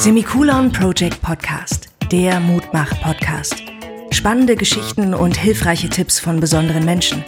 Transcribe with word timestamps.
Semikolon 0.00 0.72
Project 0.72 1.20
Podcast, 1.20 1.90
der 2.10 2.40
Mutmach-Podcast. 2.40 3.62
Spannende 4.10 4.56
Geschichten 4.56 5.12
und 5.12 5.36
hilfreiche 5.36 5.90
Tipps 5.90 6.18
von 6.18 6.40
besonderen 6.40 6.86
Menschen. 6.86 7.22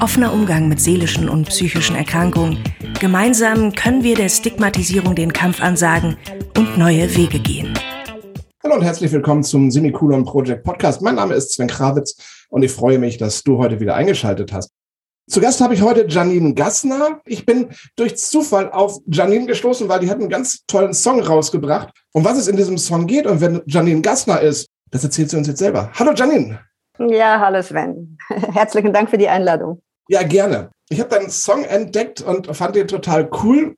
Offener 0.00 0.32
Umgang 0.32 0.66
mit 0.66 0.80
seelischen 0.80 1.28
und 1.28 1.46
psychischen 1.50 1.96
Erkrankungen. 1.96 2.64
Gemeinsam 2.98 3.74
können 3.74 4.02
wir 4.04 4.14
der 4.14 4.30
Stigmatisierung 4.30 5.14
den 5.14 5.34
Kampf 5.34 5.60
ansagen 5.60 6.16
und 6.56 6.78
neue 6.78 7.14
Wege 7.14 7.40
gehen. 7.40 7.74
Hallo 8.62 8.76
und 8.76 8.82
herzlich 8.82 9.12
willkommen 9.12 9.42
zum 9.42 9.70
Semikolon 9.70 10.24
Project 10.24 10.64
Podcast. 10.64 11.02
Mein 11.02 11.16
Name 11.16 11.34
ist 11.34 11.52
Sven 11.52 11.68
Krawitz 11.68 12.16
und 12.48 12.62
ich 12.62 12.72
freue 12.72 12.98
mich, 12.98 13.18
dass 13.18 13.42
du 13.42 13.58
heute 13.58 13.80
wieder 13.80 13.96
eingeschaltet 13.96 14.50
hast. 14.50 14.70
Zu 15.26 15.40
Gast 15.40 15.62
habe 15.62 15.72
ich 15.72 15.80
heute 15.80 16.06
Janine 16.06 16.52
Gassner. 16.52 17.20
Ich 17.24 17.46
bin 17.46 17.70
durch 17.96 18.18
Zufall 18.18 18.70
auf 18.70 18.98
Janine 19.06 19.46
gestoßen, 19.46 19.88
weil 19.88 20.00
die 20.00 20.10
hat 20.10 20.18
einen 20.18 20.28
ganz 20.28 20.66
tollen 20.66 20.92
Song 20.92 21.20
rausgebracht. 21.20 21.94
Um 22.12 22.24
was 22.26 22.36
es 22.36 22.46
in 22.46 22.56
diesem 22.56 22.76
Song 22.76 23.06
geht 23.06 23.26
und 23.26 23.40
wenn 23.40 23.62
Janine 23.64 24.02
Gassner 24.02 24.40
ist, 24.42 24.68
das 24.90 25.02
erzählt 25.02 25.30
sie 25.30 25.38
uns 25.38 25.48
jetzt 25.48 25.60
selber. 25.60 25.90
Hallo 25.94 26.12
Janine. 26.12 26.60
Ja, 26.98 27.40
hallo 27.40 27.62
Sven. 27.62 28.18
Herzlichen 28.28 28.92
Dank 28.92 29.08
für 29.08 29.16
die 29.16 29.28
Einladung. 29.28 29.80
Ja, 30.08 30.22
gerne. 30.22 30.70
Ich 30.90 31.00
habe 31.00 31.08
deinen 31.08 31.30
Song 31.30 31.64
entdeckt 31.64 32.20
und 32.20 32.54
fand 32.54 32.76
den 32.76 32.86
total 32.86 33.28
cool. 33.42 33.76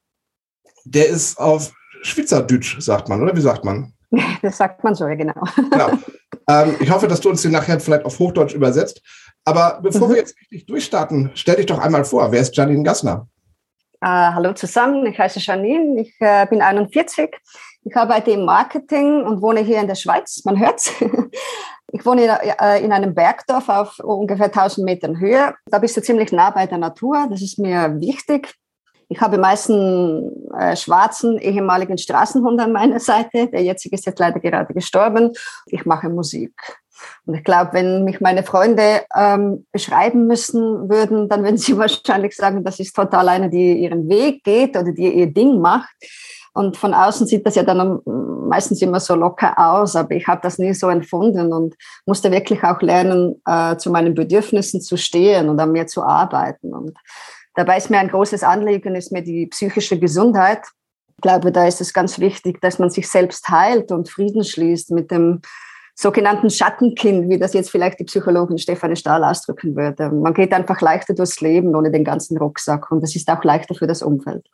Der 0.85 1.09
ist 1.09 1.39
auf 1.39 1.73
Schweizerdeutsch, 2.03 2.81
sagt 2.81 3.09
man, 3.09 3.23
oder 3.23 3.37
wie 3.37 3.41
sagt 3.41 3.65
man? 3.65 3.93
Das 4.43 4.57
sagt 4.57 4.83
man 4.83 4.95
so, 4.95 5.07
ja, 5.07 5.15
genau. 5.15 5.41
genau. 5.71 5.91
Ähm, 6.49 6.77
ich 6.79 6.91
hoffe, 6.91 7.09
dass 7.09 7.21
du 7.21 7.29
uns 7.29 7.43
den 7.43 7.51
nachher 7.51 7.81
vielleicht 7.81 8.05
auf 8.05 8.21
Hochdeutsch 8.21 8.55
übersetzt. 8.55 9.03
Aber 9.47 9.79
bevor 9.81 10.09
mhm. 10.09 10.13
wir 10.13 10.19
jetzt 10.19 10.37
richtig 10.41 10.67
durchstarten, 10.67 11.31
stell 11.35 11.57
dich 11.57 11.67
doch 11.67 11.79
einmal 11.79 12.05
vor. 12.05 12.33
Wer 12.33 12.41
ist 12.41 12.57
Janine 12.57 12.83
Gassner? 12.83 13.29
Uh, 14.05 14.35
hallo 14.35 14.53
zusammen, 14.53 15.07
ich 15.07 15.19
heiße 15.19 15.39
Janine, 15.39 16.03
ich 16.03 16.15
uh, 16.21 16.47
bin 16.51 16.61
41. 16.61 17.31
Ich 17.85 17.97
arbeite 17.97 18.33
im 18.33 18.45
Marketing 18.45 19.23
und 19.23 19.41
wohne 19.41 19.61
hier 19.61 19.81
in 19.81 19.87
der 19.87 19.95
Schweiz, 19.95 20.43
man 20.45 20.59
hört's. 20.59 20.93
Ich 21.93 22.05
wohne 22.05 22.25
in, 22.25 22.31
uh, 22.31 22.85
in 22.85 22.93
einem 22.93 23.15
Bergdorf 23.15 23.69
auf 23.69 24.01
ungefähr 24.01 24.47
1000 24.47 24.85
Metern 24.85 25.21
Höhe. 25.21 25.55
Da 25.67 25.79
bist 25.79 25.97
du 25.97 26.03
ziemlich 26.03 26.33
nah 26.33 26.51
bei 26.51 26.67
der 26.67 26.79
Natur, 26.79 27.29
das 27.31 27.41
ist 27.41 27.61
mir 27.61 28.01
wichtig. 28.01 28.53
Ich 29.09 29.21
habe 29.21 29.39
meisten 29.39 30.53
äh, 30.59 30.75
schwarzen 30.77 31.39
ehemaligen 31.39 31.97
Straßenhund 31.97 32.61
an 32.61 32.73
meiner 32.73 32.99
Seite. 32.99 33.49
Der 33.49 33.63
jetzige 33.63 33.95
ist 33.95 34.05
jetzt 34.05 34.19
leider 34.19 34.41
gerade 34.41 34.75
gestorben. 34.75 35.33
Ich 35.67 35.87
mache 35.87 36.09
Musik. 36.09 36.53
Und 37.25 37.35
ich 37.35 37.45
glaube, 37.45 37.73
wenn 37.73 38.05
mich 38.05 38.21
meine 38.21 38.43
Freunde 38.43 39.03
ähm, 39.17 39.67
beschreiben 39.73 40.27
müssen 40.27 40.89
würden, 40.89 41.29
dann 41.29 41.45
würden 41.45 41.59
sie 41.59 41.77
wahrscheinlich 41.79 42.35
sagen, 42.37 42.65
das 42.65 42.81
ist 42.81 42.95
total 42.95 43.29
eine, 43.29 43.51
die 43.51 43.75
ihren 43.75 44.09
Weg 44.09 44.45
geht 44.45 44.77
oder 44.77 44.93
die 44.93 45.13
ihr 45.13 45.33
Ding 45.33 45.61
macht. 45.61 45.95
Und 46.57 46.79
von 46.79 46.95
außen 46.95 47.27
sieht 47.27 47.45
das 47.45 47.55
ja 47.55 47.65
dann 47.65 48.01
meistens 48.49 48.81
immer 48.81 48.99
so 48.99 49.15
locker 49.15 49.59
aus, 49.59 49.95
aber 49.95 50.13
ich 50.13 50.27
habe 50.27 50.41
das 50.43 50.59
nie 50.59 50.73
so 50.73 50.89
empfunden 50.89 51.53
und 51.53 51.75
musste 52.07 52.33
wirklich 52.33 52.65
auch 52.65 52.81
lernen, 52.81 53.43
äh, 53.45 53.77
zu 53.77 53.91
meinen 53.91 54.15
Bedürfnissen 54.15 54.81
zu 54.81 54.97
stehen 54.97 55.51
und 55.51 55.61
an 55.61 55.73
mir 55.73 55.87
zu 55.87 56.03
arbeiten. 56.03 56.73
Und 56.73 56.97
dabei 57.55 57.77
ist 57.77 57.91
mir 57.91 57.99
ein 57.99 58.09
großes 58.09 58.43
Anliegen, 58.43 58.95
ist 58.95 59.13
mir 59.13 59.23
die 59.23 59.47
psychische 59.49 59.99
Gesundheit. 59.99 60.63
Ich 61.17 61.21
glaube, 61.21 61.53
da 61.53 61.67
ist 61.67 61.83
es 61.83 61.93
ganz 61.93 62.19
wichtig, 62.19 62.61
dass 62.63 62.79
man 62.79 62.89
sich 62.89 63.07
selbst 63.07 63.47
heilt 63.51 63.93
und 63.93 64.09
Frieden 64.09 64.43
schließt 64.43 64.93
mit 64.93 65.11
dem 65.11 65.43
sogenannten 65.97 66.51
Schattenkind, 66.51 67.31
wie 67.31 67.39
das 67.39 67.55
jetzt 67.55 67.71
vielleicht 67.71 67.99
die 67.99 68.05
Psychologin 68.05 68.59
Stefanie 68.59 68.97
Stahl 68.97 69.25
ausdrücken 69.25 69.75
würde. 69.75 70.11
Man 70.11 70.35
geht 70.35 70.53
einfach 70.53 70.81
leichter 70.83 71.15
durchs 71.15 71.41
Leben 71.41 71.75
ohne 71.75 71.91
den 71.91 72.05
ganzen 72.05 72.37
Rucksack 72.37 72.91
und 72.93 73.03
es 73.03 73.17
ist 73.17 73.29
auch 73.29 73.43
leichter 73.43 73.75
für 73.75 73.87
das 73.87 74.03
Umfeld. 74.03 74.47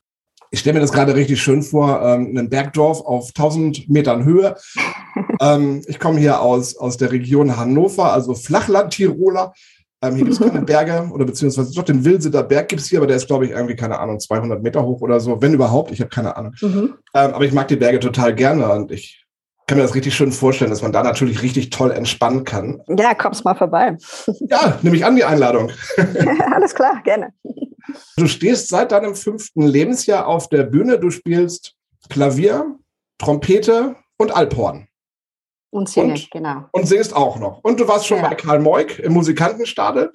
Ich 0.53 0.61
stelle 0.61 0.75
mir 0.75 0.81
das 0.81 0.93
gerade 0.93 1.15
richtig 1.15 1.43
schön 1.43 1.63
vor, 1.63 2.01
ähm, 2.03 2.37
ein 2.37 2.49
Bergdorf 2.49 3.01
auf 3.01 3.29
1000 3.29 3.89
Metern 3.89 4.25
Höhe. 4.25 4.55
ähm, 5.41 5.83
ich 5.89 5.99
komme 5.99 6.21
hier 6.21 6.41
aus, 6.41 6.77
aus 6.77 6.97
der 6.97 7.11
Region 7.11 7.57
Hannover, 7.57 8.13
also 8.13 8.35
Flachland-Tiroler. 8.35 9.53
Ähm, 10.03 10.15
hier 10.15 10.25
gibt 10.25 10.39
es 10.39 10.47
keine 10.47 10.61
Berge 10.67 11.11
oder 11.13 11.25
beziehungsweise 11.25 11.75
doch 11.75 11.85
den 11.85 12.05
Wilseder 12.05 12.45
Berg 12.45 12.69
gibt 12.69 12.83
es 12.83 12.89
hier, 12.89 12.99
aber 12.99 13.07
der 13.07 13.17
ist, 13.17 13.27
glaube 13.27 13.47
ich, 13.47 13.53
irgendwie, 13.53 13.77
keine 13.77 13.99
Ahnung, 13.99 14.21
200 14.21 14.63
Meter 14.63 14.85
hoch 14.85 15.01
oder 15.01 15.19
so, 15.19 15.41
wenn 15.41 15.55
überhaupt. 15.55 15.91
Ich 15.91 16.01
habe 16.01 16.11
keine 16.11 16.37
Ahnung. 16.37 16.55
Mhm. 16.61 16.95
Ähm, 17.15 17.33
aber 17.33 17.45
ich 17.45 17.53
mag 17.53 17.67
die 17.69 17.77
Berge 17.77 17.99
total 17.99 18.35
gerne 18.35 18.71
und 18.73 18.93
ich 18.93 19.22
kann 19.73 19.79
mir 19.79 19.85
das 19.85 19.95
richtig 19.95 20.15
schön 20.15 20.33
vorstellen, 20.33 20.71
dass 20.71 20.83
man 20.83 20.93
da 20.93 21.03
natürlich 21.03 21.41
richtig 21.41 21.71
toll 21.71 21.93
entspannen 21.93 22.45
kann. 22.45 22.83
Ja, 22.89 23.15
kommst 23.15 23.43
mal 23.47 23.55
vorbei. 23.55 23.97
Ja, 24.51 24.79
nehme 24.83 24.97
ich 24.97 25.07
an 25.07 25.17
die 25.17 25.25
Einladung. 25.25 25.73
Alles 26.55 26.75
klar, 26.75 27.01
gerne. 27.03 27.33
Du 28.19 28.27
stehst 28.27 28.69
seit 28.69 28.93
deinem 28.93 29.15
fünften 29.15 29.63
Lebensjahr 29.63 30.27
auf 30.27 30.51
der 30.51 30.65
Bühne. 30.65 30.99
Du 30.99 31.09
spielst 31.09 31.75
Klavier, 32.11 32.77
Trompete 33.17 33.97
und 34.19 34.37
Alphorn. 34.37 34.89
Und 35.71 35.89
singst, 35.89 36.31
genau. 36.31 36.67
Und 36.73 36.87
singst 36.87 37.17
auch 37.17 37.39
noch. 37.39 37.65
Und 37.65 37.81
du 37.81 37.89
warst 37.89 38.07
schon 38.07 38.19
ja. 38.19 38.29
bei 38.29 38.35
Karl 38.35 38.59
Moik 38.59 38.99
im 38.99 39.15
Musikantenstadel. 39.15 40.13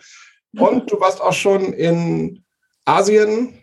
Und 0.55 0.91
du 0.91 0.99
warst 0.99 1.19
auch 1.19 1.33
schon 1.33 1.73
in 1.73 2.43
Asien 2.85 3.57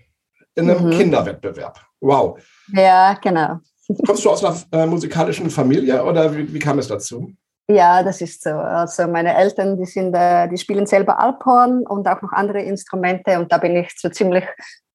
in 0.57 0.69
einem 0.69 0.87
mhm. 0.87 0.91
Kinderwettbewerb. 0.91 1.81
Wow. 2.01 2.43
Ja, 2.73 3.15
genau. 3.15 3.61
Kommst 4.07 4.25
du 4.25 4.31
aus 4.31 4.45
einer 4.45 4.85
äh, 4.85 4.87
musikalischen 4.87 5.51
Familie 5.51 6.03
oder 6.05 6.35
wie, 6.35 6.53
wie, 6.53 6.59
kam 6.59 6.79
es 6.79 6.89
dazu? 6.89 7.33
Ja, 7.69 8.03
das 8.03 8.21
ist 8.21 8.43
so. 8.43 8.51
Also 8.51 9.07
meine 9.07 9.35
Eltern, 9.37 9.77
die 9.77 9.87
sind, 9.87 10.15
äh, 10.15 10.49
die 10.49 10.59
spielen 10.59 10.87
selber 10.87 11.19
Alphorn 11.19 11.87
und 11.87 12.07
auch 12.07 12.21
noch 12.23 12.33
andere 12.33 12.63
Instrumente 12.63 13.39
und 13.39 13.53
da 13.53 13.59
bin 13.59 13.77
ich 13.77 13.93
so 13.97 14.09
ziemlich 14.09 14.45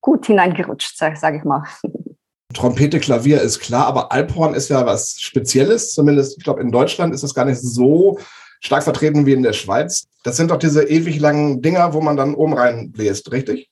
gut 0.01 0.25
hineingerutscht, 0.25 0.97
sage 0.97 1.17
sag 1.17 1.35
ich 1.35 1.43
mal. 1.43 1.63
Trompete, 2.53 2.99
Klavier 2.99 3.41
ist 3.41 3.59
klar, 3.59 3.85
aber 3.85 4.11
Alphorn 4.11 4.55
ist 4.55 4.69
ja 4.69 4.83
was 4.85 5.19
Spezielles. 5.19 5.93
Zumindest, 5.93 6.37
ich 6.37 6.43
glaube, 6.43 6.61
in 6.61 6.71
Deutschland 6.71 7.13
ist 7.13 7.23
das 7.23 7.35
gar 7.35 7.45
nicht 7.45 7.61
so 7.61 8.17
stark 8.59 8.83
vertreten 8.83 9.25
wie 9.25 9.33
in 9.33 9.43
der 9.43 9.53
Schweiz. 9.53 10.07
Das 10.23 10.35
sind 10.35 10.49
doch 10.49 10.57
diese 10.57 10.83
ewig 10.83 11.19
langen 11.19 11.61
Dinger, 11.61 11.93
wo 11.93 12.01
man 12.01 12.17
dann 12.17 12.33
oben 12.33 12.53
rein 12.53 12.91
bläst, 12.91 13.31
richtig? 13.31 13.69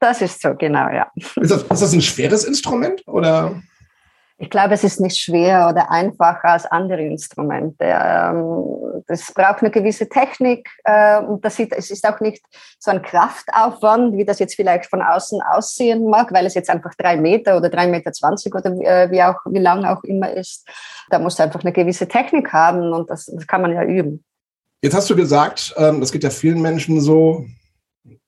Das 0.00 0.20
ist 0.20 0.42
so, 0.42 0.54
genau, 0.54 0.90
ja. 0.90 1.10
Ist 1.40 1.50
das, 1.50 1.62
ist 1.62 1.82
das 1.82 1.92
ein 1.92 2.02
schweres 2.02 2.44
Instrument 2.44 3.06
oder? 3.06 3.62
Ich 4.38 4.50
glaube, 4.50 4.74
es 4.74 4.84
ist 4.84 5.00
nicht 5.00 5.18
schwer 5.18 5.66
oder 5.70 5.90
einfacher 5.90 6.48
als 6.48 6.66
andere 6.66 7.02
Instrumente. 7.02 7.84
Ähm, 7.84 9.02
das 9.06 9.32
braucht 9.32 9.60
eine 9.62 9.70
gewisse 9.70 10.08
Technik 10.08 10.68
äh, 10.84 11.20
und 11.20 11.42
das 11.42 11.58
ist, 11.58 11.72
es 11.72 11.90
ist 11.90 12.06
auch 12.06 12.20
nicht 12.20 12.44
so 12.78 12.90
ein 12.90 13.00
Kraftaufwand, 13.00 14.14
wie 14.14 14.26
das 14.26 14.38
jetzt 14.38 14.54
vielleicht 14.54 14.86
von 14.86 15.00
außen 15.00 15.40
aussehen 15.40 16.10
mag, 16.10 16.32
weil 16.34 16.44
es 16.44 16.54
jetzt 16.54 16.68
einfach 16.68 16.94
drei 16.98 17.16
Meter 17.16 17.56
oder 17.56 17.70
drei 17.70 17.86
Meter 17.86 18.12
zwanzig 18.12 18.54
oder 18.54 18.70
äh, 18.82 19.10
wie 19.10 19.22
auch 19.22 19.36
wie 19.46 19.58
lang 19.58 19.86
auch 19.86 20.04
immer 20.04 20.30
ist. 20.30 20.68
Da 21.08 21.18
muss 21.18 21.40
einfach 21.40 21.62
eine 21.62 21.72
gewisse 21.72 22.06
Technik 22.06 22.52
haben 22.52 22.92
und 22.92 23.08
das, 23.08 23.26
das 23.26 23.46
kann 23.46 23.62
man 23.62 23.72
ja 23.72 23.84
üben. 23.84 24.22
Jetzt 24.82 24.94
hast 24.94 25.08
du 25.08 25.16
gesagt, 25.16 25.74
ähm, 25.78 26.00
das 26.00 26.12
geht 26.12 26.24
ja 26.24 26.30
vielen 26.30 26.60
Menschen 26.60 27.00
so, 27.00 27.46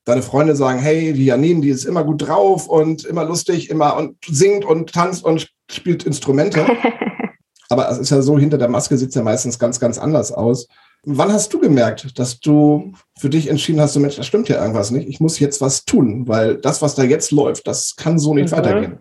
deine 0.09 0.23
Freunde 0.23 0.57
sagen, 0.57 0.79
hey, 0.79 1.13
die 1.13 1.27
Janine, 1.27 1.61
die 1.61 1.69
ist 1.69 1.85
immer 1.85 2.03
gut 2.03 2.27
drauf 2.27 2.67
und 2.67 3.05
immer 3.05 3.25
lustig, 3.25 3.71
immer 3.71 3.97
und 3.97 4.17
singt 4.27 4.65
und 4.65 4.93
tanzt 4.93 5.25
und 5.25 5.49
spielt 5.71 6.05
Instrumente. 6.05 6.67
Aber 7.69 7.91
es 7.91 7.99
ist 7.99 8.11
ja 8.11 8.23
so, 8.23 8.39
hinter 8.39 8.57
der 8.57 8.69
Maske 8.69 8.97
sieht 8.97 9.11
es 9.11 9.15
ja 9.15 9.23
meistens 9.23 9.59
ganz, 9.59 9.79
ganz 9.79 9.99
anders 9.99 10.33
aus. 10.33 10.67
Wann 11.05 11.33
hast 11.33 11.53
du 11.53 11.61
gemerkt, 11.61 12.19
dass 12.19 12.41
du 12.41 12.93
für 13.19 13.29
dich 13.29 13.49
entschieden 13.49 13.81
hast, 13.81 13.93
so 13.93 14.01
Mensch, 14.01 14.17
das 14.17 14.27
stimmt 14.27 14.49
ja 14.49 14.61
irgendwas 14.61 14.91
nicht, 14.91 15.09
ich 15.09 15.21
muss 15.21 15.39
jetzt 15.39 15.61
was 15.61 15.85
tun, 15.85 16.27
weil 16.27 16.57
das, 16.57 16.81
was 16.81 16.95
da 16.95 17.03
jetzt 17.03 17.31
läuft, 17.31 17.67
das 17.67 17.95
kann 17.95 18.19
so 18.19 18.35
nicht 18.35 18.51
mhm. 18.51 18.57
weitergehen. 18.57 18.99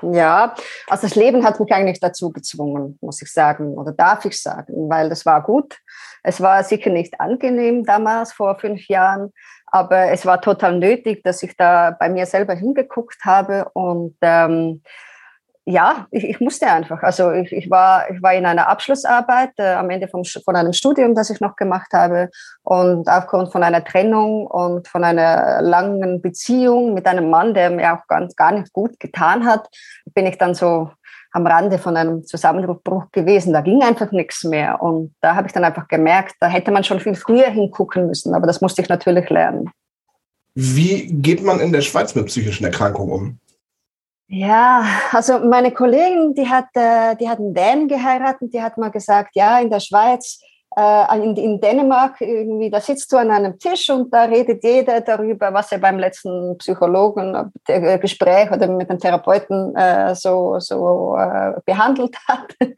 Ja, 0.00 0.54
also 0.86 1.08
das 1.08 1.16
Leben 1.16 1.44
hat 1.44 1.58
mich 1.58 1.72
eigentlich 1.72 1.98
dazu 2.00 2.30
gezwungen, 2.30 2.98
muss 3.00 3.20
ich 3.20 3.32
sagen, 3.32 3.74
oder 3.74 3.92
darf 3.92 4.24
ich 4.24 4.40
sagen, 4.40 4.88
weil 4.88 5.08
das 5.08 5.26
war 5.26 5.42
gut. 5.42 5.76
Es 6.22 6.40
war 6.40 6.62
sicher 6.62 6.90
nicht 6.90 7.20
angenehm 7.20 7.84
damals, 7.84 8.32
vor 8.32 8.58
fünf 8.58 8.86
Jahren, 8.86 9.32
aber 9.70 10.10
es 10.10 10.26
war 10.26 10.40
total 10.40 10.78
nötig, 10.78 11.22
dass 11.22 11.42
ich 11.42 11.56
da 11.56 11.90
bei 11.90 12.08
mir 12.08 12.26
selber 12.26 12.54
hingeguckt 12.54 13.24
habe 13.24 13.68
und 13.74 14.16
ähm, 14.22 14.82
ja, 15.70 16.06
ich, 16.10 16.24
ich, 16.24 16.40
musste 16.40 16.66
einfach. 16.66 17.02
Also 17.02 17.30
ich, 17.30 17.52
ich, 17.52 17.68
war, 17.68 18.10
ich 18.10 18.22
war 18.22 18.32
in 18.32 18.46
einer 18.46 18.68
Abschlussarbeit 18.68 19.50
äh, 19.58 19.74
am 19.74 19.90
Ende 19.90 20.08
vom, 20.08 20.24
von 20.24 20.56
einem 20.56 20.72
Studium, 20.72 21.14
das 21.14 21.28
ich 21.28 21.42
noch 21.42 21.56
gemacht 21.56 21.92
habe. 21.92 22.30
Und 22.62 23.06
aufgrund 23.06 23.52
von 23.52 23.62
einer 23.62 23.84
Trennung 23.84 24.46
und 24.46 24.88
von 24.88 25.04
einer 25.04 25.60
langen 25.60 26.22
Beziehung 26.22 26.94
mit 26.94 27.06
einem 27.06 27.28
Mann, 27.28 27.52
der 27.52 27.68
mir 27.68 27.92
auch 27.92 28.06
ganz, 28.06 28.34
gar 28.34 28.52
nicht 28.52 28.72
gut 28.72 28.98
getan 28.98 29.44
hat, 29.44 29.68
bin 30.14 30.24
ich 30.24 30.38
dann 30.38 30.54
so 30.54 30.90
am 31.32 31.46
Rande 31.46 31.78
von 31.78 31.96
einem 31.96 32.24
Zusammenbruch 32.24 33.10
gewesen. 33.12 33.52
Da 33.52 33.60
ging 33.60 33.82
einfach 33.82 34.12
nichts 34.12 34.44
mehr. 34.44 34.82
Und 34.82 35.14
da 35.20 35.34
habe 35.34 35.46
ich 35.46 35.52
dann 35.52 35.64
einfach 35.64 35.88
gemerkt, 35.88 36.36
da 36.40 36.48
hätte 36.48 36.70
man 36.70 36.84
schon 36.84 37.00
viel 37.00 37.14
früher 37.14 37.50
hingucken 37.50 38.06
müssen. 38.06 38.34
Aber 38.34 38.46
das 38.46 38.60
musste 38.60 38.82
ich 38.82 38.88
natürlich 38.88 39.28
lernen. 39.30 39.70
Wie 40.54 41.06
geht 41.06 41.42
man 41.42 41.60
in 41.60 41.72
der 41.72 41.82
Schweiz 41.82 42.14
mit 42.14 42.26
psychischen 42.26 42.64
Erkrankungen 42.64 43.12
um? 43.12 43.38
Ja, 44.30 44.84
also 45.12 45.38
meine 45.38 45.72
Kollegin, 45.72 46.34
die 46.34 46.46
hat, 46.46 46.66
äh, 46.74 47.16
die 47.16 47.28
hat 47.28 47.38
einen 47.38 47.54
Dänen 47.54 47.88
geheiratet, 47.88 48.52
die 48.52 48.60
hat 48.60 48.76
mal 48.76 48.90
gesagt, 48.90 49.34
ja, 49.34 49.58
in 49.58 49.70
der 49.70 49.80
Schweiz 49.80 50.40
in, 50.76 51.36
in, 51.36 51.60
Dänemark, 51.60 52.20
irgendwie, 52.20 52.70
da 52.70 52.80
sitzt 52.80 53.10
du 53.12 53.16
an 53.16 53.30
einem 53.30 53.58
Tisch 53.58 53.90
und 53.90 54.12
da 54.12 54.24
redet 54.24 54.62
jeder 54.62 55.00
darüber, 55.00 55.52
was 55.52 55.72
er 55.72 55.78
beim 55.78 55.98
letzten 55.98 56.56
Psychologen 56.58 57.34
äh, 57.66 57.98
oder 58.52 58.68
mit 58.68 58.88
dem 58.88 58.98
Therapeuten 58.98 59.74
äh, 59.74 60.14
so, 60.14 60.60
so 60.60 61.16
äh, 61.18 61.54
behandelt 61.64 62.16
hat. 62.28 62.54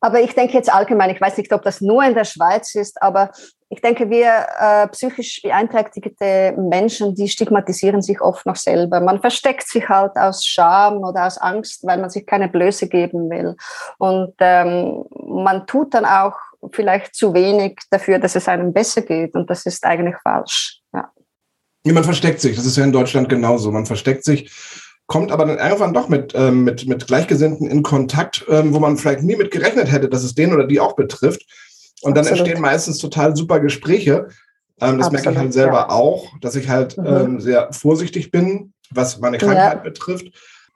Aber 0.00 0.20
ich 0.20 0.34
denke 0.34 0.54
jetzt 0.54 0.72
allgemein, 0.72 1.10
ich 1.10 1.20
weiß 1.20 1.36
nicht, 1.36 1.52
ob 1.52 1.62
das 1.62 1.82
nur 1.82 2.02
in 2.02 2.14
der 2.14 2.24
Schweiz 2.24 2.74
ist, 2.74 3.02
aber 3.02 3.32
ich 3.68 3.82
denke, 3.82 4.08
wir 4.08 4.46
äh, 4.58 4.88
psychisch 4.88 5.42
beeinträchtigte 5.42 6.54
Menschen, 6.56 7.14
die 7.14 7.28
stigmatisieren 7.28 8.00
sich 8.00 8.20
oft 8.20 8.46
noch 8.46 8.56
selber. 8.56 9.00
Man 9.00 9.20
versteckt 9.20 9.68
sich 9.68 9.88
halt 9.88 10.16
aus 10.16 10.44
Scham 10.44 11.04
oder 11.04 11.26
aus 11.26 11.36
Angst, 11.38 11.86
weil 11.86 11.98
man 11.98 12.10
sich 12.10 12.26
keine 12.26 12.48
Blöße 12.48 12.88
geben 12.88 13.28
will. 13.30 13.56
Und 13.98 14.34
ähm, 14.40 15.04
man 15.24 15.66
tut 15.66 15.92
dann 15.92 16.06
auch 16.06 16.34
vielleicht 16.72 17.14
zu 17.14 17.34
wenig 17.34 17.78
dafür, 17.90 18.18
dass 18.18 18.36
es 18.36 18.48
einem 18.48 18.72
besser 18.72 19.02
geht. 19.02 19.34
Und 19.34 19.48
das 19.50 19.66
ist 19.66 19.84
eigentlich 19.84 20.16
falsch. 20.22 20.80
Ja. 20.92 21.10
ja 21.84 21.92
man 21.92 22.04
versteckt 22.04 22.40
sich. 22.40 22.56
Das 22.56 22.66
ist 22.66 22.76
ja 22.76 22.84
in 22.84 22.92
Deutschland 22.92 23.28
genauso. 23.28 23.70
Man 23.70 23.86
versteckt 23.86 24.24
sich 24.24 24.50
kommt 25.10 25.32
aber 25.32 25.44
dann 25.44 25.58
irgendwann 25.58 25.92
doch 25.92 26.08
mit, 26.08 26.34
ähm, 26.36 26.62
mit, 26.62 26.86
mit 26.86 27.08
Gleichgesinnten 27.08 27.68
in 27.68 27.82
Kontakt, 27.82 28.44
ähm, 28.48 28.72
wo 28.72 28.78
man 28.78 28.96
vielleicht 28.96 29.24
nie 29.24 29.34
mit 29.34 29.50
gerechnet 29.50 29.90
hätte, 29.90 30.08
dass 30.08 30.22
es 30.22 30.36
den 30.36 30.52
oder 30.52 30.68
die 30.68 30.78
auch 30.78 30.94
betrifft. 30.94 31.42
Und 32.02 32.16
dann 32.16 32.24
Absolut. 32.24 32.46
entstehen 32.46 32.62
meistens 32.62 32.98
total 32.98 33.34
super 33.34 33.58
Gespräche. 33.58 34.28
Ähm, 34.80 34.98
das 34.98 35.08
Absolut, 35.08 35.12
merke 35.12 35.30
ich 35.30 35.38
halt 35.38 35.52
selber 35.52 35.78
ja. 35.78 35.90
auch, 35.90 36.28
dass 36.40 36.54
ich 36.54 36.68
halt 36.68 36.96
mhm. 36.96 37.06
ähm, 37.06 37.40
sehr 37.40 37.72
vorsichtig 37.72 38.30
bin, 38.30 38.72
was 38.92 39.18
meine 39.18 39.38
Krankheit 39.38 39.78
ja. 39.78 39.82
betrifft. 39.82 40.26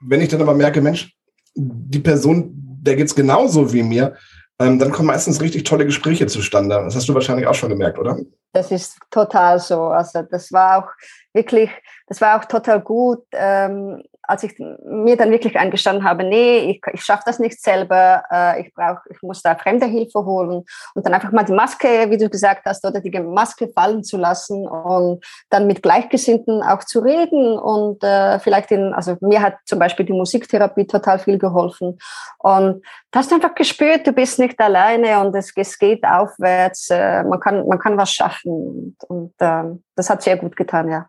Wenn 0.01 0.19
ich 0.19 0.27
dann 0.27 0.41
aber 0.41 0.53
merke, 0.53 0.81
Mensch, 0.81 1.15
die 1.55 1.99
Person, 1.99 2.51
der 2.81 2.97
geht's 2.97 3.15
genauso 3.15 3.71
wie 3.71 3.83
mir, 3.83 4.17
ähm, 4.59 4.79
dann 4.79 4.91
kommen 4.91 5.07
meistens 5.07 5.41
richtig 5.41 5.63
tolle 5.63 5.85
Gespräche 5.85 6.27
zustande. 6.27 6.75
Das 6.75 6.95
hast 6.95 7.09
du 7.09 7.13
wahrscheinlich 7.13 7.47
auch 7.47 7.55
schon 7.55 7.69
gemerkt, 7.69 7.99
oder? 7.99 8.17
Das 8.53 8.71
ist 8.71 8.97
total 9.11 9.59
so. 9.59 9.87
Also 9.87 10.21
das 10.21 10.51
war 10.51 10.77
auch 10.77 10.89
wirklich, 11.33 11.69
das 12.07 12.21
war 12.21 12.39
auch 12.39 12.45
total 12.45 12.79
gut. 12.79 13.23
Ähm, 13.33 14.01
als 14.27 14.43
ich 14.43 14.57
mir 14.57 15.15
dann 15.17 15.31
wirklich 15.31 15.57
eingestanden 15.57 16.03
habe, 16.03 16.23
nee, 16.23 16.71
ich, 16.71 16.81
ich 16.93 17.03
schaffe 17.03 17.23
das 17.25 17.39
nicht 17.39 17.61
selber, 17.61 18.23
äh, 18.31 18.61
ich 18.61 18.73
brauche, 18.73 19.01
ich 19.09 19.21
muss 19.21 19.41
da 19.41 19.55
fremde 19.55 19.85
Hilfe 19.85 20.25
holen 20.25 20.63
und 20.93 21.05
dann 21.05 21.13
einfach 21.13 21.31
mal 21.31 21.43
die 21.43 21.53
Maske, 21.53 21.87
wie 22.09 22.17
du 22.17 22.29
gesagt 22.29 22.65
hast, 22.65 22.85
oder 22.85 22.99
die 22.99 23.11
Maske 23.19 23.69
fallen 23.69 24.03
zu 24.03 24.17
lassen 24.17 24.67
und 24.67 25.23
dann 25.49 25.67
mit 25.67 25.81
Gleichgesinnten 25.83 26.61
auch 26.63 26.83
zu 26.83 26.99
reden 26.99 27.57
und 27.57 28.03
äh, 28.03 28.39
vielleicht 28.39 28.71
in, 28.71 28.93
also 28.93 29.17
mir 29.21 29.41
hat 29.41 29.55
zum 29.65 29.79
Beispiel 29.79 30.05
die 30.05 30.13
Musiktherapie 30.13 30.87
total 30.87 31.19
viel 31.19 31.37
geholfen 31.37 31.97
und 32.39 32.83
du 33.11 33.19
hast 33.19 33.31
einfach 33.33 33.55
gespürt, 33.55 34.07
du 34.07 34.11
bist 34.11 34.39
nicht 34.39 34.59
alleine 34.59 35.19
und 35.19 35.35
es, 35.35 35.51
es 35.55 35.77
geht 35.77 36.03
aufwärts, 36.03 36.89
äh, 36.89 37.23
man 37.23 37.39
kann, 37.39 37.67
man 37.67 37.79
kann 37.79 37.97
was 37.97 38.11
schaffen 38.11 38.51
und, 38.51 39.09
und 39.09 39.33
äh, 39.39 39.77
das 39.95 40.09
hat 40.09 40.21
sehr 40.21 40.37
gut 40.37 40.55
getan, 40.55 40.89
ja. 40.89 41.07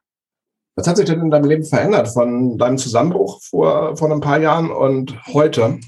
Was 0.76 0.86
hat 0.86 0.98
sich 0.98 1.06
denn 1.06 1.20
in 1.20 1.30
deinem 1.30 1.48
Leben 1.48 1.64
verändert 1.64 2.08
von 2.08 2.58
deinem 2.58 2.76
Zusammenbruch 2.76 3.40
vor, 3.42 3.96
vor 3.96 4.12
ein 4.12 4.20
paar 4.20 4.38
Jahren 4.38 4.70
und 4.70 5.16
heute? 5.32 5.80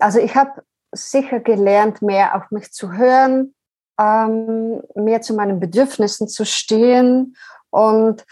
Also 0.00 0.18
ich 0.18 0.34
habe 0.34 0.62
sicher 0.92 1.40
gelernt, 1.40 2.00
mehr 2.00 2.34
auf 2.34 2.50
mich 2.50 2.72
zu 2.72 2.92
hören, 2.92 3.54
ähm, 4.00 4.82
mehr 4.94 5.20
zu 5.20 5.34
meinen 5.34 5.60
Bedürfnissen 5.60 6.26
zu 6.26 6.46
stehen 6.46 7.36
und 7.70 8.24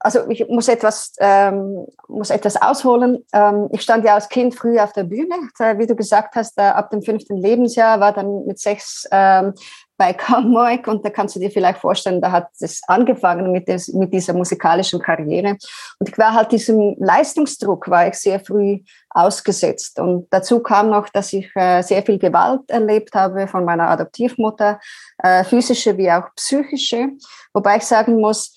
also 0.00 0.28
ich 0.28 0.48
muss 0.48 0.68
etwas, 0.68 1.14
ähm, 1.18 1.86
muss 2.06 2.30
etwas 2.30 2.60
ausholen. 2.60 3.24
Ähm, 3.32 3.68
ich 3.72 3.82
stand 3.82 4.04
ja 4.04 4.14
als 4.14 4.28
Kind 4.28 4.54
früh 4.54 4.78
auf 4.78 4.92
der 4.92 5.02
Bühne. 5.02 5.34
Wie 5.76 5.86
du 5.86 5.96
gesagt 5.96 6.36
hast, 6.36 6.56
äh, 6.56 6.62
ab 6.62 6.90
dem 6.90 7.02
fünften 7.02 7.36
Lebensjahr 7.36 7.98
war 7.98 8.12
dann 8.12 8.46
mit 8.46 8.60
sechs 8.60 9.08
ähm, 9.10 9.54
bei 9.98 10.16
Moik 10.42 10.86
und 10.86 11.04
da 11.04 11.10
kannst 11.10 11.36
du 11.36 11.40
dir 11.40 11.50
vielleicht 11.50 11.80
vorstellen, 11.80 12.22
da 12.22 12.30
hat 12.30 12.48
es 12.60 12.80
angefangen 12.86 13.52
mit, 13.52 13.68
des, 13.68 13.88
mit 13.88 14.14
dieser 14.14 14.32
musikalischen 14.32 15.02
Karriere. 15.02 15.58
Und 15.98 16.08
ich 16.08 16.16
war 16.16 16.32
halt 16.32 16.52
diesem 16.52 16.94
Leistungsdruck, 16.98 17.90
war 17.90 18.08
ich 18.08 18.14
sehr 18.14 18.40
früh 18.40 18.78
ausgesetzt. 19.10 19.98
Und 19.98 20.28
dazu 20.30 20.60
kam 20.60 20.90
noch, 20.90 21.08
dass 21.08 21.32
ich 21.32 21.50
äh, 21.56 21.82
sehr 21.82 22.02
viel 22.02 22.18
Gewalt 22.18 22.62
erlebt 22.68 23.14
habe 23.14 23.48
von 23.48 23.64
meiner 23.64 23.90
Adoptivmutter, 23.90 24.80
äh, 25.22 25.44
physische 25.44 25.98
wie 25.98 26.10
auch 26.10 26.32
psychische. 26.36 27.08
Wobei 27.52 27.78
ich 27.78 27.84
sagen 27.84 28.20
muss, 28.20 28.54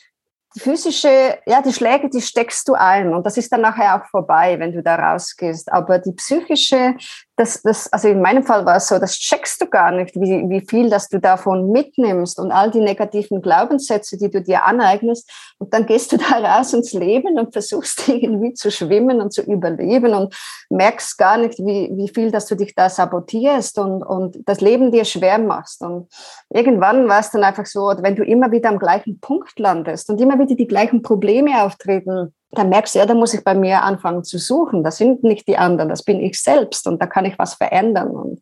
die 0.56 0.60
physische, 0.60 1.40
ja, 1.46 1.62
die 1.62 1.72
Schläge, 1.72 2.10
die 2.10 2.22
steckst 2.22 2.68
du 2.68 2.74
ein 2.74 3.14
und 3.14 3.26
das 3.26 3.38
ist 3.38 3.52
dann 3.54 3.62
nachher 3.62 3.96
auch 3.96 4.06
vorbei, 4.10 4.60
wenn 4.60 4.74
du 4.74 4.84
da 4.84 4.96
rausgehst. 4.96 5.72
Aber 5.72 6.00
die 6.00 6.12
psychische, 6.12 6.96
das, 7.38 7.62
das, 7.62 7.92
also 7.92 8.10
in 8.10 8.22
meinem 8.22 8.44
Fall 8.44 8.66
war 8.66 8.76
es 8.76 8.88
so, 8.88 9.00
das 9.00 9.14
checkst 9.14 9.62
du 9.62 9.68
gar 9.68 9.92
nicht, 9.92 10.16
wie, 10.16 10.48
wie 10.50 10.62
viel, 10.62 10.90
dass 10.90 11.08
du 11.08 11.20
davon 11.20 11.72
mitnimmst 11.72 12.40
und 12.40 12.52
all 12.52 12.70
die 12.72 12.82
negativen 12.82 13.42
Glaubenssätze, 13.42 14.18
die 14.18 14.30
du 14.30 14.42
dir 14.42 14.66
aneignest. 14.66 15.30
Und 15.58 15.74
dann 15.74 15.86
gehst 15.86 16.12
du 16.12 16.18
da 16.30 16.38
raus 16.38 16.74
ins 16.74 16.94
Leben 16.94 17.40
und 17.40 17.54
versuchst 17.54 18.08
irgendwie 18.10 18.54
zu 18.54 18.70
schwimmen 18.70 19.22
und 19.22 19.32
zu 19.32 19.42
überleben 19.44 20.14
und 20.14 20.36
merkst 20.70 21.18
gar 21.18 21.38
nicht, 21.38 21.58
wie, 21.60 21.90
wie 21.94 22.10
viel, 22.10 22.32
dass 22.32 22.48
du 22.48 22.56
dich 22.56 22.76
da 22.76 22.90
sabotierst 22.90 23.80
und, 23.80 24.04
und 24.04 24.38
das 24.46 24.62
Leben 24.62 24.92
dir 24.92 25.06
schwer 25.06 25.40
machst. 25.40 25.82
Und 25.82 26.10
irgendwann 26.50 27.08
war 27.08 27.22
es 27.22 27.32
dann 27.32 27.44
einfach 27.44 27.66
so, 27.66 27.92
wenn 28.02 28.16
du 28.16 28.24
immer 28.24 28.52
wieder 28.52 28.70
am 28.70 28.78
gleichen 28.78 29.20
Punkt 29.20 29.58
landest 29.58 30.10
und 30.10 30.20
immer 30.20 30.38
wieder 30.38 30.56
die 30.56 30.68
gleichen 30.68 31.02
Probleme 31.02 31.64
auftreten, 31.64 32.34
dann 32.52 32.70
merkst 32.70 32.96
du, 32.96 33.00
ja, 33.00 33.06
da 33.06 33.14
muss 33.14 33.34
ich 33.34 33.44
bei 33.44 33.56
mir 33.56 33.82
anfangen 33.82 34.24
zu 34.24 34.38
suchen. 34.38 34.84
Das 34.84 34.98
sind 34.98 35.24
nicht 35.24 35.48
die 35.48 35.58
anderen, 35.58 35.90
das 35.90 36.04
bin 36.04 36.20
ich 36.20 36.42
selbst 36.42 36.86
und 36.86 37.02
da 37.02 37.08
kann 37.08 37.26
ich 37.26 37.40
was 37.40 37.54
verändern. 37.54 38.10
Und 38.10 38.42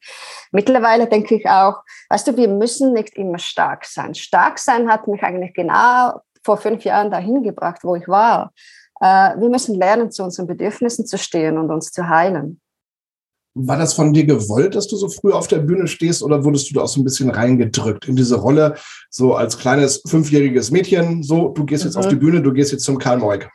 mittlerweile 0.52 1.08
denke 1.08 1.36
ich 1.36 1.48
auch, 1.48 1.84
weißt 2.10 2.28
du, 2.28 2.38
wir 2.38 2.48
müssen 2.48 2.94
nicht 2.94 3.16
immer 3.16 3.38
stark 3.38 3.86
sein. 3.86 4.16
Stark 4.16 4.58
sein 4.58 4.90
hat 4.90 5.08
mich 5.08 5.22
eigentlich 5.22 5.54
genau 5.54 6.22
vor 6.44 6.58
fünf 6.58 6.84
Jahren 6.84 7.12
dahin 7.12 7.44
gebracht, 7.44 7.82
wo 7.84 7.96
ich 7.96 8.08
war. 8.08 8.52
Äh, 9.00 9.40
wir 9.40 9.50
müssen 9.50 9.76
lernen, 9.76 10.12
zu 10.12 10.24
unseren 10.24 10.48
Bedürfnissen 10.48 11.06
zu 11.06 11.18
stehen 11.18 11.58
und 11.58 11.70
uns 11.70 11.92
zu 11.92 12.10
heilen. 12.10 12.60
War 13.56 13.78
das 13.78 13.94
von 13.94 14.14
dir 14.14 14.26
gewollt, 14.26 14.76
dass 14.76 14.88
du 14.88 14.96
so 14.96 15.10
früh 15.10 15.34
auf 15.34 15.48
der 15.48 15.58
Bühne 15.58 15.88
stehst 15.88 16.24
oder 16.24 16.44
wurdest 16.44 16.70
du 16.70 16.76
da 16.76 16.82
auch 16.82 16.88
so 16.88 17.02
ein 17.02 17.04
bisschen 17.04 17.30
reingedrückt 17.30 18.08
in 18.08 18.16
diese 18.16 18.38
Rolle, 18.38 18.76
so 19.10 19.36
als 19.36 19.58
kleines 19.58 20.02
fünfjähriges 20.08 20.72
Mädchen, 20.72 21.24
so, 21.24 21.50
du 21.50 21.66
gehst 21.66 21.84
jetzt 21.84 21.96
mhm. 21.96 22.00
auf 22.00 22.08
die 22.08 22.16
Bühne, 22.16 22.42
du 22.42 22.54
gehst 22.54 22.72
jetzt 22.72 22.86
zum 22.86 22.98
Karl 22.98 23.18
Moik? 23.18 23.50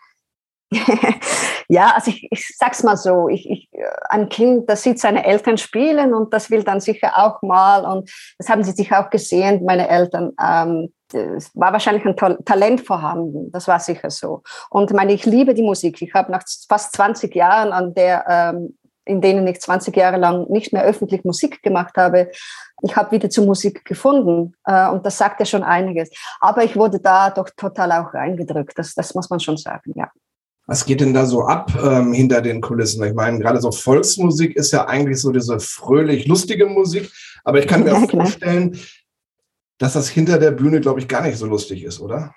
Ja, 1.69 1.93
also 1.95 2.11
ich, 2.11 2.29
ich 2.31 2.57
sag's 2.57 2.83
mal 2.83 2.97
so, 2.97 3.29
ich, 3.29 3.49
ich, 3.49 3.69
ein 4.09 4.29
Kind, 4.29 4.69
das 4.69 4.83
sieht 4.83 4.99
seine 4.99 5.25
Eltern 5.25 5.59
spielen 5.59 6.15
und 6.15 6.33
das 6.33 6.51
will 6.51 6.63
dann 6.63 6.81
sicher 6.81 7.13
auch 7.17 7.43
mal 7.43 7.85
und 7.85 8.11
das 8.39 8.49
haben 8.49 8.63
sie 8.63 8.73
sich 8.73 8.93
auch 8.93 9.11
gesehen, 9.11 9.65
meine 9.65 9.89
Eltern. 9.89 10.33
Ähm, 10.43 10.93
es 11.13 11.51
war 11.55 11.73
wahrscheinlich 11.73 12.05
ein 12.05 12.17
Talent 12.45 12.81
vorhanden, 12.81 13.51
das 13.53 13.69
war 13.69 13.79
sicher 13.79 14.11
so. 14.11 14.43
Und 14.71 14.93
meine, 14.93 15.13
ich 15.13 15.25
liebe 15.27 15.55
die 15.55 15.63
Musik. 15.63 16.03
Ich 16.03 16.13
habe 16.15 16.33
nach 16.33 16.43
fast 16.69 16.95
20 16.97 17.35
Jahren, 17.35 17.73
an 17.73 17.95
der, 17.95 18.25
ähm, 18.29 18.77
in 19.05 19.21
denen 19.21 19.47
ich 19.47 19.61
20 19.61 19.95
Jahre 19.97 20.17
lang 20.17 20.51
nicht 20.51 20.73
mehr 20.73 20.83
öffentlich 20.83 21.25
Musik 21.25 21.63
gemacht 21.63 21.97
habe, 21.97 22.31
ich 22.83 22.97
habe 22.97 23.13
wieder 23.13 23.31
zur 23.31 23.47
Musik 23.47 23.85
gefunden 23.85 24.55
äh, 24.65 24.89
und 24.89 25.07
das 25.07 25.19
sagt 25.19 25.41
ja 25.41 25.47
schon 25.47 25.63
einiges. 25.63 26.11
Aber 26.41 26.65
ich 26.65 26.77
wurde 26.77 27.01
da 27.01 27.31
doch 27.31 27.49
total 27.57 27.93
auch 27.93 28.13
reingedrückt, 28.13 28.79
das, 28.79 28.95
das 28.95 29.15
muss 29.15 29.31
man 29.31 29.41
schon 29.41 29.57
sagen, 29.57 29.93
ja. 29.95 30.11
Was 30.67 30.87
geht 30.87 31.01
denn 31.01 31.13
da 31.13 31.27
so 31.27 31.43
ab 31.43 31.73
ähm, 31.83 32.13
hinter 32.13 32.41
den 32.41 32.61
Kulissen? 32.61 33.05
Ich 33.05 33.13
meine, 33.13 33.39
gerade 33.39 33.61
so 33.61 33.71
Volksmusik 33.71 34.57
ist 34.57 34.73
ja 34.73 34.87
eigentlich 34.87 35.21
so 35.21 35.31
diese 35.31 35.61
fröhlich 35.61 36.27
lustige 36.27 36.67
Musik, 36.67 37.11
aber 37.45 37.59
ich 37.59 37.67
kann 37.67 37.85
mir 37.85 37.93
ja, 37.93 38.07
vorstellen, 38.07 38.79
dass 39.79 39.93
das 39.93 40.09
hinter 40.09 40.39
der 40.39 40.53
Bühne, 40.53 40.81
glaube 40.81 41.01
ich, 41.01 41.09
gar 41.09 41.23
nicht 41.23 41.37
so 41.37 41.47
lustig 41.47 41.85
ist, 41.85 42.01
oder? 42.01 42.35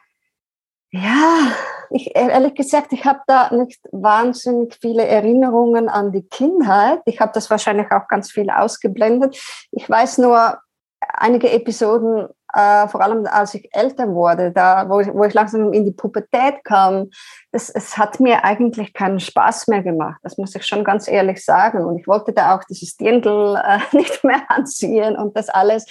Ja, 0.92 1.54
ich, 1.90 2.16
ehrlich 2.16 2.56
gesagt, 2.56 2.92
ich 2.92 3.06
habe 3.06 3.20
da 3.28 3.54
nicht 3.54 3.80
wahnsinnig 3.92 4.78
viele 4.82 5.06
Erinnerungen 5.06 5.88
an 5.90 6.12
die 6.12 6.24
Kindheit. 6.24 7.02
Ich 7.06 7.20
habe 7.20 7.32
das 7.34 7.50
wahrscheinlich 7.50 7.92
auch 7.92 8.08
ganz 8.08 8.32
viel 8.32 8.50
ausgeblendet. 8.50 9.38
Ich 9.72 9.90
weiß 9.90 10.18
nur 10.18 10.58
einige 11.00 11.52
Episoden 11.52 12.28
äh, 12.54 12.88
vor 12.88 13.02
allem 13.02 13.26
als 13.26 13.54
ich 13.54 13.70
älter 13.74 14.08
wurde, 14.14 14.52
da, 14.52 14.88
wo, 14.90 15.00
ich, 15.00 15.14
wo 15.14 15.24
ich 15.24 15.34
langsam 15.34 15.74
in 15.74 15.86
die 15.86 15.92
Pubertät 15.92 16.64
kam, 16.64 17.10
das, 17.52 17.70
es 17.70 17.98
hat 17.98 18.20
mir 18.20 18.44
eigentlich 18.46 18.94
keinen 18.94 19.20
Spaß 19.20 19.68
mehr 19.68 19.84
gemacht. 19.84 20.20
Das 20.24 20.38
muss 20.38 20.56
ich 20.56 20.66
schon 20.66 20.84
ganz 20.84 21.08
ehrlich 21.08 21.44
sagen. 21.44 21.84
Und 21.84 22.00
ich 22.00 22.08
wollte 22.08 22.34
da 22.34 22.56
auch 22.56 22.64
dieses 22.64 22.96
Dirndl 22.96 23.62
äh, 23.64 23.80
nicht 23.96 24.24
mehr 24.24 24.42
anziehen 24.50 25.16
und 25.18 25.36
das 25.36 25.50
alles. 25.50 25.86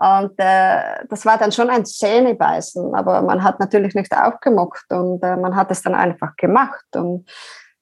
Und 0.00 0.32
äh, 0.38 1.04
das 1.08 1.26
war 1.26 1.36
dann 1.36 1.52
schon 1.52 1.68
ein 1.68 1.84
Zähnebeißen, 1.84 2.94
aber 2.94 3.20
man 3.20 3.44
hat 3.44 3.60
natürlich 3.60 3.94
nicht 3.94 4.16
aufgemuckt 4.16 4.86
und 4.90 5.22
äh, 5.22 5.36
man 5.36 5.54
hat 5.54 5.70
es 5.70 5.82
dann 5.82 5.94
einfach 5.94 6.36
gemacht. 6.36 6.86
Und 6.94 7.30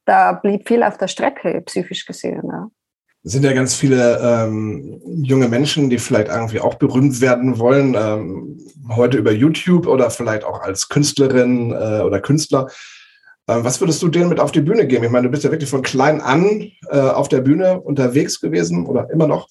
da 0.05 0.33
blieb 0.33 0.67
viel 0.67 0.83
auf 0.83 0.99
der 0.99 1.07
Strecke, 1.07 1.61
psychisch 1.63 2.07
gesehen. 2.07 2.43
Ja. 2.51 2.67
Sind 3.25 3.45
ja 3.45 3.53
ganz 3.53 3.75
viele 3.75 4.19
ähm, 4.23 5.01
junge 5.23 5.49
Menschen, 5.49 5.91
die 5.91 5.99
vielleicht 5.99 6.29
irgendwie 6.29 6.61
auch 6.61 6.77
berühmt 6.77 7.21
werden 7.21 7.59
wollen, 7.59 7.95
ähm, 7.99 8.59
heute 8.89 9.19
über 9.19 9.33
YouTube 9.33 9.87
oder 9.87 10.11
vielleicht 10.11 10.45
auch 10.45 10.63
als 10.63 10.89
Künstlerin 10.89 11.73
äh, 11.73 12.01
oder 12.01 12.21
Künstler. 12.21 12.69
Ähm, 13.49 13.65
was 13.65 13.81
würdest 13.81 14.03
du 14.03 14.09
denen 14.09 14.29
mit 14.29 14.41
auf 14.41 14.53
die 14.53 14.61
Bühne 14.61 14.87
geben? 14.87 15.05
Ich 15.05 15.11
meine, 15.11 15.27
du 15.27 15.31
bist 15.31 15.43
ja 15.43 15.51
wirklich 15.51 15.71
von 15.71 15.83
klein 15.83 16.21
an 16.21 16.71
äh, 16.91 16.99
auf 16.99 17.29
der 17.29 17.41
Bühne 17.41 17.81
unterwegs 17.81 18.41
gewesen 18.41 18.87
oder 18.87 19.11
immer 19.11 19.27
noch. 19.27 19.49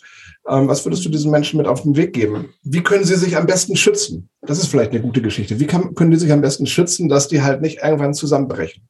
Ähm, 0.48 0.68
was 0.68 0.86
würdest 0.86 1.04
du 1.04 1.10
diesen 1.10 1.32
Menschen 1.32 1.58
mit 1.58 1.68
auf 1.68 1.82
den 1.82 1.96
Weg 1.96 2.14
geben? 2.14 2.54
Wie 2.64 2.84
können 2.84 3.04
sie 3.04 3.16
sich 3.16 3.36
am 3.36 3.48
besten 3.48 3.76
schützen? 3.76 4.30
Das 4.42 4.60
ist 4.60 4.68
vielleicht 4.68 4.92
eine 4.92 5.02
gute 5.02 5.22
Geschichte. 5.22 5.60
Wie 5.60 5.68
kann, 5.68 5.96
können 5.96 6.12
die 6.12 6.18
sich 6.18 6.32
am 6.32 6.42
besten 6.42 6.68
schützen, 6.68 7.10
dass 7.10 7.28
die 7.28 7.42
halt 7.42 7.62
nicht 7.62 7.80
irgendwann 7.84 8.14
zusammenbrechen? 8.14 8.88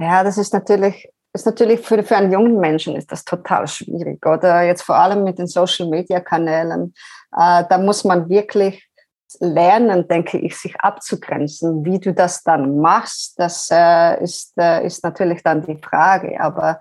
Ja, 0.00 0.24
das 0.24 0.36
ist 0.36 0.52
natürlich, 0.52 1.08
ist 1.32 1.46
natürlich 1.46 1.80
für, 1.80 2.02
für 2.02 2.16
einen 2.16 2.32
jungen 2.32 2.58
Menschen 2.58 2.96
ist 2.96 3.10
das 3.10 3.24
total 3.24 3.66
schwierig. 3.66 4.24
Oder 4.26 4.62
jetzt 4.62 4.82
vor 4.82 4.96
allem 4.96 5.24
mit 5.24 5.38
den 5.38 5.46
Social 5.46 5.88
Media 5.88 6.20
Kanälen. 6.20 6.94
Äh, 7.36 7.64
da 7.68 7.78
muss 7.78 8.04
man 8.04 8.28
wirklich 8.28 8.88
lernen, 9.40 10.06
denke 10.08 10.38
ich, 10.38 10.56
sich 10.56 10.78
abzugrenzen. 10.80 11.84
Wie 11.84 11.98
du 11.98 12.12
das 12.12 12.42
dann 12.42 12.78
machst, 12.78 13.38
das 13.38 13.68
äh, 13.72 14.22
ist, 14.22 14.52
äh, 14.58 14.84
ist 14.84 15.02
natürlich 15.04 15.42
dann 15.42 15.62
die 15.62 15.78
Frage. 15.78 16.38
Aber 16.38 16.80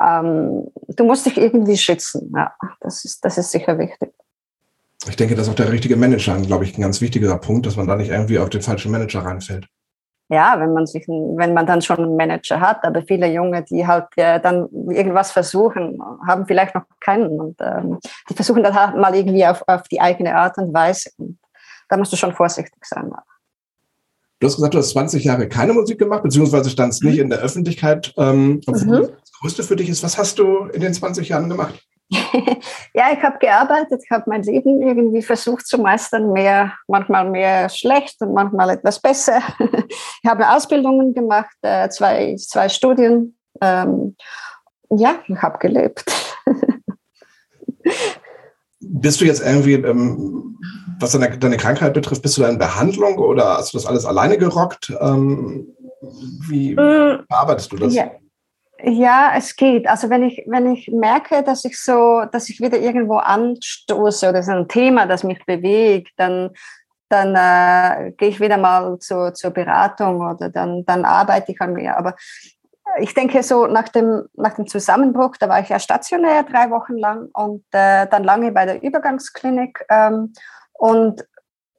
ähm, 0.00 0.68
du 0.88 1.04
musst 1.04 1.26
dich 1.26 1.36
irgendwie 1.36 1.76
schützen. 1.76 2.32
Ja, 2.34 2.54
das 2.80 3.04
ist, 3.04 3.24
das 3.24 3.36
ist 3.36 3.50
sicher 3.50 3.78
wichtig. 3.78 4.10
Ich 5.08 5.16
denke, 5.16 5.34
das 5.34 5.46
ist 5.46 5.52
auch 5.52 5.56
der 5.56 5.72
richtige 5.72 5.96
Manager, 5.96 6.40
glaube 6.40 6.64
ich, 6.64 6.78
ein 6.78 6.82
ganz 6.82 7.00
wichtiger 7.00 7.36
Punkt, 7.36 7.66
dass 7.66 7.76
man 7.76 7.88
da 7.88 7.96
nicht 7.96 8.10
irgendwie 8.10 8.38
auf 8.38 8.50
den 8.50 8.62
falschen 8.62 8.92
Manager 8.92 9.24
reinfällt. 9.24 9.66
Ja, 10.32 10.58
wenn 10.58 10.72
man 10.72 10.86
sich, 10.86 11.06
wenn 11.06 11.52
man 11.52 11.66
dann 11.66 11.82
schon 11.82 11.98
einen 11.98 12.16
Manager 12.16 12.58
hat, 12.58 12.82
aber 12.84 13.02
viele 13.02 13.30
Junge, 13.30 13.62
die 13.64 13.86
halt 13.86 14.06
äh, 14.16 14.40
dann 14.40 14.66
irgendwas 14.88 15.30
versuchen, 15.30 16.00
haben 16.26 16.46
vielleicht 16.46 16.74
noch 16.74 16.84
keinen 17.00 17.38
und 17.38 17.60
ähm, 17.60 17.98
die 18.30 18.34
versuchen 18.34 18.62
dann 18.62 18.74
halt 18.74 18.96
mal 18.96 19.14
irgendwie 19.14 19.44
auf, 19.44 19.62
auf 19.66 19.82
die 19.88 20.00
eigene 20.00 20.34
Art 20.34 20.56
und 20.56 20.72
Weise. 20.72 21.10
Und 21.18 21.38
da 21.90 21.98
musst 21.98 22.14
du 22.14 22.16
schon 22.16 22.32
vorsichtig 22.32 22.82
sein. 22.82 23.12
Du 24.40 24.46
hast 24.46 24.56
gesagt, 24.56 24.72
du 24.72 24.78
hast 24.78 24.88
20 24.88 25.22
Jahre 25.22 25.48
keine 25.48 25.74
Musik 25.74 25.98
gemacht, 25.98 26.22
beziehungsweise 26.22 26.70
standst 26.70 27.04
nicht 27.04 27.16
mhm. 27.16 27.24
in 27.24 27.30
der 27.30 27.40
Öffentlichkeit. 27.40 28.14
Ähm, 28.16 28.54
mhm. 28.54 28.60
Das 28.66 29.32
Größte 29.38 29.62
für 29.64 29.76
dich 29.76 29.90
ist, 29.90 30.02
was 30.02 30.16
hast 30.16 30.38
du 30.38 30.64
in 30.72 30.80
den 30.80 30.94
20 30.94 31.28
Jahren 31.28 31.50
gemacht? 31.50 31.78
ja, 32.94 33.12
ich 33.12 33.22
habe 33.22 33.38
gearbeitet, 33.38 34.02
ich 34.04 34.10
habe 34.10 34.24
mein 34.26 34.42
Leben 34.42 34.82
irgendwie 34.82 35.22
versucht 35.22 35.66
zu 35.66 35.78
meistern, 35.78 36.32
mehr, 36.32 36.72
manchmal 36.86 37.28
mehr 37.30 37.68
schlecht 37.68 38.20
und 38.20 38.34
manchmal 38.34 38.70
etwas 38.70 39.00
besser. 39.00 39.40
ich 40.22 40.28
habe 40.28 40.50
Ausbildungen 40.50 41.14
gemacht, 41.14 41.56
äh, 41.62 41.88
zwei, 41.88 42.36
zwei 42.36 42.68
Studien. 42.68 43.36
Ähm, 43.60 44.16
ja, 44.90 45.16
ich 45.26 45.40
habe 45.40 45.58
gelebt. 45.58 46.04
bist 48.80 49.20
du 49.20 49.24
jetzt 49.24 49.40
irgendwie, 49.40 49.74
ähm, 49.74 50.58
was 51.00 51.12
deine, 51.12 51.38
deine, 51.38 51.56
Krankheit 51.56 51.94
betrifft, 51.94 52.22
bist 52.22 52.36
du 52.36 52.42
da 52.42 52.48
in 52.48 52.58
Behandlung 52.58 53.18
oder 53.18 53.56
hast 53.56 53.72
du 53.72 53.78
das 53.78 53.86
alles 53.86 54.04
alleine 54.04 54.36
gerockt? 54.36 54.92
Ähm, 55.00 55.68
wie 56.48 56.74
mm, 56.74 57.24
bearbeitest 57.28 57.72
du 57.72 57.76
das? 57.76 57.94
Ja. 57.94 58.10
Ja. 58.84 59.32
es 59.36 59.56
geht. 59.56 59.88
Also 59.88 60.10
wenn 60.10 60.22
ich, 60.22 60.44
wenn 60.46 60.72
ich 60.72 60.88
merke, 60.88 61.42
dass 61.42 61.64
ich 61.64 61.80
so, 61.80 62.24
dass 62.30 62.48
ich 62.48 62.60
wieder 62.60 62.78
irgendwo 62.78 63.16
anstoße 63.16 64.28
oder 64.28 64.40
ist 64.40 64.48
ein 64.48 64.68
Thema, 64.68 65.06
das 65.06 65.24
mich 65.24 65.44
bewegt, 65.44 66.12
dann, 66.16 66.50
dann 67.08 67.34
äh, 67.34 68.12
gehe 68.12 68.28
ich 68.28 68.40
wieder 68.40 68.56
mal 68.56 68.98
zu, 68.98 69.32
zur 69.32 69.50
Beratung 69.50 70.20
oder 70.20 70.48
dann, 70.48 70.84
dann 70.84 71.04
arbeite 71.04 71.52
ich 71.52 71.60
an 71.60 71.74
mir. 71.74 71.96
Aber 71.96 72.14
ich 72.98 73.14
denke, 73.14 73.42
so 73.42 73.66
nach 73.66 73.88
dem, 73.88 74.24
nach 74.34 74.54
dem 74.54 74.66
Zusammenbruch, 74.66 75.36
da 75.38 75.48
war 75.48 75.60
ich 75.60 75.68
ja 75.68 75.78
stationär 75.78 76.42
drei 76.42 76.70
Wochen 76.70 76.96
lang 76.96 77.28
und 77.32 77.64
äh, 77.72 78.06
dann 78.06 78.24
lange 78.24 78.52
bei 78.52 78.66
der 78.66 78.82
Übergangsklinik. 78.82 79.84
Ähm, 79.88 80.32
und 80.74 81.24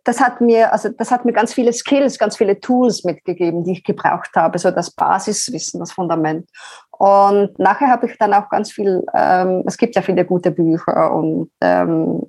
das 0.04 0.20
hat 0.20 0.42
mir, 0.42 0.74
also 0.74 0.90
das 0.90 1.12
hat 1.12 1.24
mir 1.26 1.34
ganz 1.34 1.54
viele 1.54 1.72
Skills, 1.72 2.18
ganz 2.18 2.38
viele 2.38 2.60
Tools 2.60 3.04
mitgegeben, 3.04 3.64
die 3.64 3.74
ich 3.74 3.84
gebraucht 3.84 4.32
habe, 4.36 4.60
so 4.60 4.72
das 4.72 4.92
Basiswissen, 4.92 5.80
das 5.80 5.94
Fundament. 5.94 6.50
Und 6.92 7.58
nachher 7.58 7.88
habe 7.88 8.08
ich 8.08 8.18
dann 8.18 8.34
auch 8.34 8.50
ganz 8.50 8.72
viel, 8.72 9.04
ähm, 9.14 9.64
es 9.66 9.78
gibt 9.78 9.96
ja 9.96 10.02
viele 10.02 10.26
gute 10.26 10.52
Bücher 10.52 11.14
und 11.14 11.50
ähm, 11.62 12.22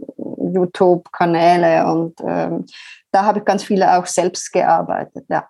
YouTube-Kanäle 0.53 1.87
und 1.93 2.15
ähm, 2.25 2.65
da 3.11 3.25
habe 3.25 3.41
ich 3.41 3.45
ganz 3.45 3.65
viele 3.65 3.97
auch 3.97 4.07
selbst 4.07 4.53
gearbeitet, 4.53 5.25
ja. 5.29 5.49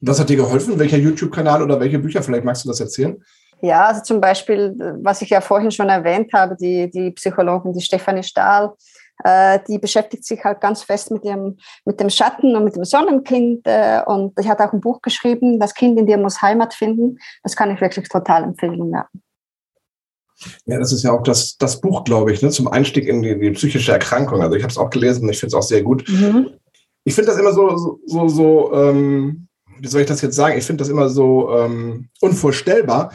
Was 0.00 0.20
hat 0.20 0.28
dir 0.28 0.36
geholfen? 0.36 0.78
Welcher 0.78 0.98
YouTube-Kanal 0.98 1.62
oder 1.62 1.80
welche 1.80 1.98
Bücher? 1.98 2.22
Vielleicht 2.22 2.44
magst 2.44 2.64
du 2.64 2.68
das 2.68 2.80
erzählen? 2.80 3.22
Ja, 3.62 3.86
also 3.86 4.02
zum 4.02 4.20
Beispiel, 4.20 4.74
was 5.02 5.22
ich 5.22 5.30
ja 5.30 5.40
vorhin 5.40 5.70
schon 5.70 5.88
erwähnt 5.88 6.32
habe, 6.34 6.56
die, 6.56 6.90
die 6.90 7.10
Psychologin, 7.12 7.72
die 7.72 7.80
Stefanie 7.80 8.22
Stahl, 8.22 8.74
äh, 9.24 9.58
die 9.68 9.78
beschäftigt 9.78 10.24
sich 10.24 10.42
halt 10.44 10.60
ganz 10.60 10.82
fest 10.82 11.10
mit, 11.10 11.24
ihrem, 11.24 11.58
mit 11.84 12.00
dem 12.00 12.10
Schatten 12.10 12.54
und 12.54 12.64
mit 12.64 12.76
dem 12.76 12.84
Sonnenkind. 12.84 13.62
Äh, 13.64 14.02
und 14.06 14.38
ich 14.38 14.48
hatte 14.48 14.64
auch 14.64 14.72
ein 14.72 14.80
Buch 14.80 15.00
geschrieben, 15.02 15.58
Das 15.58 15.74
Kind 15.74 15.98
in 15.98 16.06
dir 16.06 16.18
muss 16.18 16.42
Heimat 16.42 16.74
finden. 16.74 17.18
Das 17.42 17.56
kann 17.56 17.70
ich 17.70 17.80
wirklich 17.80 18.08
total 18.08 18.44
empfehlen. 18.44 18.90
Ja. 18.92 19.06
Ja, 20.66 20.78
das 20.78 20.92
ist 20.92 21.02
ja 21.02 21.12
auch 21.12 21.22
das, 21.22 21.56
das 21.56 21.80
Buch, 21.80 22.04
glaube 22.04 22.30
ich, 22.30 22.42
ne, 22.42 22.50
zum 22.50 22.68
Einstieg 22.68 23.06
in 23.06 23.22
die, 23.22 23.38
die 23.38 23.52
psychische 23.52 23.92
Erkrankung. 23.92 24.42
Also 24.42 24.54
ich 24.54 24.62
habe 24.62 24.70
es 24.70 24.78
auch 24.78 24.90
gelesen 24.90 25.24
und 25.24 25.30
ich 25.30 25.40
finde 25.40 25.48
es 25.48 25.54
auch 25.54 25.66
sehr 25.66 25.82
gut. 25.82 26.06
Mhm. 26.08 26.50
Ich 27.04 27.14
finde 27.14 27.30
das 27.30 27.40
immer 27.40 27.52
so, 27.52 27.76
so, 27.76 28.00
so, 28.04 28.28
so 28.28 28.74
ähm, 28.74 29.48
wie 29.80 29.88
soll 29.88 30.02
ich 30.02 30.06
das 30.06 30.22
jetzt 30.22 30.36
sagen? 30.36 30.58
Ich 30.58 30.64
finde 30.64 30.82
das 30.82 30.88
immer 30.88 31.08
so 31.08 31.56
ähm, 31.56 32.08
unvorstellbar, 32.20 33.12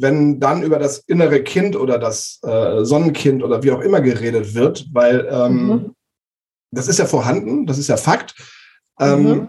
wenn 0.00 0.40
dann 0.40 0.62
über 0.62 0.78
das 0.78 0.98
innere 0.98 1.42
Kind 1.42 1.76
oder 1.76 1.98
das 1.98 2.40
äh, 2.42 2.84
Sonnenkind 2.84 3.42
oder 3.42 3.62
wie 3.62 3.72
auch 3.72 3.80
immer 3.80 4.00
geredet 4.00 4.54
wird, 4.54 4.86
weil 4.92 5.28
ähm, 5.30 5.66
mhm. 5.66 5.94
das 6.70 6.88
ist 6.88 6.98
ja 6.98 7.06
vorhanden, 7.06 7.66
das 7.66 7.78
ist 7.78 7.88
ja 7.88 7.96
Fakt. 7.96 8.34
Ähm, 9.00 9.22
mhm. 9.22 9.48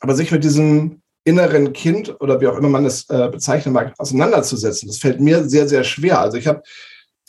Aber 0.00 0.14
sich 0.14 0.30
mit 0.32 0.44
diesem 0.44 1.02
inneren 1.24 1.72
Kind 1.72 2.20
oder 2.20 2.40
wie 2.40 2.46
auch 2.46 2.56
immer 2.56 2.68
man 2.68 2.86
es 2.86 3.08
äh, 3.10 3.28
bezeichnen 3.30 3.74
mag, 3.74 3.94
auseinanderzusetzen, 3.98 4.88
das 4.88 4.98
fällt 4.98 5.20
mir 5.20 5.48
sehr, 5.48 5.68
sehr 5.68 5.84
schwer. 5.84 6.20
Also 6.20 6.38
ich 6.38 6.46
habe 6.46 6.62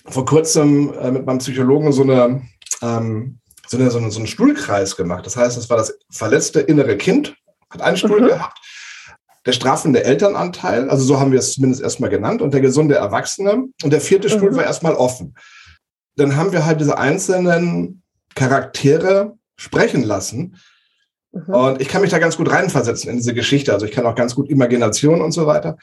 vor 0.06 0.26
kurzem 0.26 0.94
äh, 0.94 1.12
mit 1.12 1.26
meinem 1.26 1.40
Psychologen 1.40 1.92
so 1.92 2.04
eine, 2.04 2.42
ähm, 2.82 3.40
so, 3.68 3.78
eine, 3.78 3.92
so, 3.92 3.98
eine, 3.98 4.12
so 4.12 4.20
einen 4.20 4.28
Stuhlkreis 4.28 4.96
gemacht. 4.96 5.26
Das 5.26 5.36
heißt, 5.36 5.58
das 5.58 5.70
war 5.70 5.78
das 5.78 5.98
verletzte 6.10 6.62
innere 6.62 6.98
Kind, 6.98 7.36
hat 7.70 7.82
einen 7.82 7.98
Stuhl 7.98 8.22
mhm. 8.22 8.28
gehabt. 8.28 8.58
Der 9.46 9.54
strafende 9.54 10.04
Elternanteil, 10.04 10.90
also 10.90 11.04
so 11.04 11.20
haben 11.20 11.32
wir 11.32 11.40
es 11.40 11.54
zumindest 11.54 11.82
erstmal 11.82 12.10
genannt, 12.10 12.42
und 12.42 12.54
der 12.54 12.62
gesunde 12.62 12.96
Erwachsene. 12.96 13.66
Und 13.84 13.92
der 13.92 14.02
vierte 14.02 14.28
mhm. 14.28 14.34
Stuhl 14.34 14.56
war 14.56 14.64
erstmal 14.64 14.94
offen. 14.94 15.36
Dann 16.16 16.36
haben 16.36 16.52
wir 16.52 16.66
halt 16.66 16.80
diese 16.80 16.98
einzelnen 16.98 18.04
Charaktere 18.36 19.38
sprechen 19.58 20.04
lassen. 20.04 20.58
Mhm. 21.32 21.54
Und 21.54 21.82
ich 21.82 21.88
kann 21.88 22.02
mich 22.02 22.12
da 22.12 22.20
ganz 22.20 22.38
gut 22.38 22.52
reinversetzen 22.52 23.10
in 23.10 23.18
diese 23.18 23.34
Geschichte. 23.34 23.74
Also 23.74 23.86
ich 23.86 23.92
kann 23.92 24.06
auch 24.06 24.16
ganz 24.16 24.36
gut 24.36 24.50
Imagination 24.50 25.22
und 25.22 25.32
so 25.32 25.46
weiter. 25.48 25.78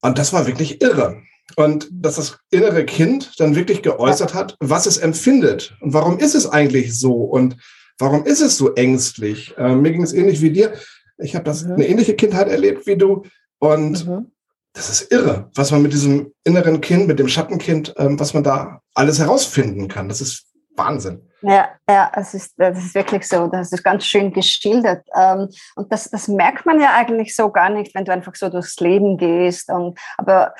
Und 0.00 0.18
das 0.18 0.32
war 0.32 0.46
wirklich 0.46 0.82
irre. 0.82 1.22
Und 1.56 1.88
dass 1.90 2.16
das 2.16 2.38
innere 2.50 2.84
Kind 2.84 3.32
dann 3.38 3.56
wirklich 3.56 3.82
geäußert 3.82 4.34
hat, 4.34 4.56
was 4.60 4.86
es 4.86 4.98
empfindet 4.98 5.74
und 5.80 5.94
warum 5.94 6.18
ist 6.18 6.34
es 6.34 6.46
eigentlich 6.46 6.98
so 6.98 7.14
und 7.14 7.56
warum 7.98 8.26
ist 8.26 8.42
es 8.42 8.56
so 8.56 8.74
ängstlich. 8.74 9.56
Äh, 9.56 9.74
mir 9.74 9.92
ging 9.92 10.02
es 10.02 10.12
ähnlich 10.12 10.42
wie 10.42 10.50
dir. 10.50 10.74
Ich 11.18 11.34
habe 11.34 11.44
das 11.44 11.64
mhm. 11.64 11.74
eine 11.74 11.88
ähnliche 11.88 12.14
Kindheit 12.14 12.48
erlebt 12.48 12.86
wie 12.86 12.96
du. 12.96 13.24
Und 13.58 14.06
mhm. 14.06 14.32
das 14.72 14.88
ist 14.88 15.12
irre, 15.12 15.50
was 15.54 15.70
man 15.70 15.82
mit 15.82 15.92
diesem 15.92 16.32
inneren 16.44 16.80
Kind, 16.80 17.06
mit 17.08 17.18
dem 17.18 17.28
Schattenkind, 17.28 17.94
ähm, 17.98 18.18
was 18.18 18.34
man 18.34 18.44
da 18.44 18.80
alles 18.94 19.18
herausfinden 19.18 19.88
kann. 19.88 20.08
Das 20.08 20.20
ist 20.20 20.46
Wahnsinn. 20.76 21.28
Ja, 21.42 21.68
ja, 21.88 22.10
es 22.14 22.34
ist, 22.34 22.54
das 22.56 22.78
ist 22.78 22.94
wirklich 22.94 23.26
so. 23.26 23.46
Das 23.46 23.72
ist 23.72 23.84
ganz 23.84 24.04
schön 24.06 24.32
geschildert. 24.32 25.06
Ähm, 25.14 25.48
und 25.76 25.92
das, 25.92 26.10
das 26.10 26.28
merkt 26.28 26.66
man 26.66 26.80
ja 26.80 26.94
eigentlich 26.94 27.34
so 27.34 27.50
gar 27.50 27.68
nicht, 27.68 27.94
wenn 27.94 28.04
du 28.04 28.12
einfach 28.12 28.34
so 28.34 28.48
durchs 28.48 28.78
Leben 28.80 29.18
gehst. 29.18 29.70
Und, 29.70 29.98
aber 30.16 30.54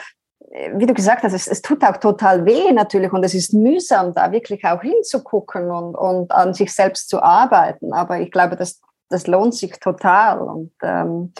äh, 0.51 0.71
wie 0.77 0.87
du 0.87 0.95
gesagt 0.95 1.25
hast, 1.25 1.33
es, 1.33 1.49
es, 1.49 1.63
tut 1.63 1.83
auch 1.85 1.97
total 1.97 2.45
weh 2.45 2.71
natürlich 2.73 3.13
und 3.13 3.25
es 3.25 3.35
ist 3.35 3.55
mühsam, 3.55 4.15
da 4.15 4.31
wirklich 4.31 4.65
auch 4.65 4.83
hinzugucken 4.83 5.71
und, 5.71 5.95
und 5.97 6.31
an 6.31 6.55
sich 6.55 6.73
selbst 6.73 7.09
zu 7.09 7.23
arbeiten. 7.23 7.93
Aber 7.93 8.21
ich 8.21 8.31
glaube, 8.31 8.57
das 8.57 8.81
das 9.09 9.27
lohnt 9.27 9.55
sich 9.55 9.79
total. 9.81 10.41
Und 10.41 10.73
ähm, 10.83 11.33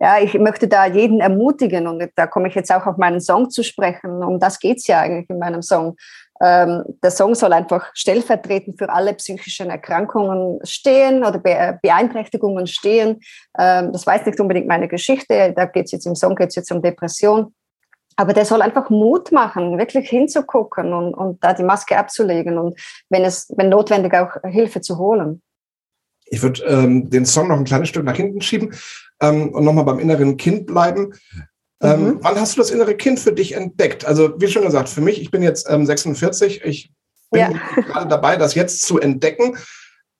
ja, 0.00 0.18
ich 0.18 0.34
möchte 0.34 0.68
da 0.68 0.86
jeden 0.86 1.20
ermutigen 1.20 1.88
und 1.88 2.08
da 2.14 2.26
komme 2.26 2.48
ich 2.48 2.54
jetzt 2.54 2.72
auch 2.72 2.86
auf 2.86 2.96
meinen 2.98 3.20
Song 3.20 3.50
zu 3.50 3.64
sprechen. 3.64 4.22
Um 4.22 4.38
das 4.38 4.60
geht 4.60 4.78
es 4.78 4.86
ja 4.86 5.00
eigentlich 5.00 5.28
in 5.28 5.38
meinem 5.38 5.62
Song. 5.62 5.96
Ähm, 6.40 6.84
der 7.02 7.10
Song 7.10 7.34
soll 7.34 7.52
einfach 7.52 7.90
stellvertretend 7.94 8.78
für 8.78 8.90
alle 8.90 9.14
psychischen 9.14 9.70
Erkrankungen 9.70 10.60
stehen 10.62 11.24
oder 11.24 11.38
Be 11.38 11.78
Beeinträchtigungen 11.82 12.68
stehen. 12.68 13.20
Ähm, 13.58 13.92
das 13.92 14.06
weiß 14.06 14.24
nicht 14.26 14.38
unbedingt 14.38 14.68
meine 14.68 14.86
Geschichte. 14.86 15.52
Da 15.54 15.64
geht 15.66 15.86
es 15.86 15.92
jetzt 15.92 16.06
im 16.06 16.14
Song 16.14 16.36
geht's 16.36 16.54
jetzt 16.54 16.70
um 16.70 16.80
Depression. 16.80 17.54
Aber 18.14 18.32
der 18.32 18.44
soll 18.44 18.62
einfach 18.62 18.90
Mut 18.90 19.30
machen, 19.30 19.78
wirklich 19.78 20.08
hinzugucken 20.08 20.92
und, 20.92 21.14
und 21.14 21.42
da 21.42 21.54
die 21.54 21.62
Maske 21.62 21.96
abzulegen 21.96 22.58
und 22.58 22.76
wenn 23.10 23.24
es, 23.24 23.48
wenn 23.56 23.68
notwendig 23.68 24.12
auch 24.14 24.30
Hilfe 24.42 24.80
zu 24.80 24.98
holen. 24.98 25.40
Ich 26.30 26.42
würde 26.42 26.62
ähm, 26.64 27.08
den 27.10 27.26
Song 27.26 27.48
noch 27.48 27.56
ein 27.56 27.64
kleines 27.64 27.88
Stück 27.88 28.04
nach 28.04 28.16
hinten 28.16 28.40
schieben 28.40 28.74
ähm, 29.20 29.50
und 29.50 29.64
nochmal 29.64 29.84
beim 29.84 29.98
inneren 29.98 30.36
Kind 30.36 30.66
bleiben. 30.66 31.14
Ähm, 31.80 32.04
mhm. 32.04 32.18
Wann 32.22 32.40
hast 32.40 32.56
du 32.56 32.60
das 32.60 32.70
innere 32.70 32.94
Kind 32.94 33.20
für 33.20 33.32
dich 33.32 33.52
entdeckt? 33.52 34.04
Also, 34.04 34.40
wie 34.40 34.48
schon 34.48 34.64
gesagt, 34.64 34.88
für 34.88 35.00
mich, 35.00 35.20
ich 35.20 35.30
bin 35.30 35.42
jetzt 35.42 35.68
ähm, 35.70 35.86
46, 35.86 36.62
ich 36.64 36.92
bin 37.30 37.40
ja. 37.40 37.50
gerade 37.82 38.08
dabei, 38.08 38.36
das 38.36 38.54
jetzt 38.54 38.82
zu 38.82 38.98
entdecken. 38.98 39.56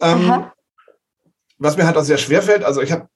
Ähm, 0.00 0.44
was 1.58 1.76
mir 1.76 1.86
halt 1.86 1.96
auch 1.96 2.04
sehr 2.04 2.18
schwer 2.18 2.42
fällt, 2.42 2.62
also 2.62 2.80
ich 2.80 2.92
habe 2.92 3.08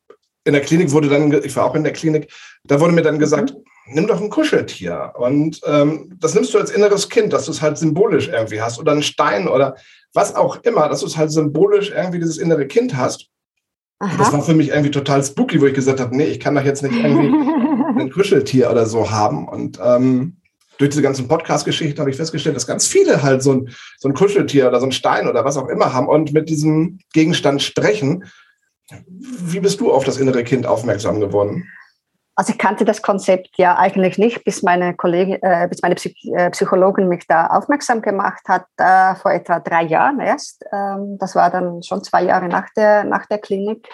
in 0.45 0.53
der 0.53 0.63
Klinik 0.63 0.91
wurde 0.91 1.09
dann, 1.09 1.33
ich 1.45 1.55
war 1.55 1.65
auch 1.65 1.77
in 1.77 1.85
der 1.85 1.93
Klinik, 1.93 2.33
da 2.65 2.81
wurde 2.81 2.93
mir 2.93 3.03
dann 3.03 3.21
gesagt, 3.21 3.55
mhm. 3.55 3.95
nimm 3.95 4.07
doch 4.09 4.21
ein 4.21 4.31
Kuscheltier. 4.31 5.13
Und 5.15 5.61
ähm, 5.65 6.17
das 6.19 6.35
nimmst 6.35 6.53
du 6.53 6.59
als 6.59 6.71
inneres 6.71 7.09
Kind, 7.09 7.33
dass 7.33 7.45
du 7.45 7.53
es 7.53 7.63
halt 7.63 7.79
symbolisch 7.79 8.29
irgendwie 8.29 8.61
hast. 8.61 8.81
Oder 8.81 8.93
einen 8.93 9.05
Stein 9.05 9.47
oder 9.47 9.77
was 10.15 10.35
auch 10.35 10.57
immer, 10.63 10.89
dass 10.89 11.01
du 11.01 11.07
es 11.07 11.17
halt 11.17 11.31
symbolisch 11.31 11.91
irgendwie 11.91 12.19
dieses 12.19 12.39
innere 12.39 12.67
Kind 12.67 12.97
hast. 12.97 13.29
Das 14.19 14.33
war 14.33 14.43
für 14.43 14.55
mich 14.55 14.71
irgendwie 14.71 14.91
total 14.91 15.23
spooky, 15.23 15.61
wo 15.61 15.67
ich 15.67 15.75
gesagt 15.75 16.01
habe, 16.01 16.17
nee, 16.17 16.25
ich 16.25 16.41
kann 16.41 16.57
doch 16.57 16.65
jetzt 16.65 16.83
nicht 16.83 16.95
irgendwie 16.95 17.29
ein 18.01 18.11
Kuscheltier 18.11 18.69
oder 18.69 18.85
so 18.87 19.13
haben. 19.13 19.47
Und 19.47 19.79
ähm, 19.83 20.39
durch 20.79 20.91
diese 20.91 21.03
ganzen 21.03 21.29
Podcast-Geschichten 21.29 22.01
habe 22.01 22.11
ich 22.11 22.17
festgestellt, 22.17 22.57
dass 22.57 22.67
ganz 22.67 22.87
viele 22.89 23.23
halt 23.23 23.45
so 23.45 23.53
ein, 23.53 23.69
so 23.99 24.09
ein 24.09 24.15
Kuscheltier 24.15 24.67
oder 24.67 24.81
so 24.81 24.87
ein 24.87 24.93
Stein 24.93 25.29
oder 25.29 25.45
was 25.45 25.57
auch 25.57 25.69
immer 25.69 25.93
haben 25.93 26.09
und 26.09 26.33
mit 26.33 26.49
diesem 26.49 26.99
Gegenstand 27.13 27.63
sprechen. 27.63 28.25
Wie 29.07 29.61
bist 29.61 29.81
du 29.81 29.93
auf 29.93 30.03
das 30.03 30.19
innere 30.19 30.43
Kind 30.43 30.67
aufmerksam 30.67 31.21
geworden? 31.21 31.69
Also 32.35 32.53
ich 32.53 32.59
kannte 32.59 32.85
das 32.85 33.03
Konzept 33.03 33.51
ja 33.59 33.77
eigentlich 33.77 34.17
nicht, 34.17 34.45
bis 34.45 34.63
meine 34.63 34.95
Kollegin, 34.95 35.39
äh, 35.43 35.69
bis 35.69 35.83
meine 35.83 35.97
Psych 35.97 36.17
äh, 36.35 36.51
Psychologin 36.51 37.09
mich 37.09 37.27
da 37.27 37.49
aufmerksam 37.49 38.01
gemacht 38.01 38.43
hat, 38.49 38.65
äh, 38.79 39.15
vor 39.17 39.33
etwa 39.33 39.61
drei 39.61 39.83
Jahren 39.83 40.19
erst. 40.21 40.65
Ähm, 40.73 41.19
das 41.19 41.35
war 41.35 41.51
dann 41.51 41.83
schon 41.83 42.03
zwei 42.03 42.23
Jahre 42.23 42.49
nach 42.49 42.69
der, 42.75 43.05
nach 43.05 43.27
der 43.27 43.39
Klinik. 43.39 43.87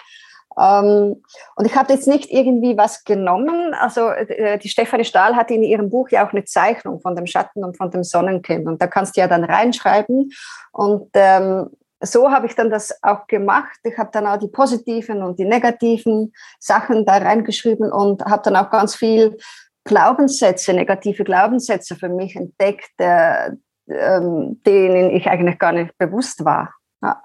Ähm, 0.57 1.21
und 1.55 1.65
ich 1.65 1.75
habe 1.75 1.93
jetzt 1.93 2.07
nicht 2.07 2.31
irgendwie 2.31 2.77
was 2.77 3.03
genommen. 3.03 3.73
Also 3.73 4.09
äh, 4.09 4.57
die 4.57 4.69
Stefanie 4.69 5.05
Stahl 5.05 5.35
hat 5.35 5.51
in 5.51 5.63
ihrem 5.63 5.89
Buch 5.89 6.09
ja 6.09 6.25
auch 6.25 6.31
eine 6.31 6.45
Zeichnung 6.45 7.01
von 7.01 7.15
dem 7.15 7.27
Schatten 7.27 7.63
und 7.63 7.77
von 7.77 7.91
dem 7.91 8.03
Sonnenkind. 8.03 8.67
Und 8.67 8.81
da 8.81 8.87
kannst 8.87 9.17
du 9.17 9.21
ja 9.21 9.27
dann 9.27 9.43
reinschreiben. 9.43 10.31
Und 10.71 11.09
ähm, 11.13 11.69
so 12.01 12.31
habe 12.31 12.47
ich 12.47 12.55
dann 12.55 12.69
das 12.69 12.97
auch 13.03 13.27
gemacht. 13.27 13.79
Ich 13.83 13.97
habe 13.97 14.09
dann 14.11 14.27
auch 14.27 14.37
die 14.37 14.47
positiven 14.47 15.21
und 15.21 15.37
die 15.39 15.45
negativen 15.45 16.33
Sachen 16.59 17.05
da 17.05 17.17
reingeschrieben 17.17 17.91
und 17.91 18.23
habe 18.25 18.41
dann 18.43 18.55
auch 18.55 18.69
ganz 18.69 18.95
viel 18.95 19.37
Glaubenssätze, 19.83 20.73
negative 20.73 21.23
Glaubenssätze 21.23 21.95
für 21.95 22.09
mich 22.09 22.35
entdeckt, 22.35 22.91
äh, 22.97 23.51
ähm, 23.87 24.61
denen 24.65 25.11
ich 25.11 25.27
eigentlich 25.27 25.57
gar 25.59 25.71
nicht 25.71 25.97
bewusst 25.97 26.45
war. 26.45 26.73
Ja. 27.01 27.21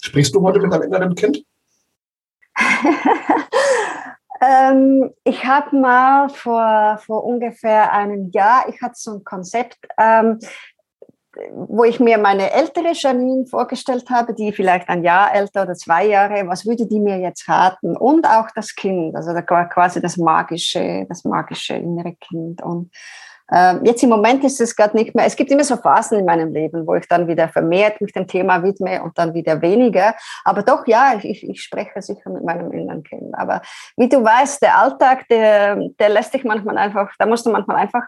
Sprichst 0.00 0.34
du 0.34 0.42
heute 0.42 0.60
mit 0.60 0.72
deinem 0.72 0.82
inneren 0.82 1.14
Kind? 1.14 1.44
ähm, 4.40 5.10
ich 5.24 5.44
habe 5.44 5.76
mal 5.76 6.28
vor, 6.28 6.98
vor 7.04 7.24
ungefähr 7.24 7.92
einem 7.92 8.30
Jahr, 8.30 8.68
ich 8.68 8.80
hatte 8.82 8.94
so 8.96 9.12
ein 9.12 9.24
Konzept, 9.24 9.78
ähm, 9.98 10.40
wo 11.52 11.84
ich 11.84 12.00
mir 12.00 12.18
meine 12.18 12.52
ältere 12.52 12.92
Janine 12.92 13.46
vorgestellt 13.46 14.10
habe, 14.10 14.34
die 14.34 14.52
vielleicht 14.52 14.88
ein 14.88 15.04
Jahr 15.04 15.34
älter 15.34 15.62
oder 15.62 15.74
zwei 15.74 16.06
Jahre, 16.06 16.48
was 16.48 16.66
würde 16.66 16.86
die 16.86 17.00
mir 17.00 17.18
jetzt 17.18 17.48
raten? 17.48 17.96
Und 17.96 18.26
auch 18.26 18.48
das 18.54 18.74
Kind, 18.74 19.14
also 19.16 19.32
quasi 19.42 20.00
das 20.00 20.16
magische, 20.16 21.06
das 21.08 21.24
magische 21.24 21.74
innere 21.74 22.14
Kind. 22.16 22.62
Und 22.62 22.90
äh, 23.50 23.76
jetzt 23.84 24.02
im 24.02 24.10
Moment 24.10 24.44
ist 24.44 24.60
es 24.60 24.76
gerade 24.76 24.96
nicht 24.96 25.14
mehr, 25.14 25.24
es 25.24 25.36
gibt 25.36 25.50
immer 25.50 25.64
so 25.64 25.76
Phasen 25.76 26.18
in 26.18 26.24
meinem 26.24 26.52
Leben, 26.52 26.86
wo 26.86 26.94
ich 26.94 27.08
dann 27.08 27.28
wieder 27.28 27.48
vermehrt 27.48 28.00
mich 28.00 28.12
dem 28.12 28.26
Thema 28.26 28.62
widme 28.62 29.02
und 29.02 29.16
dann 29.16 29.34
wieder 29.34 29.62
weniger. 29.62 30.14
Aber 30.44 30.62
doch, 30.62 30.86
ja, 30.86 31.14
ich, 31.20 31.48
ich 31.48 31.62
spreche 31.62 32.02
sicher 32.02 32.30
mit 32.30 32.44
meinem 32.44 32.70
inneren 32.72 33.02
Kind. 33.02 33.34
Aber 33.34 33.62
wie 33.96 34.08
du 34.08 34.22
weißt, 34.22 34.62
der 34.62 34.78
Alltag, 34.78 35.26
der, 35.28 35.78
der 35.98 36.08
lässt 36.10 36.34
dich 36.34 36.44
manchmal 36.44 36.78
einfach, 36.78 37.10
da 37.18 37.26
musst 37.26 37.46
du 37.46 37.50
manchmal 37.50 37.76
einfach 37.76 38.02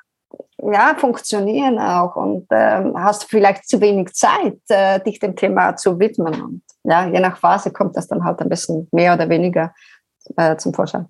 ja, 0.62 0.94
funktionieren 0.98 1.78
auch 1.78 2.16
und 2.16 2.46
ähm, 2.50 2.94
hast 2.96 3.24
vielleicht 3.24 3.68
zu 3.68 3.80
wenig 3.80 4.12
Zeit, 4.12 4.58
äh, 4.68 5.00
dich 5.00 5.18
dem 5.18 5.36
Thema 5.36 5.76
zu 5.76 5.98
widmen. 5.98 6.40
Und 6.40 6.62
ja, 6.84 7.06
je 7.08 7.20
nach 7.20 7.38
Phase 7.38 7.70
kommt 7.70 7.96
das 7.96 8.08
dann 8.08 8.24
halt 8.24 8.40
ein 8.40 8.48
bisschen 8.48 8.88
mehr 8.92 9.14
oder 9.14 9.28
weniger 9.28 9.72
äh, 10.36 10.56
zum 10.56 10.74
Vorschein. 10.74 11.06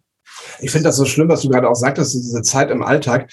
Ich 0.60 0.70
finde 0.70 0.84
das 0.84 0.96
so 0.96 1.04
schlimm, 1.04 1.28
was 1.28 1.42
du 1.42 1.48
gerade 1.48 1.68
auch 1.68 1.74
sagtest, 1.74 2.14
diese 2.14 2.42
Zeit 2.42 2.70
im 2.70 2.82
Alltag. 2.82 3.30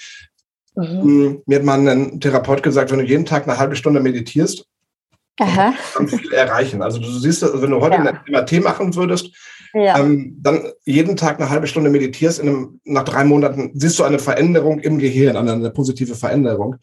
Mhm. 0.74 1.02
Hm, 1.02 1.42
mir 1.46 1.58
hat 1.58 1.64
mal 1.64 1.88
ein 1.88 2.20
Therapeut 2.20 2.62
gesagt, 2.62 2.90
wenn 2.90 2.98
du 2.98 3.04
jeden 3.04 3.26
Tag 3.26 3.48
eine 3.48 3.58
halbe 3.58 3.76
Stunde 3.76 4.00
meditierst, 4.00 4.66
Aha. 5.40 5.72
kannst 5.94 6.12
du 6.12 6.18
viel 6.18 6.32
erreichen. 6.32 6.82
Also 6.82 6.98
du 6.98 7.06
siehst, 7.06 7.42
wenn 7.42 7.70
du 7.70 7.80
heute 7.80 7.96
ja. 7.96 8.04
ein 8.04 8.20
MRT 8.28 8.62
machen 8.62 8.94
würdest, 8.94 9.30
ja. 9.78 9.98
ähm, 9.98 10.36
dann 10.40 10.72
jeden 10.84 11.16
Tag 11.16 11.40
eine 11.40 11.50
halbe 11.50 11.66
Stunde 11.66 11.90
meditierst, 11.90 12.40
einem, 12.40 12.80
nach 12.84 13.04
drei 13.04 13.24
Monaten 13.24 13.70
siehst 13.74 13.98
du 13.98 14.04
eine 14.04 14.18
Veränderung 14.18 14.78
im 14.80 14.98
Gehirn, 14.98 15.36
eine, 15.36 15.52
eine 15.52 15.70
positive 15.70 16.14
Veränderung. 16.14 16.76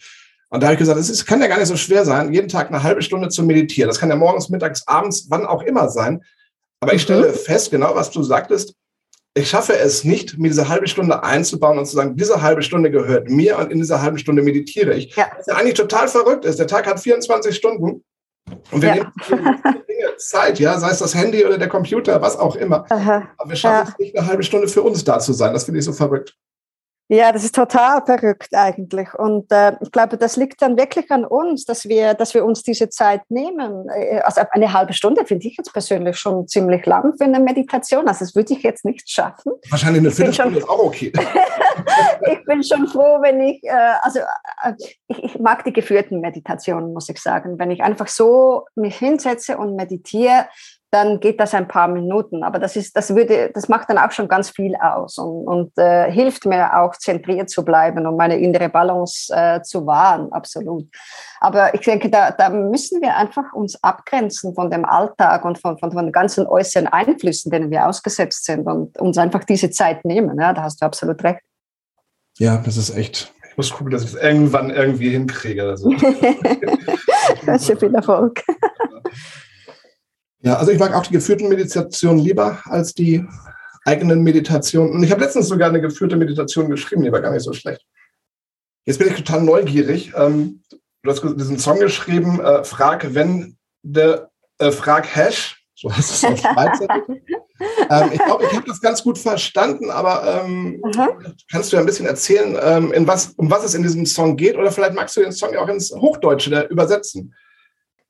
Und 0.50 0.62
da 0.62 0.68
habe 0.68 0.76
ich 0.76 0.80
gesagt, 0.80 1.00
es 1.00 1.26
kann 1.26 1.42
ja 1.42 1.48
gar 1.48 1.58
nicht 1.58 1.68
so 1.68 1.76
schwer 1.76 2.06
sein, 2.06 2.34
jeden 2.34 2.48
Tag 2.48 2.70
eine 2.70 2.84
halbe 2.84 3.02
Stunde 3.02 3.30
zu 3.30 3.44
meditieren. 3.44 3.90
Das 3.90 4.00
kann 4.00 4.10
ja 4.10 4.16
morgens, 4.16 4.50
mittags, 4.50 4.88
abends, 4.88 5.28
wann 5.30 5.46
auch 5.46 5.64
immer 5.64 5.90
sein. 5.90 6.24
Aber 6.80 6.94
ich 6.94 7.02
stelle 7.02 7.30
mhm. 7.30 7.34
fest, 7.34 7.72
genau 7.72 7.96
was 7.96 8.12
du 8.12 8.24
sagtest, 8.24 8.76
ich 9.38 9.50
schaffe 9.50 9.78
es 9.78 10.06
nicht, 10.06 10.38
mir 10.38 10.48
diese 10.48 10.70
halbe 10.70 10.88
Stunde 10.88 11.24
einzubauen 11.24 11.78
und 11.78 11.86
zu 11.86 11.96
sagen, 11.96 12.16
diese 12.16 12.42
halbe 12.42 12.62
Stunde 12.62 12.90
gehört 12.90 13.30
mir 13.30 13.58
und 13.58 13.70
in 13.70 13.80
dieser 13.80 14.02
halben 14.02 14.18
Stunde 14.18 14.42
meditiere 14.42 14.94
ich. 14.94 15.14
Ja. 15.16 15.28
Was 15.36 15.48
ja 15.48 15.56
eigentlich 15.56 15.74
total 15.74 16.08
verrückt 16.08 16.46
ist. 16.46 16.58
Der 16.58 16.68
Tag 16.68 16.88
hat 16.88 17.02
24 17.02 17.54
Stunden 17.54 18.04
und 18.72 18.82
wir 18.82 18.90
ja. 18.90 18.96
nehmen 18.96 19.12
Dinge 19.88 20.16
Zeit, 20.18 20.60
ja, 20.60 20.78
sei 20.80 20.90
es 20.90 21.00
das 21.00 21.16
Handy 21.16 21.46
oder 21.46 21.58
der 21.58 21.68
Computer, 21.68 22.22
was 22.22 22.38
auch 22.38 22.56
immer. 22.56 22.86
Aha. 22.90 23.28
Aber 23.38 23.50
wir 23.50 23.56
schaffen 23.56 23.88
ja. 23.88 23.94
es 23.94 24.00
nicht, 24.00 24.18
eine 24.18 24.28
halbe 24.28 24.44
Stunde 24.44 24.68
für 24.68 24.84
uns 24.84 25.04
da 25.04 25.20
zu 25.20 25.34
sein. 25.34 25.54
Das 25.54 25.66
finde 25.66 25.80
ich 25.80 25.86
so 25.86 25.94
verrückt. 25.94 26.38
Ja, 27.08 27.32
das 27.32 27.44
ist 27.44 27.54
total 27.54 28.04
verrückt 28.04 28.50
eigentlich. 28.54 29.14
Und 29.14 29.52
äh, 29.52 29.74
ich 29.82 29.92
glaube, 29.92 30.18
das 30.18 30.38
liegt 30.38 30.62
dann 30.64 30.76
wirklich 30.76 31.12
an 31.12 31.24
uns, 31.24 31.66
dass 31.66 31.86
wir, 31.88 32.16
dass 32.16 32.34
wir 32.34 32.44
uns 32.44 32.64
diese 32.64 32.90
Zeit 32.90 33.22
nehmen. 33.30 33.88
Äh, 33.90 34.22
also 34.22 34.42
eine 34.52 34.74
halbe 34.74 34.94
Stunde 34.94 35.24
finde 35.24 35.48
ich 35.48 35.56
jetzt 35.56 35.72
persönlich 35.72 36.18
schon 36.18 36.48
ziemlich 36.48 36.84
lang 36.88 37.14
für 37.16 37.26
eine 37.26 37.40
Meditation. 37.40 38.08
Also 38.08 38.26
das 38.26 38.36
würde 38.36 38.54
ich 38.54 38.64
jetzt 38.64 38.86
nicht 38.86 39.08
schaffen. 39.08 39.52
Wahrscheinlich 39.70 40.02
eine 40.02 40.12
Viertelstunde 40.12 40.60
ist 40.60 40.68
auch 40.68 40.80
okay. 40.80 41.14
ich 42.32 42.44
bin 42.46 42.64
schon 42.64 42.88
froh, 42.88 43.22
wenn 43.22 43.40
ich, 43.40 43.64
äh, 43.64 43.94
also 44.02 44.20
äh, 44.64 44.74
ich, 45.08 45.24
ich 45.24 45.40
mag 45.40 45.64
die 45.64 45.74
geführten 45.74 46.22
Meditationen, 46.22 46.92
muss 46.92 47.08
ich 47.10 47.22
sagen. 47.22 47.60
Wenn 47.60 47.70
ich 47.70 47.84
einfach 47.84 48.08
so 48.08 48.66
mich 48.74 48.98
hinsetze 48.98 49.60
und 49.60 49.76
meditiere, 49.76 50.48
dann 50.96 51.20
geht 51.20 51.42
das 51.42 51.54
ein 51.54 51.68
paar 51.68 51.90
Minuten. 51.90 52.42
Aber 52.42 52.58
das 52.58 52.78
ist, 52.78 52.96
das 52.96 53.14
würde, 53.14 53.52
das 53.54 53.68
macht 53.68 53.90
dann 53.90 53.98
auch 53.98 54.12
schon 54.12 54.30
ganz 54.30 54.50
viel 54.50 54.76
aus 54.78 55.18
und, 55.18 55.46
und 55.46 55.78
äh, 55.78 56.10
hilft 56.10 56.46
mir 56.46 56.80
auch 56.80 56.96
zentriert 56.96 57.50
zu 57.50 57.66
bleiben 57.66 58.08
und 58.08 58.16
meine 58.16 58.38
innere 58.40 58.70
Balance 58.70 59.34
äh, 59.36 59.62
zu 59.62 59.86
wahren, 59.86 60.32
absolut. 60.32 60.88
Aber 61.42 61.74
ich 61.74 61.82
denke, 61.82 62.10
da, 62.10 62.32
da 62.32 62.50
müssen 62.50 63.02
wir 63.02 63.18
einfach 63.18 63.52
uns 63.52 63.84
abgrenzen 63.84 64.56
von 64.56 64.72
dem 64.72 64.86
Alltag 64.86 65.44
und 65.44 65.60
von, 65.60 65.78
von, 65.78 65.92
von 65.92 66.06
den 66.06 66.14
ganzen 66.14 66.48
äußeren 66.48 66.88
Einflüssen, 66.88 67.52
denen 67.52 67.70
wir 67.70 67.86
ausgesetzt 67.88 68.46
sind 68.46 68.66
und 68.66 68.98
uns 68.98 69.18
einfach 69.18 69.44
diese 69.44 69.70
Zeit 69.72 70.06
nehmen. 70.06 70.40
Ja, 70.40 70.54
da 70.54 70.64
hast 70.64 70.82
du 70.82 70.86
absolut 70.86 71.22
recht. 71.26 71.42
Ja, 72.38 72.56
das 72.64 72.78
ist 72.78 72.96
echt. 72.96 73.34
Ich 73.52 73.58
muss 73.58 73.72
gucken, 73.72 73.92
dass 73.92 74.04
ich 74.04 74.14
es 74.14 74.16
irgendwann 74.16 74.70
irgendwie 74.70 75.10
hinkriege. 75.10 75.64
Also. 75.64 75.90
viel 77.80 77.96
Erfolg. 77.96 78.42
Ja, 80.46 80.58
also 80.58 80.72
ich 80.72 80.78
mag 80.78 80.94
auch 80.94 81.02
die 81.02 81.14
geführten 81.14 81.50
Meditationen 81.50 82.20
lieber 82.20 82.62
als 82.66 82.94
die 82.94 83.26
eigenen 83.84 84.22
Meditationen. 84.22 84.94
Und 84.94 85.04
ich 85.04 85.12
habe 85.12 85.22
letztens 85.22 85.48
sogar 85.48 85.70
eine 85.70 85.82
geführte 85.82 86.18
Meditation 86.18 86.70
geschrieben, 86.70 87.04
die 87.04 87.12
war 87.12 87.22
gar 87.22 87.32
nicht 87.32 87.44
so 87.44 87.52
schlecht. 87.52 87.84
Jetzt 88.86 89.00
bin 89.00 89.08
ich 89.08 89.16
total 89.16 89.42
neugierig. 89.42 90.14
Ähm, 90.16 90.62
du 91.02 91.10
hast 91.10 91.24
diesen 91.24 91.58
Song 91.58 91.80
geschrieben, 91.80 92.40
äh, 92.40 92.64
Frag, 92.64 93.16
wenn 93.16 93.58
der 93.82 94.30
äh, 94.60 94.70
Frag 94.72 95.16
Hash, 95.16 95.64
so 95.74 95.92
heißt 95.92 96.12
es 96.12 96.24
auf 96.24 96.38
Schweizer. 96.38 96.88
ähm, 97.90 98.10
ich 98.14 98.24
glaube, 98.24 98.46
ich 98.46 98.56
habe 98.56 98.68
das 98.68 98.82
ganz 98.82 99.02
gut 99.02 99.18
verstanden, 99.18 99.90
aber 99.90 100.46
ähm, 100.46 100.80
kannst 101.52 101.72
du 101.72 101.78
ja 101.78 101.80
ein 101.80 101.88
bisschen 101.88 102.06
erzählen, 102.06 102.56
ähm, 102.62 102.94
in 102.94 103.08
was, 103.08 103.34
um 103.38 103.50
was 103.50 103.66
es 103.66 103.74
in 103.74 103.82
diesem 103.82 104.06
Song 104.06 104.38
geht? 104.38 104.58
Oder 104.58 104.72
vielleicht 104.72 104.94
magst 104.94 105.18
du 105.18 105.22
den 105.22 105.32
Song 105.32 105.54
ja 105.54 105.62
auch 105.62 105.70
ins 105.70 105.92
Hochdeutsche 105.92 106.68
übersetzen. 106.70 107.34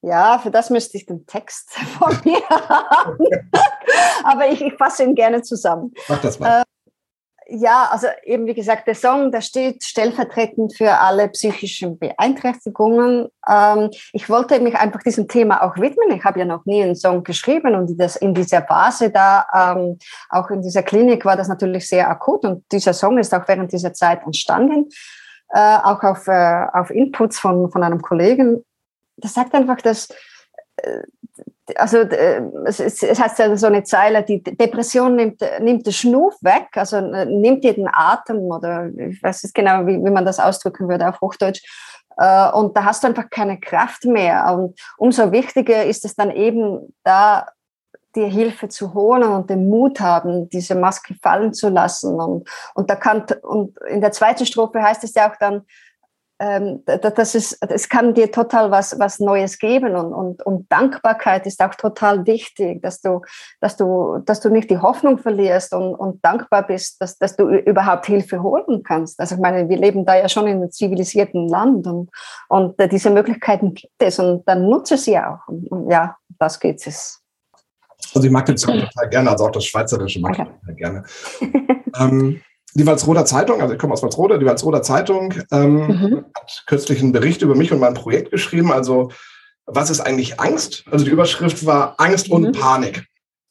Ja, 0.06 0.38
für 0.38 0.52
das 0.52 0.70
müsste 0.70 0.98
ich 0.98 1.08
den 1.08 1.26
Text 1.26 1.72
von 1.98 2.16
mir 2.24 2.42
haben. 2.48 3.28
Aber 4.24 4.48
ich, 4.48 4.62
ich 4.62 4.74
fasse 4.76 5.04
ihn 5.04 5.16
gerne 5.16 5.42
zusammen. 5.42 5.94
Mach 6.08 6.22
das 6.22 6.40
mal. 6.40 6.62
Äh, 6.62 6.64
ja, 7.48 7.90
also 7.92 8.08
eben 8.24 8.46
wie 8.46 8.54
gesagt, 8.54 8.88
der 8.88 8.96
Song, 8.96 9.32
der 9.32 9.42
steht 9.42 9.84
stellvertretend 9.84 10.76
für 10.76 10.92
alle 10.92 11.28
psychischen 11.30 11.98
Beeinträchtigungen. 11.98 13.30
Ähm, 13.48 13.90
ich 14.14 14.30
wollte 14.30 14.60
mich 14.60 14.76
einfach 14.76 15.02
diesem 15.02 15.28
Thema 15.28 15.64
auch 15.64 15.76
widmen. 15.78 16.12
Ich 16.16 16.24
habe 16.24 16.40
ja 16.40 16.46
noch 16.46 16.66
nie 16.66 16.84
einen 16.84 16.96
Song 16.96 17.24
geschrieben 17.24 17.76
und 17.76 18.00
das, 18.00 18.16
in 18.16 18.36
dieser 18.36 18.62
Phase 18.64 19.10
da, 19.10 19.46
ähm, 19.54 19.98
auch 20.30 20.52
in 20.52 20.62
dieser 20.62 20.84
Klinik 20.84 21.26
war 21.26 21.36
das 21.36 21.48
natürlich 21.48 21.88
sehr 21.88 22.10
akut 22.10 22.46
und 22.46 22.64
dieser 22.72 22.94
Song 22.94 23.18
ist 23.18 23.34
auch 23.34 23.48
während 23.48 23.72
dieser 23.72 23.94
Zeit 23.94 24.24
entstanden, 24.24 24.90
äh, 25.50 25.78
auch 25.84 26.02
auf, 26.04 26.28
äh, 26.28 26.66
auf 26.74 26.92
Inputs 26.92 27.40
von, 27.40 27.72
von 27.72 27.84
einem 27.84 28.02
Kollegen 28.02 28.64
das 29.18 29.34
sagt 29.34 29.54
einfach, 29.54 29.78
dass 29.78 30.10
äh, 30.78 31.02
also 31.76 31.98
äh, 31.98 32.42
es, 32.66 33.02
heißt 33.02 33.40
ja 33.40 33.58
so 33.58 33.68
eine 33.68 33.84
Zeile, 33.84 34.24
die 34.24 34.44
Depression 34.44 35.16
nimmt, 35.16 35.42
nimmt 35.60 35.86
den 35.86 35.94
Schnuf 35.94 36.36
weg, 36.42 36.68
also 36.76 36.98
äh, 36.98 37.26
nimmt 37.26 37.64
dir 37.64 37.74
den 37.74 37.90
Atem 37.92 38.38
oder 38.38 38.90
ich 38.96 39.22
weiß 39.24 39.44
nicht 39.44 39.56
genau, 39.56 39.88
wie, 39.88 39.98
wie 39.98 40.12
man 40.12 40.26
das 40.26 40.40
ausdrücken 40.40 40.88
würde 40.88 41.10
auf 41.10 41.22
Hochdeutsch. 41.22 41.64
Und 42.18 42.78
da 42.78 42.86
hast 42.86 43.04
du 43.04 43.08
einfach 43.08 43.30
keine 43.30 43.60
Kraft 43.60 44.06
mehr. 44.06 44.58
Und 44.58 44.80
umso 44.98 45.34
wichtiger 45.34 45.84
ist 45.84 46.06
es 46.06 46.16
dann 46.16 46.32
eben, 46.32 46.96
da 47.04 47.46
die 48.16 48.30
Hilfe 48.30 48.70
zu 48.70 48.94
holen 48.94 49.24
und 49.24 49.50
den 49.50 49.70
Mut 49.70 50.00
haben, 50.00 50.50
diese 50.50 50.76
Maske 50.76 51.16
fallen 51.22 51.54
zu 51.54 51.70
lassen. 51.70 52.20
Und, 52.20 52.50
und, 52.74 52.90
da 52.90 52.96
kann, 52.96 53.26
und 53.42 53.78
in 53.90 54.02
der 54.02 54.12
zweiten 54.12 54.46
Strophe 54.46 54.82
heißt 54.82 55.04
es 55.04 55.14
ja 55.14 55.30
auch 55.30 55.36
dann, 55.38 55.64
ähm, 56.40 56.84
das, 56.86 57.34
ist, 57.34 57.58
es 57.62 57.88
kann 57.88 58.14
dir 58.14 58.32
total 58.32 58.70
was, 58.70 59.00
was 59.00 59.20
Neues 59.20 59.58
geben 59.58 59.96
und, 59.96 60.14
und, 60.14 60.46
und 60.46 60.72
Dankbarkeit 60.72 61.46
ist 61.46 61.62
auch 61.64 61.76
total 61.76 62.26
wichtig, 62.26 62.82
dass 62.82 63.00
du, 63.02 63.22
dass 63.62 63.78
du, 63.78 64.20
dass 64.26 64.42
du 64.42 64.50
nicht 64.50 64.70
die 64.70 64.78
Hoffnung 64.78 65.18
verlierst 65.18 65.74
und, 65.74 65.96
und 65.96 66.24
dankbar 66.26 66.68
bist, 66.68 67.02
dass, 67.02 67.18
dass 67.18 67.38
du 67.38 67.48
überhaupt 67.48 68.08
Hilfe 68.08 68.44
holen 68.44 68.84
kannst. 68.84 69.20
Also 69.20 69.36
ich 69.36 69.42
meine, 69.42 69.70
wir 69.70 69.78
leben 69.78 70.06
da 70.06 70.18
ja 70.18 70.28
schon 70.28 70.48
in 70.48 70.58
einem 70.58 70.72
zivilisierten 70.72 71.48
Land 71.48 71.88
und, 71.88 72.10
und 72.50 72.78
äh, 72.80 72.90
diese 72.90 73.12
Möglichkeiten 73.12 73.74
gibt 73.74 73.94
es 74.00 74.20
und 74.20 74.48
dann 74.48 74.68
nutze 74.68 74.98
sie 74.98 75.18
auch. 75.18 75.48
Und, 75.48 75.72
und 75.72 75.90
ja, 75.90 76.18
das 76.38 76.60
geht 76.60 76.86
es. 76.86 77.22
Also 78.14 78.28
ich 78.28 78.32
mag 78.32 78.46
den 78.46 78.58
Song 78.58 78.80
total 78.80 79.10
gerne, 79.10 79.32
also 79.32 79.46
auch 79.46 79.52
das 79.52 79.66
Schweizerische 79.66 80.20
mag 80.20 80.38
ich 80.38 80.44
total 80.44 80.76
gerne. 80.76 81.04
ähm, 81.98 82.42
die 82.76 82.86
Walsroder 82.86 83.26
Zeitung, 83.26 83.62
also 83.62 83.74
ich 83.74 83.80
komme 83.80 83.94
aus 83.94 84.04
Walsroder, 84.04 84.38
die 84.38 84.46
Walsroder 84.46 84.82
Zeitung 84.82 85.34
ähm, 85.52 85.88
mhm. 85.88 86.26
hat 86.36 86.64
kürzlich 86.68 87.02
einen 87.02 87.14
Bericht 87.14 87.42
über 87.42 87.56
mich 87.56 87.72
und 87.72 87.80
mein 87.80 87.94
Projekt 87.94 88.32
geschrieben. 88.32 88.72
Also, 88.72 89.12
was 89.66 89.90
ist 89.90 90.02
eigentlich 90.02 90.40
Angst? 90.40 90.84
Also 90.92 91.06
die 91.06 91.12
Überschrift 91.12 91.66
war 91.66 91.96
Angst 91.98 92.30
und 92.30 92.44
mhm. 92.44 92.52
Panik. 92.52 93.06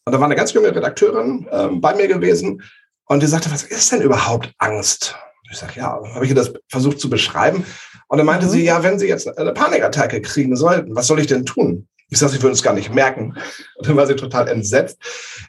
Und 0.05 0.13
da 0.13 0.21
war 0.21 0.27
eine 0.27 0.37
ganz 0.37 0.53
junge 0.53 0.75
Redakteurin 0.75 1.49
ähm, 1.51 1.81
bei 1.81 1.95
mir 1.95 2.07
gewesen 2.07 2.63
und 3.07 3.23
die 3.23 3.27
sagte, 3.27 3.51
was 3.51 3.63
ist 3.63 3.91
denn 3.93 4.03
überhaupt 4.03 4.53
Angst? 4.59 5.17
Ich 5.51 5.59
sage, 5.59 5.73
ja, 5.77 6.01
habe 6.15 6.25
ich 6.25 6.31
ihr 6.31 6.37
das 6.37 6.53
versucht 6.69 7.01
zu 7.01 7.09
beschreiben. 7.09 7.65
Und 8.09 8.19
dann 8.19 8.27
meinte 8.27 8.47
mhm. 8.47 8.51
sie, 8.51 8.65
ja, 8.65 8.83
wenn 8.83 8.99
Sie 8.99 9.09
jetzt 9.09 9.27
eine 9.39 9.53
Panikattacke 9.55 10.21
kriegen 10.21 10.55
sollten, 10.57 10.95
was 10.95 11.07
soll 11.07 11.21
ich 11.21 11.27
denn 11.27 11.47
tun? 11.47 11.89
Ich 12.11 12.19
sage, 12.19 12.33
Sie 12.33 12.43
würden 12.43 12.53
es 12.53 12.63
gar 12.63 12.75
nicht 12.75 12.93
merken. 12.95 13.35
Und 13.77 13.89
dann 13.89 13.97
war 13.97 14.07
sie 14.07 14.15
total 14.15 14.49
entsetzt. 14.49 14.99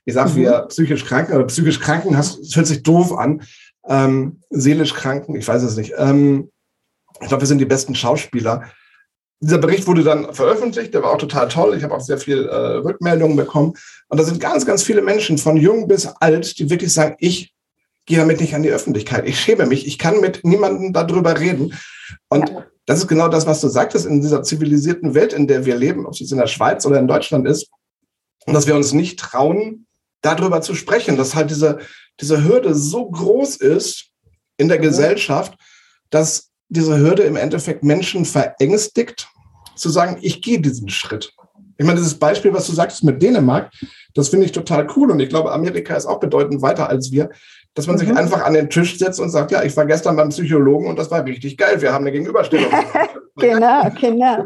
Ich 0.06 0.14
sage, 0.14 0.30
mhm. 0.30 0.36
wir 0.38 0.62
psychisch 0.70 1.04
Kranken 1.04 1.34
oder 1.34 1.46
psychisch 1.46 1.82
Kranken, 1.82 2.14
das 2.14 2.40
hört 2.54 2.68
sich 2.68 2.82
doof 2.82 3.12
an 3.18 3.42
ähm, 3.88 4.42
seelisch 4.50 4.94
Kranken, 4.94 5.36
ich 5.36 5.48
weiß 5.48 5.64
es 5.64 5.78
nicht. 5.78 5.94
Ähm, 5.98 6.50
ich 7.22 7.28
glaube, 7.28 7.42
wir 7.42 7.48
sind 7.48 7.60
die 7.60 7.66
besten 7.66 7.96
Schauspieler. 7.96 8.70
Dieser 9.40 9.58
Bericht 9.58 9.86
wurde 9.88 10.04
dann 10.04 10.34
veröffentlicht, 10.34 10.94
der 10.94 11.04
war 11.04 11.12
auch 11.12 11.18
total 11.18 11.48
toll. 11.48 11.76
Ich 11.78 11.84
habe 11.84 11.94
auch 11.94 12.02
sehr 12.02 12.18
viel 12.18 12.46
äh, 12.46 12.56
Rückmeldungen 12.56 13.36
bekommen. 13.36 13.74
Und 14.08 14.20
da 14.20 14.24
sind 14.24 14.40
ganz, 14.40 14.66
ganz 14.66 14.84
viele 14.84 15.02
Menschen, 15.02 15.38
von 15.38 15.58
jung 15.58 15.88
bis 15.88 16.08
alt, 16.08 16.58
die 16.58 16.70
wirklich 16.70 16.94
sagen, 16.94 17.16
ich 17.20 17.54
gehe 18.06 18.18
damit 18.18 18.40
nicht 18.40 18.56
an 18.56 18.64
die 18.64 18.70
Öffentlichkeit. 18.70 19.28
Ich 19.28 19.40
schäme 19.40 19.66
mich. 19.66 19.88
Ich 19.88 19.98
kann 19.98 20.20
mit 20.20 20.44
niemandem 20.44 20.94
darüber 20.94 21.40
reden. 21.40 21.74
Und 22.30 22.50
ja. 22.50 22.66
das 22.86 23.00
ist 23.00 23.08
genau 23.08 23.28
das, 23.28 23.46
was 23.46 23.62
du 23.62 23.68
sagtest, 23.68 24.06
in 24.06 24.22
dieser 24.22 24.44
zivilisierten 24.44 25.16
Welt, 25.16 25.34
in 25.34 25.48
der 25.48 25.66
wir 25.66 25.76
leben, 25.76 26.06
ob 26.06 26.14
es 26.14 26.20
jetzt 26.20 26.32
in 26.32 26.38
der 26.38 26.48
Schweiz 26.48 26.86
oder 26.86 27.00
in 27.00 27.08
Deutschland 27.08 27.48
ist, 27.48 27.70
dass 28.46 28.68
wir 28.68 28.76
uns 28.76 28.94
nicht 28.94 29.20
trauen, 29.20 29.88
darüber 30.22 30.62
zu 30.62 30.76
sprechen, 30.76 31.18
dass 31.18 31.36
halt 31.36 31.50
diese, 31.50 31.80
diese 32.20 32.44
Hürde 32.44 32.76
so 32.76 33.10
groß 33.10 33.58
ist 33.58 34.10
in 34.58 34.68
der 34.68 34.80
mhm. 34.80 34.84
Gesellschaft, 34.84 35.58
dass 36.10 36.52
diese 36.70 36.98
Hürde 36.98 37.24
im 37.24 37.36
Endeffekt 37.36 37.84
Menschen 37.84 38.26
verängstigt, 38.26 39.28
zu 39.76 39.90
sagen, 39.90 40.18
ich 40.22 40.42
gehe 40.42 40.60
diesen 40.60 40.90
Schritt. 40.90 41.34
Ich 41.78 41.86
meine, 41.86 42.00
dieses 42.00 42.18
Beispiel, 42.18 42.54
was 42.54 42.68
du 42.68 42.74
sagst 42.74 43.04
mit 43.04 43.22
Dänemark, 43.22 43.72
das 44.14 44.30
finde 44.30 44.46
ich 44.46 44.52
total 44.52 44.88
cool 44.96 45.12
und 45.12 45.20
ich 45.20 45.30
glaube, 45.30 45.52
Amerika 45.52 45.96
ist 45.96 46.06
auch 46.06 46.20
bedeutend 46.20 46.62
weiter 46.62 46.90
als 46.90 47.12
wir 47.12 47.30
dass 47.76 47.88
man 47.88 47.98
mhm. 47.98 48.00
sich 48.00 48.18
einfach 48.18 48.44
an 48.44 48.54
den 48.54 48.70
Tisch 48.70 48.98
setzt 48.98 49.20
und 49.20 49.30
sagt, 49.30 49.52
ja, 49.52 49.62
ich 49.62 49.76
war 49.78 49.86
gestern 49.86 50.16
beim 50.16 50.30
Psychologen 50.30 50.88
und 50.88 50.98
das 50.98 51.12
war 51.12 51.24
richtig 51.26 51.58
geil. 51.58 51.82
Wir 51.82 51.94
haben 51.94 52.04
eine 52.04 52.14
Gegenüberstellung. 52.14 52.72
genau, 53.36 53.90
genau. 54.00 54.46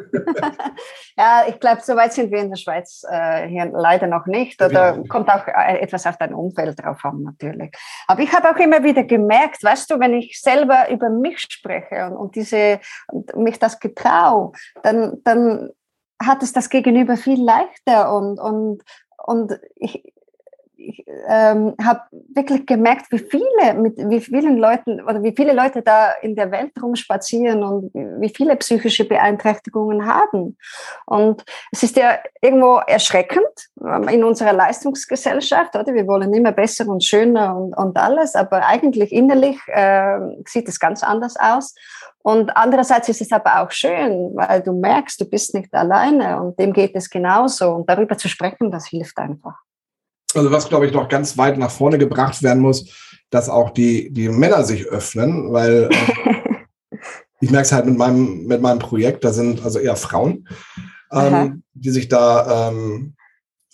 ja, 1.17 1.43
ich 1.47 1.59
glaube, 1.59 1.81
so 1.83 1.95
weit 1.95 2.11
sind 2.11 2.31
wir 2.31 2.39
in 2.39 2.49
der 2.49 2.57
Schweiz 2.57 3.05
äh, 3.07 3.47
hier 3.47 3.69
leider 3.71 4.07
noch 4.07 4.25
nicht. 4.25 4.59
Oder 4.61 4.95
ja. 4.95 5.03
kommt 5.07 5.29
auch 5.29 5.47
äh, 5.47 5.79
etwas 5.79 6.07
auf 6.07 6.17
dein 6.17 6.33
Umfeld 6.33 6.83
drauf 6.83 7.05
an, 7.05 7.21
natürlich. 7.21 7.71
Aber 8.07 8.23
ich 8.23 8.33
habe 8.33 8.49
auch 8.49 8.59
immer 8.59 8.83
wieder 8.83 9.03
gemerkt, 9.03 9.63
weißt 9.63 9.91
du, 9.91 9.99
wenn 9.99 10.15
ich 10.15 10.41
selber 10.41 10.89
über 10.89 11.09
mich 11.09 11.39
spreche 11.39 12.07
und, 12.07 12.17
und 12.17 12.35
diese, 12.35 12.79
und 13.11 13.35
mich 13.35 13.59
das 13.59 13.79
getraue, 13.79 14.53
dann, 14.81 15.21
dann 15.23 15.69
hat 16.21 16.43
es 16.43 16.53
das 16.53 16.69
Gegenüber 16.69 17.17
viel 17.17 17.41
leichter 17.41 18.15
und, 18.15 18.39
und, 18.39 18.83
und 19.17 19.59
ich, 19.75 20.13
ich 20.79 21.03
ähm, 21.27 21.75
habe 21.83 22.01
wirklich 22.33 22.65
gemerkt, 22.65 23.11
wie 23.11 23.19
viele, 23.19 23.73
mit 23.75 23.97
wie 23.97 24.21
vielen 24.21 24.57
Leuten 24.57 25.01
oder 25.01 25.21
wie 25.21 25.33
viele 25.35 25.53
Leute 25.53 25.81
da 25.81 26.11
in 26.21 26.35
der 26.35 26.51
Welt 26.51 26.71
rumspazieren 26.81 27.63
und 27.63 27.91
wie 27.93 28.29
viele 28.29 28.55
psychische 28.55 29.05
Beeinträchtigungen 29.05 30.05
haben. 30.05 30.57
Und 31.05 31.43
es 31.71 31.83
ist 31.83 31.97
ja 31.97 32.17
irgendwo 32.41 32.77
erschreckend 32.87 33.43
ähm, 33.83 34.07
in 34.07 34.23
unserer 34.23 34.53
Leistungsgesellschaft, 34.53 35.75
oder? 35.75 35.93
Wir 35.93 36.07
wollen 36.07 36.33
immer 36.33 36.51
besser 36.51 36.87
und 36.87 37.03
schöner 37.03 37.57
und, 37.57 37.75
und 37.75 37.97
alles, 37.97 38.35
aber 38.35 38.65
eigentlich 38.65 39.11
innerlich 39.11 39.59
äh, 39.67 40.19
sieht 40.45 40.67
es 40.69 40.79
ganz 40.79 41.03
anders 41.03 41.35
aus. 41.37 41.75
Und 42.21 42.55
andererseits 42.55 43.09
ist 43.09 43.21
es 43.21 43.31
aber 43.31 43.61
auch 43.61 43.71
schön, 43.71 44.31
weil 44.35 44.61
du 44.61 44.73
merkst, 44.73 45.19
du 45.21 45.29
bist 45.29 45.53
nicht 45.53 45.73
alleine 45.73 46.41
und 46.41 46.59
dem 46.59 46.73
geht 46.73 46.95
es 46.95 47.09
genauso. 47.09 47.71
Und 47.71 47.89
darüber 47.89 48.17
zu 48.17 48.27
sprechen, 48.27 48.71
das 48.71 48.87
hilft 48.87 49.17
einfach. 49.17 49.55
Also 50.35 50.51
was, 50.51 50.69
glaube 50.69 50.85
ich, 50.85 50.93
noch 50.93 51.09
ganz 51.09 51.37
weit 51.37 51.57
nach 51.57 51.71
vorne 51.71 51.97
gebracht 51.97 52.43
werden 52.43 52.61
muss, 52.61 52.85
dass 53.29 53.49
auch 53.49 53.71
die, 53.71 54.11
die 54.11 54.29
Männer 54.29 54.63
sich 54.63 54.87
öffnen, 54.87 55.51
weil 55.51 55.89
äh, 55.91 56.99
ich 57.41 57.49
merke 57.49 57.65
es 57.65 57.71
halt 57.71 57.85
mit 57.85 57.97
meinem, 57.97 58.45
mit 58.45 58.61
meinem 58.61 58.79
Projekt, 58.79 59.23
da 59.23 59.33
sind 59.33 59.63
also 59.63 59.79
eher 59.79 59.95
Frauen, 59.95 60.47
ähm, 61.11 61.63
die 61.73 61.89
sich 61.89 62.09
da 62.09 62.69
ähm, 62.69 63.15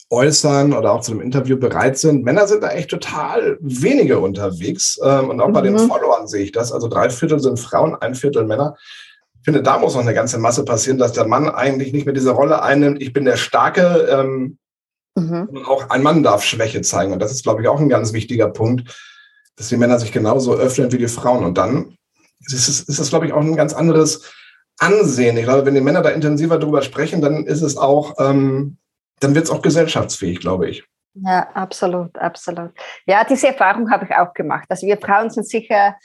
äußern 0.09 0.73
oder 0.73 0.91
auch 0.91 1.01
zu 1.01 1.11
einem 1.11 1.21
Interview 1.21 1.57
bereit 1.57 1.97
sind. 1.97 2.23
Männer 2.23 2.47
sind 2.47 2.63
da 2.63 2.69
echt 2.69 2.89
total 2.89 3.57
wenige 3.59 4.19
unterwegs. 4.19 4.99
Ähm, 5.03 5.29
und 5.29 5.41
auch 5.41 5.49
mhm. 5.49 5.53
bei 5.53 5.61
den 5.61 5.73
mhm. 5.73 5.87
Followern 5.87 6.27
sehe 6.27 6.43
ich 6.43 6.51
das. 6.51 6.71
Also 6.71 6.87
drei 6.87 7.09
Viertel 7.09 7.39
sind 7.39 7.59
Frauen, 7.59 7.95
ein 7.95 8.15
Viertel 8.15 8.45
Männer. 8.45 8.75
Ich 9.39 9.45
finde, 9.45 9.61
da 9.61 9.77
muss 9.77 9.93
noch 9.93 10.01
eine 10.01 10.13
ganze 10.13 10.37
Masse 10.37 10.63
passieren, 10.63 10.97
dass 10.97 11.13
der 11.13 11.27
Mann 11.27 11.49
eigentlich 11.49 11.91
nicht 11.93 12.05
mehr 12.05 12.13
diese 12.15 12.31
Rolle 12.31 12.63
einnimmt. 12.63 13.01
Ich 13.01 13.13
bin 13.13 13.25
der 13.25 13.37
Starke, 13.37 14.07
ähm, 14.09 14.57
Mhm. 15.15 15.49
Und 15.49 15.65
auch 15.65 15.89
ein 15.89 16.03
Mann 16.03 16.23
darf 16.23 16.43
Schwäche 16.43 16.81
zeigen. 16.81 17.13
Und 17.13 17.19
das 17.19 17.31
ist, 17.31 17.43
glaube 17.43 17.61
ich, 17.61 17.67
auch 17.67 17.79
ein 17.79 17.89
ganz 17.89 18.13
wichtiger 18.13 18.49
Punkt, 18.49 18.95
dass 19.55 19.69
die 19.69 19.77
Männer 19.77 19.99
sich 19.99 20.11
genauso 20.11 20.53
öffnen 20.53 20.91
wie 20.91 20.97
die 20.97 21.07
Frauen. 21.07 21.45
Und 21.45 21.57
dann 21.57 21.97
ist 22.45 22.67
es, 22.67 22.81
ist 22.81 22.99
es 22.99 23.09
glaube 23.09 23.25
ich, 23.25 23.33
auch 23.33 23.41
ein 23.41 23.55
ganz 23.55 23.73
anderes 23.73 24.31
Ansehen. 24.77 25.37
Ich 25.37 25.45
glaube, 25.45 25.65
wenn 25.65 25.75
die 25.75 25.81
Männer 25.81 26.01
da 26.01 26.09
intensiver 26.09 26.59
drüber 26.59 26.81
sprechen, 26.81 27.21
dann 27.21 27.45
ist 27.45 27.61
es 27.61 27.77
auch, 27.77 28.15
ähm, 28.19 28.77
dann 29.21 29.33
wird 29.35 29.45
es 29.45 29.51
auch 29.51 29.61
gesellschaftsfähig, 29.61 30.39
glaube 30.39 30.69
ich. 30.69 30.83
Ja, 31.13 31.47
absolut, 31.53 32.17
absolut. 32.17 32.71
Ja, 33.05 33.23
diese 33.23 33.47
Erfahrung 33.47 33.89
habe 33.89 34.05
ich 34.05 34.13
auch 34.13 34.33
gemacht. 34.33 34.65
Also 34.67 34.85
wir 34.85 34.97
Frauen 34.97 35.29
sind 35.29 35.47
sicher 35.47 35.95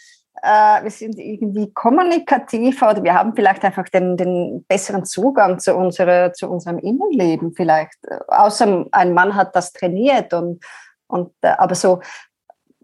äh, 0.42 0.83
wir 0.83 0.90
sind 0.90 1.18
irgendwie 1.18 1.72
kommunikativer 1.72 2.90
oder 2.90 3.03
wir 3.03 3.14
haben 3.14 3.35
vielleicht 3.35 3.64
einfach 3.64 3.88
den, 3.88 4.16
den 4.16 4.64
besseren 4.68 5.05
Zugang 5.05 5.59
zu, 5.59 5.74
unsere, 5.74 6.33
zu 6.33 6.48
unserem 6.48 6.79
Innenleben 6.79 7.53
vielleicht. 7.53 7.98
Außer 8.29 8.87
ein 8.92 9.14
Mann 9.14 9.35
hat 9.35 9.55
das 9.55 9.72
trainiert 9.72 10.33
und, 10.33 10.64
und 11.07 11.33
äh, 11.42 11.48
aber 11.48 11.74
so, 11.74 12.00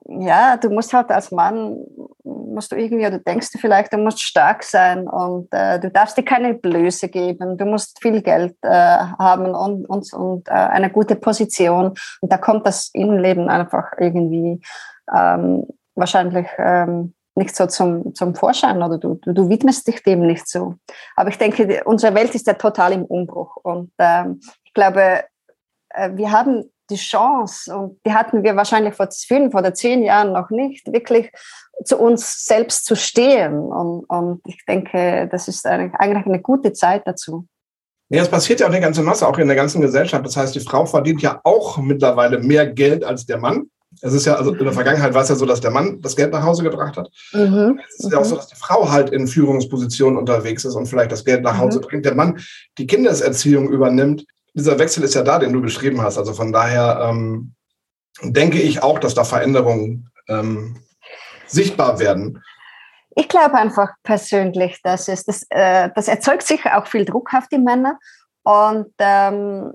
ja, 0.08 0.56
du 0.56 0.70
musst 0.70 0.92
halt 0.92 1.10
als 1.10 1.32
Mann, 1.32 1.78
musst 2.22 2.70
du 2.70 2.76
irgendwie, 2.76 3.06
oder 3.06 3.18
denkst 3.18 3.50
du 3.52 3.58
vielleicht, 3.58 3.92
du 3.92 3.98
musst 3.98 4.22
stark 4.22 4.62
sein 4.62 5.08
und 5.08 5.48
äh, 5.52 5.80
du 5.80 5.90
darfst 5.90 6.16
dir 6.16 6.24
keine 6.24 6.54
Blöße 6.54 7.08
geben, 7.08 7.58
du 7.58 7.64
musst 7.64 8.00
viel 8.00 8.22
Geld 8.22 8.56
äh, 8.62 8.68
haben 8.70 9.54
und, 9.54 9.84
und, 9.86 10.12
und 10.12 10.48
äh, 10.48 10.52
eine 10.52 10.90
gute 10.90 11.16
Position. 11.16 11.94
Und 12.20 12.32
da 12.32 12.38
kommt 12.38 12.66
das 12.66 12.90
Innenleben 12.92 13.48
einfach 13.48 13.92
irgendwie 13.98 14.60
ähm, 15.12 15.66
wahrscheinlich 15.96 16.46
ähm, 16.58 17.14
nicht 17.36 17.54
so 17.54 17.66
zum, 17.66 18.14
zum 18.14 18.34
Vorschein 18.34 18.82
oder 18.82 18.98
du, 18.98 19.20
du, 19.24 19.48
widmest 19.48 19.86
dich 19.86 20.02
dem 20.02 20.26
nicht 20.26 20.48
so. 20.48 20.74
Aber 21.14 21.28
ich 21.28 21.38
denke, 21.38 21.82
unsere 21.84 22.14
Welt 22.14 22.34
ist 22.34 22.46
ja 22.46 22.54
total 22.54 22.92
im 22.92 23.04
Umbruch 23.04 23.56
und 23.56 23.92
ähm, 23.98 24.40
ich 24.64 24.72
glaube, 24.72 25.24
äh, 25.90 26.10
wir 26.14 26.32
haben 26.32 26.70
die 26.90 26.96
Chance 26.96 27.76
und 27.76 27.98
die 28.06 28.12
hatten 28.12 28.44
wir 28.44 28.56
wahrscheinlich 28.56 28.94
vor 28.94 29.08
fünf 29.10 29.54
oder 29.54 29.74
zehn 29.74 30.02
Jahren 30.02 30.32
noch 30.32 30.50
nicht, 30.50 30.92
wirklich 30.92 31.32
zu 31.84 31.98
uns 31.98 32.44
selbst 32.44 32.86
zu 32.86 32.94
stehen. 32.94 33.58
Und, 33.58 34.04
und 34.08 34.40
ich 34.46 34.64
denke, 34.66 35.28
das 35.30 35.48
ist 35.48 35.66
eigentlich 35.66 36.26
eine 36.26 36.40
gute 36.40 36.72
Zeit 36.72 37.02
dazu. 37.06 37.46
Ja, 38.08 38.22
es 38.22 38.28
passiert 38.28 38.60
ja 38.60 38.66
auch 38.66 38.70
eine 38.70 38.80
ganze 38.80 39.02
Masse, 39.02 39.26
auch 39.26 39.36
in 39.38 39.48
der 39.48 39.56
ganzen 39.56 39.80
Gesellschaft. 39.80 40.24
Das 40.24 40.36
heißt, 40.36 40.54
die 40.54 40.60
Frau 40.60 40.86
verdient 40.86 41.22
ja 41.22 41.40
auch 41.42 41.78
mittlerweile 41.78 42.38
mehr 42.38 42.66
Geld 42.66 43.02
als 43.02 43.26
der 43.26 43.38
Mann. 43.38 43.68
Es 44.00 44.12
ist 44.12 44.26
ja, 44.26 44.34
also 44.34 44.52
in 44.52 44.64
der 44.64 44.72
Vergangenheit 44.72 45.14
war 45.14 45.22
es 45.22 45.28
ja 45.28 45.34
so, 45.34 45.46
dass 45.46 45.60
der 45.60 45.70
Mann 45.70 46.00
das 46.02 46.16
Geld 46.16 46.32
nach 46.32 46.42
Hause 46.42 46.62
gebracht 46.62 46.96
hat. 46.96 47.10
Mhm. 47.32 47.80
Es 47.88 48.04
ist 48.04 48.12
ja 48.12 48.18
auch 48.18 48.24
so, 48.24 48.36
dass 48.36 48.48
die 48.48 48.56
Frau 48.56 48.90
halt 48.90 49.10
in 49.10 49.26
Führungspositionen 49.26 50.18
unterwegs 50.18 50.64
ist 50.64 50.74
und 50.74 50.86
vielleicht 50.86 51.12
das 51.12 51.24
Geld 51.24 51.42
nach 51.42 51.58
Hause 51.58 51.78
mhm. 51.78 51.84
bringt. 51.84 52.04
Der 52.04 52.14
Mann 52.14 52.40
die 52.78 52.86
Kindeserziehung 52.86 53.68
übernimmt. 53.68 54.24
Dieser 54.54 54.78
Wechsel 54.78 55.02
ist 55.02 55.14
ja 55.14 55.22
da, 55.22 55.38
den 55.38 55.52
du 55.52 55.60
beschrieben 55.60 56.02
hast. 56.02 56.18
Also 56.18 56.32
von 56.32 56.52
daher 56.52 57.08
ähm, 57.10 57.54
denke 58.22 58.60
ich 58.60 58.82
auch, 58.82 58.98
dass 58.98 59.14
da 59.14 59.24
Veränderungen 59.24 60.10
ähm, 60.28 60.76
sichtbar 61.46 61.98
werden. 61.98 62.42
Ich 63.14 63.28
glaube 63.28 63.54
einfach 63.54 63.90
persönlich, 64.02 64.80
dass 64.82 65.08
es 65.08 65.24
das, 65.24 65.46
äh, 65.48 65.88
das 65.94 66.08
erzeugt 66.08 66.42
sicher 66.42 66.78
auch 66.78 66.86
viel 66.86 67.04
Druck 67.04 67.30
auf 67.34 67.48
die 67.48 67.58
Männer 67.58 67.98
und 68.42 68.92
ähm, 68.98 69.72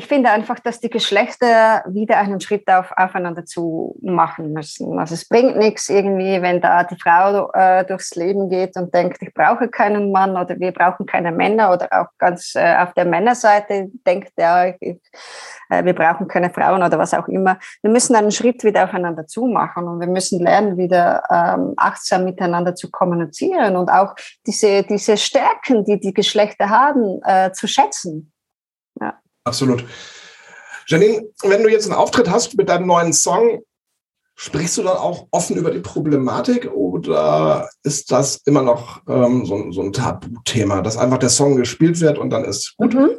ich 0.00 0.06
finde 0.06 0.30
einfach, 0.30 0.58
dass 0.60 0.80
die 0.80 0.88
Geschlechter 0.88 1.84
wieder 1.86 2.16
einen 2.16 2.40
Schritt 2.40 2.66
auf, 2.70 2.90
aufeinander 2.96 3.44
zu 3.44 3.98
machen 4.00 4.54
müssen. 4.54 4.98
Also 4.98 5.12
es 5.12 5.28
bringt 5.28 5.58
nichts 5.58 5.90
irgendwie, 5.90 6.40
wenn 6.40 6.62
da 6.62 6.84
die 6.84 6.96
Frau 6.96 7.50
äh, 7.52 7.84
durchs 7.84 8.14
Leben 8.14 8.48
geht 8.48 8.76
und 8.76 8.94
denkt, 8.94 9.18
ich 9.20 9.34
brauche 9.34 9.68
keinen 9.68 10.10
Mann 10.10 10.38
oder 10.38 10.58
wir 10.58 10.72
brauchen 10.72 11.04
keine 11.04 11.32
Männer 11.32 11.70
oder 11.70 11.88
auch 11.90 12.06
ganz 12.16 12.54
äh, 12.54 12.76
auf 12.78 12.94
der 12.94 13.04
Männerseite 13.04 13.90
denkt, 14.06 14.32
ja, 14.38 14.68
ich, 14.68 15.02
äh, 15.68 15.84
wir 15.84 15.92
brauchen 15.92 16.26
keine 16.28 16.48
Frauen 16.48 16.82
oder 16.82 16.98
was 16.98 17.12
auch 17.12 17.28
immer. 17.28 17.58
Wir 17.82 17.90
müssen 17.90 18.16
einen 18.16 18.32
Schritt 18.32 18.64
wieder 18.64 18.84
aufeinander 18.84 19.26
zu 19.26 19.44
machen 19.44 19.86
und 19.86 20.00
wir 20.00 20.08
müssen 20.08 20.40
lernen, 20.40 20.78
wieder 20.78 21.24
ähm, 21.30 21.74
achtsam 21.76 22.24
miteinander 22.24 22.74
zu 22.74 22.90
kommunizieren 22.90 23.76
und 23.76 23.90
auch 23.90 24.14
diese, 24.46 24.82
diese 24.82 25.18
Stärken, 25.18 25.84
die 25.84 26.00
die 26.00 26.14
Geschlechter 26.14 26.70
haben, 26.70 27.20
äh, 27.22 27.52
zu 27.52 27.66
schätzen. 27.66 28.32
Absolut. 29.50 29.84
Janine, 30.86 31.24
wenn 31.42 31.64
du 31.64 31.68
jetzt 31.68 31.86
einen 31.86 31.98
Auftritt 31.98 32.30
hast 32.30 32.56
mit 32.56 32.68
deinem 32.68 32.86
neuen 32.86 33.12
Song, 33.12 33.62
sprichst 34.36 34.78
du 34.78 34.84
dann 34.84 34.96
auch 34.96 35.26
offen 35.32 35.56
über 35.56 35.72
die 35.72 35.80
Problematik 35.80 36.70
oder 36.72 37.68
ist 37.82 38.12
das 38.12 38.36
immer 38.46 38.62
noch 38.62 39.02
ähm, 39.08 39.44
so, 39.44 39.72
so, 39.72 39.82
ein 39.82 39.92
Tabuthema, 39.92 40.82
dass 40.82 40.96
einfach 40.96 41.18
der 41.18 41.30
Song 41.30 41.56
gespielt 41.56 42.00
wird 42.00 42.16
und 42.16 42.30
dann 42.30 42.44
ist 42.44 42.76
gut? 42.76 42.94
Mhm. 42.94 43.10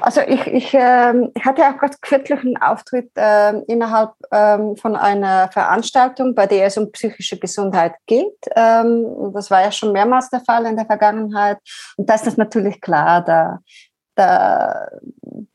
Also 0.00 0.20
ich, 0.20 0.46
ich, 0.46 0.74
äh, 0.74 1.12
ich 1.34 1.44
hatte 1.44 1.62
auch 1.62 1.76
gerade 1.76 1.96
kürzlich 2.00 2.38
einen 2.40 2.56
Auftritt 2.56 3.10
äh, 3.16 3.58
innerhalb 3.66 4.12
ähm, 4.30 4.76
von 4.76 4.94
einer 4.94 5.50
Veranstaltung, 5.52 6.36
bei 6.36 6.46
der 6.46 6.66
es 6.66 6.78
um 6.78 6.92
psychische 6.92 7.38
Gesundheit 7.38 7.94
geht. 8.06 8.38
Ähm, 8.54 9.32
das 9.34 9.50
war 9.50 9.62
ja 9.62 9.72
schon 9.72 9.92
mehrmals 9.92 10.30
der 10.30 10.40
Fall 10.40 10.66
in 10.66 10.76
der 10.76 10.86
Vergangenheit. 10.86 11.58
Und 11.96 12.08
da 12.08 12.14
ist 12.14 12.26
das 12.26 12.36
natürlich 12.36 12.80
klar, 12.80 13.24
da 13.24 13.58
da, 14.14 14.88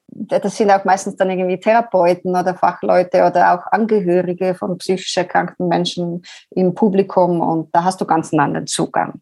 das 0.07 0.57
sind 0.57 0.71
auch 0.71 0.85
meistens 0.85 1.15
dann 1.15 1.29
irgendwie 1.29 1.59
Therapeuten 1.59 2.35
oder 2.35 2.55
Fachleute 2.55 3.25
oder 3.25 3.53
auch 3.53 3.71
Angehörige 3.71 4.55
von 4.55 4.77
psychisch 4.77 5.17
erkrankten 5.17 5.67
Menschen 5.67 6.23
im 6.51 6.73
Publikum 6.73 7.41
und 7.41 7.73
da 7.75 7.83
hast 7.83 8.01
du 8.01 8.05
ganz 8.05 8.31
einen 8.31 8.39
anderen 8.41 8.67
Zugang. 8.67 9.19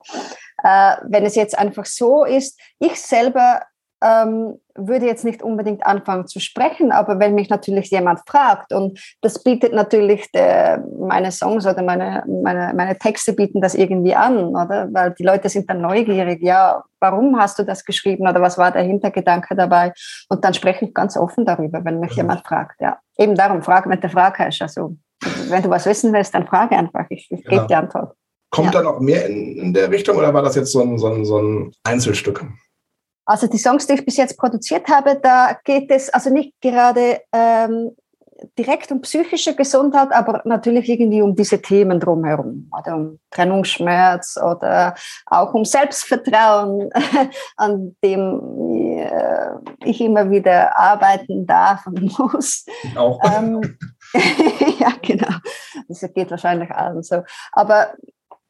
Äh, 0.63 0.96
wenn 1.04 1.26
es 1.26 1.36
jetzt 1.36 1.58
einfach 1.58 1.86
so 1.86 2.24
ist, 2.24 2.60
ich 2.80 3.00
selber 3.02 3.62
ähm, 4.04 4.60
würde 4.76 5.06
jetzt 5.06 5.24
nicht 5.24 5.42
unbedingt 5.42 5.86
anfangen 5.86 6.28
zu 6.28 6.39
sprechen, 6.39 6.92
aber 6.92 7.20
wenn 7.20 7.36
mich 7.36 7.50
natürlich 7.50 7.89
jemand 7.92 8.22
fragt 8.28 8.74
und 8.74 9.00
das 9.22 9.42
bietet 9.44 9.72
natürlich 9.74 10.32
der, 10.32 10.84
meine 11.00 11.32
Songs 11.32 11.66
oder 11.66 11.84
meine, 11.84 12.24
meine, 12.28 12.74
meine 12.76 12.98
Texte 12.98 13.34
bieten 13.34 13.62
das 13.62 13.76
irgendwie 13.76 14.16
an, 14.16 14.48
oder? 14.56 14.89
Weil 14.92 15.12
die 15.12 15.24
Leute 15.24 15.48
sind 15.48 15.70
dann 15.70 15.82
neugierig, 15.82 16.42
ja, 16.42 16.84
warum 17.00 17.39
hast 17.39 17.60
du 17.60 17.63
das 17.63 17.86
geschrieben 17.86 18.28
oder 18.28 18.42
was 18.42 18.58
war 18.58 18.72
der 18.72 18.84
Hintergedanke 18.84 19.56
dabei? 19.56 19.94
Und 20.28 20.44
dann 20.44 20.54
spreche 20.54 20.86
ich 20.86 20.94
ganz 20.94 21.16
offen 21.16 21.46
darüber, 21.46 21.86
wenn 21.86 22.00
mich 22.00 22.12
mhm. 22.12 22.18
jemand 22.18 22.46
fragt, 22.46 22.82
ja. 22.82 22.98
Eben 23.18 23.36
darum, 23.36 23.62
frag 23.62 23.86
mit 23.86 24.02
der 24.02 24.10
Frage. 24.10 24.50
Also, 24.60 24.98
wenn 25.50 25.62
du 25.62 25.70
was 25.70 25.86
wissen 25.86 26.12
willst, 26.13 26.34
dann 26.34 26.48
frage 26.48 26.76
einfach, 26.76 27.06
ich, 27.10 27.30
ich 27.30 27.44
genau. 27.44 27.58
gebe 27.58 27.68
die 27.68 27.76
Antwort. 27.76 28.16
Kommt 28.50 28.74
ja. 28.74 28.82
da 28.82 28.92
noch 28.92 29.00
mehr 29.00 29.28
in, 29.28 29.58
in 29.58 29.74
der 29.74 29.92
Richtung 29.92 30.18
oder 30.18 30.34
war 30.34 30.42
das 30.42 30.56
jetzt 30.56 30.72
so 30.72 30.82
ein, 30.82 30.98
so 30.98 31.08
ein, 31.08 31.26
so 31.26 31.39
ein 31.39 31.72
Einzelstück? 31.84 32.46
Also 33.26 33.48
die 33.48 33.58
Songs, 33.58 33.88
die 33.88 33.94
ich 33.94 34.06
bis 34.06 34.18
jetzt 34.18 34.38
produziert 34.38 34.88
habe, 34.90 35.20
da 35.22 35.58
geht 35.64 35.90
es 35.92 36.10
also 36.10 36.30
nicht 36.30 36.54
gerade 36.62 37.22
ähm, 37.32 37.92
direkt 38.58 38.92
um 38.92 39.02
psychische 39.02 39.56
Gesundheit, 39.56 40.12
aber 40.12 40.42
natürlich 40.46 40.90
irgendwie 40.90 41.22
um 41.22 41.36
diese 41.36 41.62
Themen 41.62 42.00
drumherum, 42.00 42.70
oder 42.78 42.96
um 42.96 43.20
Trennungsschmerz 43.32 44.38
oder 44.38 44.96
auch 45.26 45.54
um 45.54 45.66
Selbstvertrauen, 45.66 46.90
an 47.58 47.96
dem 48.04 48.98
äh, 48.98 49.50
ich 49.86 50.02
immer 50.02 50.30
wieder 50.30 50.78
arbeiten 50.78 51.46
darf 51.46 51.86
und 51.88 52.18
muss. 52.20 52.66
Auch. 52.96 53.20
Ähm, 53.24 53.78
ja, 54.80 54.94
genau. 55.02 55.36
Das 55.88 56.02
geht 56.14 56.30
wahrscheinlich 56.32 56.72
allen 56.72 57.04
so. 57.04 57.24
Aber 57.52 57.94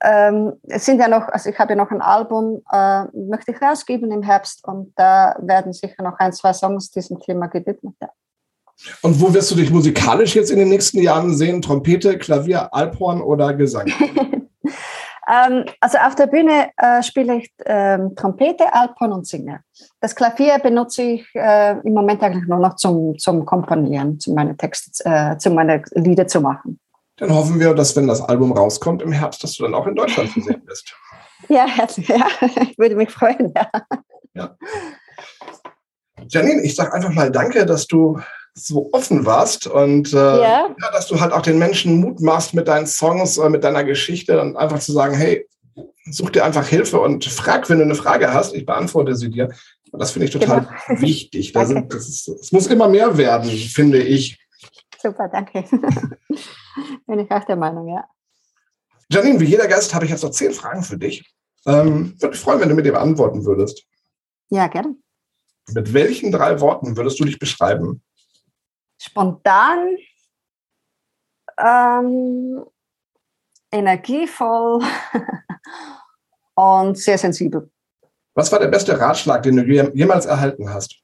ähm, 0.04 0.54
es 0.63 0.86
sind 0.86 1.00
ja 1.00 1.08
noch, 1.08 1.30
also 1.30 1.50
ich 1.50 1.58
habe 1.58 1.72
ja 1.72 1.76
noch 1.78 1.89
ein 1.89 2.02
Album, 2.02 2.62
äh, 2.72 3.06
möchte 3.13 3.52
ich 3.52 3.62
rausgeben 3.62 4.12
im 4.12 4.22
Herbst 4.22 4.66
und 4.68 4.92
da 4.98 5.36
werden 5.39 5.72
sicher 5.72 6.04
noch 6.04 6.20
ein, 6.20 6.34
zwei 6.34 6.52
Songs 6.52 6.92
diesem 6.92 7.20
Thema 7.22 7.48
gewidmet. 7.48 7.96
Ja. 8.02 8.10
Und 9.02 9.22
wo 9.22 9.34
wirst 9.34 9.50
du 9.52 9.56
dich 9.56 9.72
musikalisch 9.72 10.36
jetzt 10.36 10.52
in 10.52 10.60
den 10.60 10.70
nächsten 10.70 11.02
Jahren 11.02 11.34
sehen? 11.34 11.62
Trompete, 11.62 12.18
Klavier, 12.18 12.74
Alphorn 12.74 13.22
oder 13.22 13.54
Gesang? 13.54 13.88
ähm, 15.32 15.66
also 15.80 15.98
auf 16.00 16.16
der 16.16 16.28
Bühne 16.28 16.70
äh, 16.76 17.02
spiele 17.02 17.38
ich 17.38 17.54
ähm, 17.66 18.13
Trompete, 18.18 18.74
Alphorn 18.74 19.13
und 19.13 19.26
singe. 19.26 19.62
Das 20.02 20.16
Klavier 20.16 20.60
benutze 20.60 21.04
ich 21.04 21.26
äh, 21.34 21.80
im 21.80 21.94
Moment 21.94 22.22
eigentlich 22.24 22.48
nur 22.48 22.60
noch 22.60 22.76
zum, 22.76 23.18
zum 23.18 23.46
Komponieren, 23.46 24.20
zu 24.20 24.34
meine 24.34 24.58
Texte, 24.58 25.06
äh, 25.06 25.38
zu 25.38 25.52
meine 25.52 25.82
Lieder 25.94 26.28
zu 26.28 26.42
machen 26.42 26.80
dann 27.17 27.34
hoffen 27.34 27.60
wir, 27.60 27.73
dass 27.73 27.95
wenn 27.95 28.08
das 28.08 28.21
Album 28.21 28.52
rauskommt 28.52 29.02
im 29.02 29.12
Herbst, 29.12 29.43
dass 29.43 29.56
du 29.56 29.63
dann 29.63 29.73
auch 29.73 29.88
in 29.88 29.95
Deutschland 29.95 30.32
zu 30.32 30.41
sehen 30.41 30.63
bist. 30.65 30.93
Ja, 31.49 31.67
herzlich, 31.67 32.08
ja, 32.08 32.26
ich 32.62 32.78
würde 32.78 32.95
mich 32.95 33.10
freuen. 33.10 33.52
Ja. 33.54 33.69
ja. 34.34 34.58
Janine, 36.30 36.62
ich 36.62 36.73
sage 36.73 36.93
einfach 36.93 37.12
mal 37.12 37.30
Danke, 37.30 37.65
dass 37.65 37.86
du 37.86 38.17
so 38.54 38.89
offen 38.93 39.26
warst 39.26 39.67
und 39.67 40.13
äh, 40.13 40.15
ja. 40.15 40.69
ja. 40.69 40.91
dass 40.93 41.08
du 41.08 41.19
halt 41.19 41.34
auch 41.34 41.41
den 41.41 41.60
Menschen 41.60 41.99
Mut 41.99 42.21
machst 42.21 42.54
mit 42.54 42.69
deinen 42.69 42.88
Songs 42.88 43.38
mit 43.49 43.65
deiner 43.65 43.84
Geschichte 43.84 44.39
und 44.39 44.56
einfach 44.56 44.80
zu 44.80 44.93
sagen, 44.93 45.15
hey, 45.15 45.45
such 46.10 46.30
dir 46.30 46.45
einfach 46.45 46.65
Hilfe 46.65 47.02
und 47.02 47.26
frag, 47.26 47.69
wenn 47.69 47.80
du 47.80 47.84
eine 47.84 47.95
Frage 47.95 48.34
hast, 48.34 48.56
ich 48.56 48.65
beantworte 48.65 49.15
sie 49.15 49.30
dir. 49.30 49.49
Und 49.91 49.99
das 49.99 50.12
finde 50.12 50.28
ich 50.28 50.32
total 50.32 50.67
genau. 50.88 51.02
wichtig. 51.02 51.54
Sind, 51.54 51.93
das, 51.93 52.08
ist, 52.08 52.28
das 52.28 52.52
muss 52.52 52.67
immer 52.67 52.88
mehr 52.88 53.17
werden, 53.17 53.49
finde 53.49 54.02
ich. 54.02 54.39
Super, 55.02 55.30
danke. 55.32 55.65
Bin 57.08 57.20
ich 57.20 57.32
auch 57.32 57.44
der 57.44 57.56
Meinung, 57.56 57.88
ja. 57.88 58.08
Janine, 59.10 59.40
wie 59.40 59.46
jeder 59.46 59.68
Gast 59.68 59.94
habe 59.94 60.06
ich 60.06 60.12
jetzt 60.12 60.24
noch 60.24 60.32
zehn 60.32 60.52
Fragen 60.52 60.84
für 60.84 60.98
dich. 60.98 61.34
Ähm, 61.66 62.14
würde 62.20 62.30
mich 62.30 62.40
freuen, 62.40 62.60
wenn 62.60 62.70
du 62.70 62.76
mit 62.76 62.86
dem 62.86 62.96
antworten 62.96 63.46
würdest. 63.46 63.86
Ja, 64.50 64.68
gerne. 64.68 64.96
Mit 65.74 65.94
welchen 65.94 66.32
drei 66.32 66.60
Worten 66.60 66.98
würdest 66.98 67.20
du 67.20 67.26
dich 67.26 67.40
beschreiben? 67.40 68.04
Spontan, 69.00 69.96
ähm, 71.58 72.66
energievoll 73.72 74.84
und 76.56 76.98
sehr 76.98 77.18
sensibel. 77.18 77.72
Was 78.36 78.52
war 78.52 78.60
der 78.60 78.68
beste 78.68 79.00
Ratschlag, 79.00 79.44
den 79.44 79.58
du 79.58 79.64
jemals 79.64 80.26
erhalten 80.26 80.70
hast? 80.74 81.00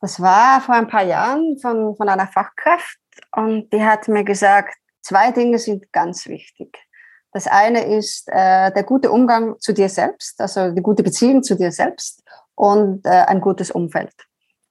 Das 0.00 0.20
war 0.20 0.60
vor 0.60 0.74
ein 0.74 0.88
paar 0.88 1.04
Jahren 1.04 1.58
von, 1.58 1.96
von 1.96 2.08
einer 2.08 2.28
Fachkraft 2.28 2.98
und 3.34 3.72
die 3.72 3.82
hat 3.82 4.08
mir 4.08 4.24
gesagt, 4.24 4.74
zwei 5.02 5.30
Dinge 5.30 5.58
sind 5.58 5.92
ganz 5.92 6.26
wichtig. 6.26 6.78
Das 7.32 7.46
eine 7.46 7.84
ist 7.84 8.28
äh, 8.28 8.72
der 8.72 8.82
gute 8.84 9.10
Umgang 9.10 9.58
zu 9.60 9.72
dir 9.72 9.88
selbst, 9.88 10.40
also 10.40 10.70
die 10.72 10.82
gute 10.82 11.02
Beziehung 11.02 11.42
zu 11.42 11.56
dir 11.56 11.72
selbst 11.72 12.22
und 12.54 13.04
äh, 13.04 13.10
ein 13.10 13.40
gutes 13.40 13.70
Umfeld. 13.70 14.14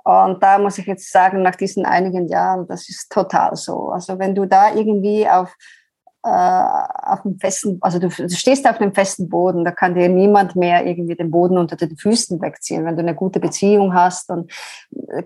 Und 0.04 0.42
da 0.42 0.58
muss 0.58 0.78
ich 0.78 0.86
jetzt 0.86 1.12
sagen, 1.12 1.42
nach 1.42 1.56
diesen 1.56 1.86
einigen 1.86 2.28
Jahren, 2.28 2.68
das 2.68 2.88
ist 2.88 3.12
total 3.12 3.56
so. 3.56 3.90
Also 3.90 4.18
wenn 4.20 4.34
du 4.34 4.46
da 4.46 4.74
irgendwie 4.74 5.28
auf 5.28 5.54
auf 6.28 7.22
dem 7.24 7.40
festen, 7.40 7.78
also 7.82 8.00
du, 8.00 8.10
du, 8.10 8.30
stehst 8.30 8.68
auf 8.68 8.80
einem 8.80 8.94
festen 8.94 9.30
Boden, 9.30 9.64
da 9.64 9.72
kann 9.72 9.96
dir 9.96 10.10
niemand 10.10 10.56
mehr 10.56 10.86
irgendwie 10.86 11.16
den 11.16 11.32
Boden 11.32 11.58
unter 11.58 11.76
den 11.76 11.96
Füßen 11.98 12.42
wegziehen, 12.42 12.86
wenn 12.86 12.96
du 12.96 13.02
eine 13.02 13.16
gute 13.16 13.40
Beziehung 13.40 13.94
hast. 13.94 14.30
Und 14.30 14.52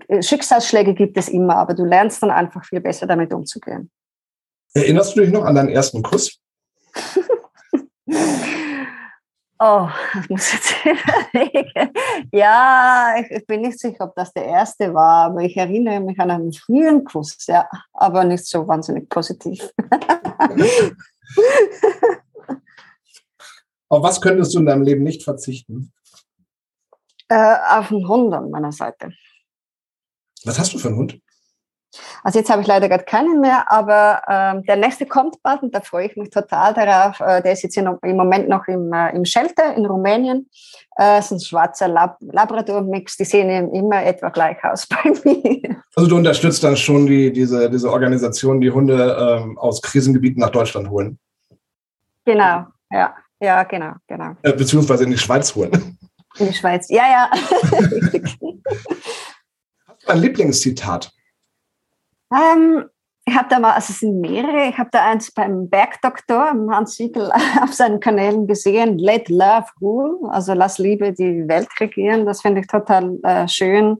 äh, 0.08 0.22
Schicksalsschläge 0.22 0.94
gibt 0.94 1.16
es 1.16 1.28
immer, 1.28 1.56
aber 1.56 1.74
du 1.74 1.84
lernst 1.84 2.22
dann 2.22 2.30
einfach 2.30 2.64
viel 2.64 2.80
besser 2.80 3.06
damit 3.06 3.32
umzugehen. 3.32 3.90
Erinnerst 4.74 5.16
du 5.16 5.20
dich 5.20 5.32
noch 5.32 5.44
an 5.44 5.54
deinen 5.54 5.68
ersten 5.68 6.02
Kuss? 6.02 6.38
Oh, 9.64 9.88
ich 10.20 10.28
muss 10.28 10.52
jetzt 10.52 10.74
überlegen. 10.84 11.92
Ja, 12.32 13.14
ich, 13.30 13.46
bin 13.46 13.60
nicht 13.60 13.78
sicher, 13.78 14.06
ob 14.06 14.16
das 14.16 14.32
der 14.32 14.44
erste 14.46 14.92
war, 14.92 15.26
aber 15.26 15.42
ich 15.42 15.56
erinnere 15.56 16.00
mich 16.00 16.18
an 16.18 16.32
einen 16.32 16.52
frühen 16.52 17.04
Kuss, 17.04 17.46
ja, 17.46 17.68
aber 17.92 18.24
nicht 18.24 18.44
so 18.44 18.66
wahnsinnig 18.66 19.08
positiv. 19.08 19.72
auf 23.88 24.02
was 24.02 24.20
könntest 24.20 24.52
du 24.52 24.58
in 24.58 24.66
deinem 24.66 24.82
Leben 24.82 25.04
nicht 25.04 25.22
verzichten? 25.22 25.92
Äh, 27.28 27.54
auf 27.68 27.92
einen 27.92 28.08
Hund 28.08 28.34
an 28.34 28.50
meiner 28.50 28.72
Seite. 28.72 29.12
Was 30.44 30.58
hast 30.58 30.74
du 30.74 30.78
für 30.78 30.88
einen 30.88 30.96
Hund? 30.96 31.20
Also 32.22 32.38
jetzt 32.38 32.50
habe 32.50 32.62
ich 32.62 32.68
leider 32.68 32.88
gerade 32.88 33.04
keinen 33.04 33.40
mehr, 33.40 33.70
aber 33.70 34.22
ähm, 34.28 34.64
der 34.64 34.76
nächste 34.76 35.06
kommt 35.06 35.42
bald 35.42 35.62
und 35.62 35.74
da 35.74 35.80
freue 35.80 36.06
ich 36.06 36.16
mich 36.16 36.30
total 36.30 36.74
darauf. 36.74 37.20
Äh, 37.20 37.42
der 37.42 37.52
ist 37.52 37.62
jetzt 37.62 37.76
im 37.76 37.98
Moment 38.16 38.48
noch 38.48 38.66
im, 38.66 38.92
äh, 38.92 39.14
im 39.14 39.24
Shelter 39.24 39.74
in 39.74 39.86
Rumänien. 39.86 40.48
Äh, 40.98 41.18
ist 41.18 41.32
ein 41.32 41.40
schwarzer 41.40 41.88
Lab 41.88 42.18
Labrador-Mix, 42.20 43.16
die 43.16 43.24
sehen 43.24 43.72
immer 43.72 44.04
etwa 44.04 44.28
gleich 44.30 44.62
aus 44.64 44.86
bei 44.88 45.12
mir. 45.24 45.82
Also 45.94 46.08
du 46.08 46.16
unterstützt 46.16 46.64
dann 46.64 46.76
schon 46.76 47.06
die, 47.06 47.32
diese, 47.32 47.70
diese 47.70 47.90
Organisation, 47.90 48.60
die 48.60 48.70
Hunde 48.70 49.40
ähm, 49.42 49.58
aus 49.58 49.82
Krisengebieten 49.82 50.40
nach 50.40 50.50
Deutschland 50.50 50.88
holen? 50.90 51.18
Genau, 52.24 52.66
ja, 52.90 53.14
ja, 53.40 53.64
genau, 53.64 53.92
genau. 54.06 54.36
Äh, 54.42 54.52
beziehungsweise 54.52 55.04
in 55.04 55.10
die 55.10 55.18
Schweiz 55.18 55.54
holen. 55.54 55.98
In 56.38 56.46
die 56.46 56.54
Schweiz, 56.54 56.88
ja, 56.88 57.02
ja. 57.10 57.30
Ein 60.06 60.18
Lieblingszitat? 60.18 61.12
Ähm, 62.32 62.84
ich 63.24 63.36
habe 63.36 63.48
da 63.48 63.60
mal, 63.60 63.72
also 63.72 63.92
es 63.92 64.00
sind 64.00 64.20
mehrere, 64.20 64.68
ich 64.68 64.78
habe 64.78 64.88
da 64.90 65.04
eins 65.04 65.30
beim 65.30 65.68
Bergdoktor, 65.68 66.52
Hans 66.70 66.96
Siegel, 66.96 67.30
auf 67.62 67.72
seinen 67.72 68.00
Kanälen 68.00 68.46
gesehen, 68.46 68.98
Let 68.98 69.28
Love 69.28 69.66
Rule, 69.80 70.32
also 70.32 70.54
lass 70.54 70.78
Liebe 70.78 71.12
die 71.12 71.46
Welt 71.46 71.68
regieren, 71.78 72.26
das 72.26 72.42
finde 72.42 72.62
ich 72.62 72.66
total 72.66 73.18
äh, 73.22 73.46
schön. 73.46 73.98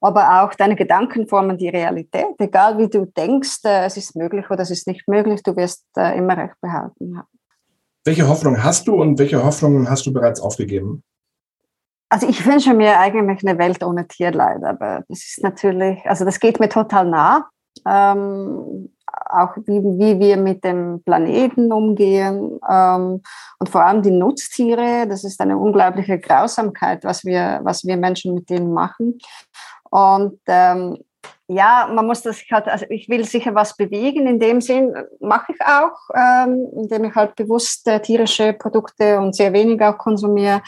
Aber 0.00 0.42
auch 0.42 0.54
deine 0.54 0.74
Gedanken 0.74 1.28
formen 1.28 1.58
die 1.58 1.68
Realität. 1.68 2.34
Egal 2.38 2.76
wie 2.78 2.88
du 2.88 3.06
denkst, 3.06 3.60
äh, 3.64 3.84
es 3.86 3.96
ist 3.96 4.16
möglich 4.16 4.50
oder 4.50 4.62
es 4.62 4.70
ist 4.70 4.86
nicht 4.86 5.06
möglich, 5.08 5.42
du 5.42 5.56
wirst 5.56 5.84
äh, 5.96 6.16
immer 6.16 6.36
recht 6.36 6.60
behalten. 6.60 7.20
Welche 8.04 8.28
Hoffnung 8.28 8.62
hast 8.62 8.88
du 8.88 9.00
und 9.00 9.18
welche 9.18 9.44
Hoffnungen 9.44 9.88
hast 9.88 10.06
du 10.06 10.12
bereits 10.12 10.40
aufgegeben? 10.40 11.04
Also 12.12 12.28
ich 12.28 12.44
wünsche 12.44 12.74
mir 12.74 12.98
eigentlich 12.98 13.42
eine 13.42 13.58
Welt 13.58 13.82
ohne 13.82 14.06
Tierleid, 14.06 14.62
aber 14.64 15.02
das 15.08 15.20
ist 15.20 15.42
natürlich, 15.42 15.98
also 16.04 16.26
das 16.26 16.40
geht 16.40 16.60
mir 16.60 16.68
total 16.68 17.06
nah 17.06 17.48
ähm, 17.86 18.92
auch 19.30 19.56
wie, 19.64 19.80
wie 19.82 20.20
wir 20.20 20.36
mit 20.36 20.62
dem 20.62 21.02
Planeten 21.04 21.72
umgehen 21.72 22.60
ähm, 22.70 23.22
und 23.58 23.68
vor 23.70 23.82
allem 23.82 24.02
die 24.02 24.10
Nutztiere. 24.10 25.06
Das 25.08 25.24
ist 25.24 25.40
eine 25.40 25.56
unglaubliche 25.56 26.18
Grausamkeit, 26.18 27.02
was 27.04 27.24
wir, 27.24 27.60
was 27.62 27.84
wir 27.84 27.96
Menschen 27.96 28.34
mit 28.34 28.50
denen 28.50 28.74
machen. 28.74 29.18
Und 29.90 30.38
ähm, 30.48 30.98
ja, 31.48 31.90
man 31.92 32.06
muss 32.06 32.20
das 32.20 32.42
halt, 32.50 32.68
also 32.68 32.84
ich 32.90 33.08
will 33.08 33.24
sicher 33.24 33.54
was 33.54 33.74
bewegen. 33.74 34.26
In 34.26 34.38
dem 34.38 34.60
Sinn 34.60 34.94
mache 35.20 35.52
ich 35.52 35.60
auch, 35.62 35.96
ähm, 36.14 36.68
indem 36.76 37.04
ich 37.04 37.14
halt 37.14 37.36
bewusst 37.36 37.88
äh, 37.88 38.00
tierische 38.00 38.52
Produkte 38.52 39.18
und 39.18 39.34
sehr 39.34 39.52
wenig 39.54 39.80
auch 39.82 39.96
konsumiere. 39.96 40.62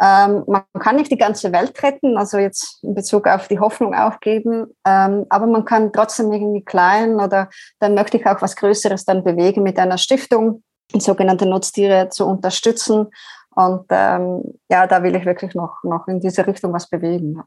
Ähm, 0.00 0.44
man 0.46 0.64
kann 0.80 0.96
nicht 0.96 1.10
die 1.10 1.18
ganze 1.18 1.52
Welt 1.52 1.80
retten, 1.82 2.16
also 2.16 2.38
jetzt 2.38 2.82
in 2.82 2.94
Bezug 2.94 3.28
auf 3.28 3.46
die 3.48 3.60
Hoffnung 3.60 3.94
aufgeben, 3.94 4.66
ähm, 4.84 5.26
aber 5.28 5.46
man 5.46 5.64
kann 5.64 5.92
trotzdem 5.92 6.32
irgendwie 6.32 6.64
klein 6.64 7.20
oder 7.20 7.48
dann 7.78 7.94
möchte 7.94 8.16
ich 8.16 8.26
auch 8.26 8.42
was 8.42 8.56
Größeres 8.56 9.04
dann 9.04 9.22
bewegen 9.22 9.62
mit 9.62 9.78
einer 9.78 9.98
Stiftung, 9.98 10.62
sogenannte 10.92 11.46
Nutztiere 11.46 12.08
zu 12.08 12.26
unterstützen. 12.26 13.08
Und 13.54 13.86
ähm, 13.90 14.42
ja, 14.68 14.86
da 14.86 15.02
will 15.02 15.14
ich 15.14 15.24
wirklich 15.24 15.54
noch, 15.54 15.82
noch 15.84 16.08
in 16.08 16.20
diese 16.20 16.46
Richtung 16.46 16.72
was 16.72 16.88
bewegen. 16.88 17.40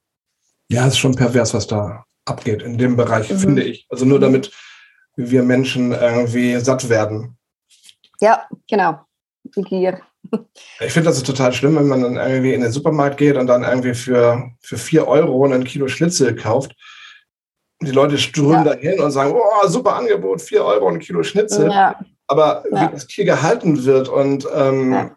Ja, 0.69 0.83
es 0.83 0.93
ist 0.93 0.99
schon 0.99 1.15
pervers, 1.15 1.53
was 1.53 1.67
da 1.67 2.05
abgeht 2.25 2.61
in 2.61 2.77
dem 2.77 2.95
Bereich, 2.95 3.29
mhm. 3.29 3.39
finde 3.39 3.63
ich. 3.63 3.85
Also 3.89 4.05
nur 4.05 4.19
damit 4.19 4.51
wir 5.15 5.43
Menschen 5.43 5.91
irgendwie 5.91 6.57
satt 6.59 6.89
werden. 6.89 7.37
Ja, 8.21 8.47
genau. 8.69 8.99
Die 9.43 9.61
Gier. 9.61 10.01
Ich 10.79 10.93
finde 10.93 11.09
das 11.09 11.21
total 11.23 11.53
schlimm, 11.53 11.75
wenn 11.75 11.87
man 11.87 12.01
dann 12.01 12.15
irgendwie 12.17 12.53
in 12.53 12.61
den 12.61 12.71
Supermarkt 12.71 13.17
geht 13.17 13.37
und 13.37 13.47
dann 13.47 13.63
irgendwie 13.63 13.93
für, 13.93 14.51
für 14.61 14.77
vier 14.77 15.07
Euro 15.07 15.45
ein 15.45 15.63
Kilo 15.63 15.87
Schnitzel 15.87 16.35
kauft. 16.35 16.75
Die 17.81 17.91
Leute 17.91 18.17
strömen 18.17 18.65
ja. 18.65 18.75
dahin 18.75 18.99
und 18.99 19.11
sagen, 19.11 19.33
oh, 19.35 19.67
super 19.67 19.95
Angebot, 19.95 20.41
vier 20.41 20.63
Euro 20.63 20.87
ein 20.87 20.99
Kilo 20.99 21.23
Schnitzel. 21.23 21.69
Ja. 21.69 21.99
Aber 22.27 22.63
ja. 22.71 22.81
wie 22.81 22.93
das 22.93 23.07
Tier 23.07 23.25
gehalten 23.25 23.85
wird 23.85 24.09
und 24.09 24.47
ähm, 24.53 24.93
ja. 24.93 25.11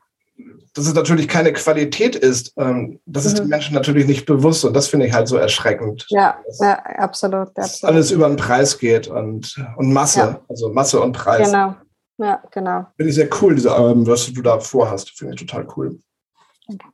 dass 0.75 0.87
es 0.87 0.95
natürlich 0.95 1.27
keine 1.27 1.53
Qualität 1.53 2.17
ist, 2.17 2.53
ähm, 2.57 3.01
das 3.07 3.25
ist 3.25 3.35
mhm. 3.35 3.45
den 3.45 3.49
Menschen 3.49 3.75
natürlich 3.75 4.07
nicht 4.07 4.27
bewusst 4.27 4.65
und 4.65 4.75
das 4.75 4.89
finde 4.89 5.07
ich 5.07 5.13
halt 5.13 5.27
so 5.27 5.37
erschreckend. 5.37 6.07
Ja, 6.11 6.37
ja 6.61 6.79
absolut, 6.99 7.57
absolut. 7.57 7.95
alles 7.95 8.11
über 8.11 8.29
den 8.29 8.37
Preis 8.37 8.79
geht 8.79 9.09
und, 9.09 9.57
und 9.77 9.93
Masse, 9.93 10.41
also 10.49 10.69
Masse 10.69 11.01
und 11.01 11.13
Preis. 11.13 11.51
Genau. 11.51 11.75
Ja, 12.21 12.43
genau. 12.51 12.87
Finde 12.97 13.09
ich 13.09 13.15
sehr 13.15 13.31
cool, 13.41 13.55
diese, 13.55 13.71
ähm, 13.71 14.07
was 14.07 14.31
du 14.31 14.43
da 14.43 14.61
vorhast. 14.61 15.11
Finde 15.11 15.35
ich 15.35 15.41
total 15.41 15.67
cool. 15.75 15.99
Okay. 16.69 16.87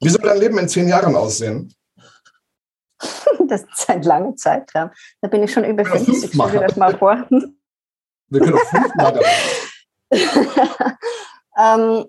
Wie 0.00 0.08
soll 0.08 0.22
dein 0.22 0.38
Leben 0.38 0.58
in 0.58 0.68
zehn 0.68 0.88
Jahren 0.88 1.14
aussehen? 1.14 1.72
Das 3.46 3.62
ist 3.62 3.90
ein 3.90 4.02
langer 4.02 4.34
Zeitraum. 4.36 4.90
Da 5.20 5.28
bin 5.28 5.42
ich 5.42 5.52
schon 5.52 5.64
über 5.64 5.84
50. 5.84 6.30
Stell 6.32 6.50
dir 6.50 6.60
das 6.60 6.76
mal 6.76 6.96
vor. 6.96 7.26
Wir 8.28 8.40
können 8.40 8.54
auch 8.54 8.64
fünf 8.70 8.94
machen. 8.94 9.20
ähm, 11.58 12.06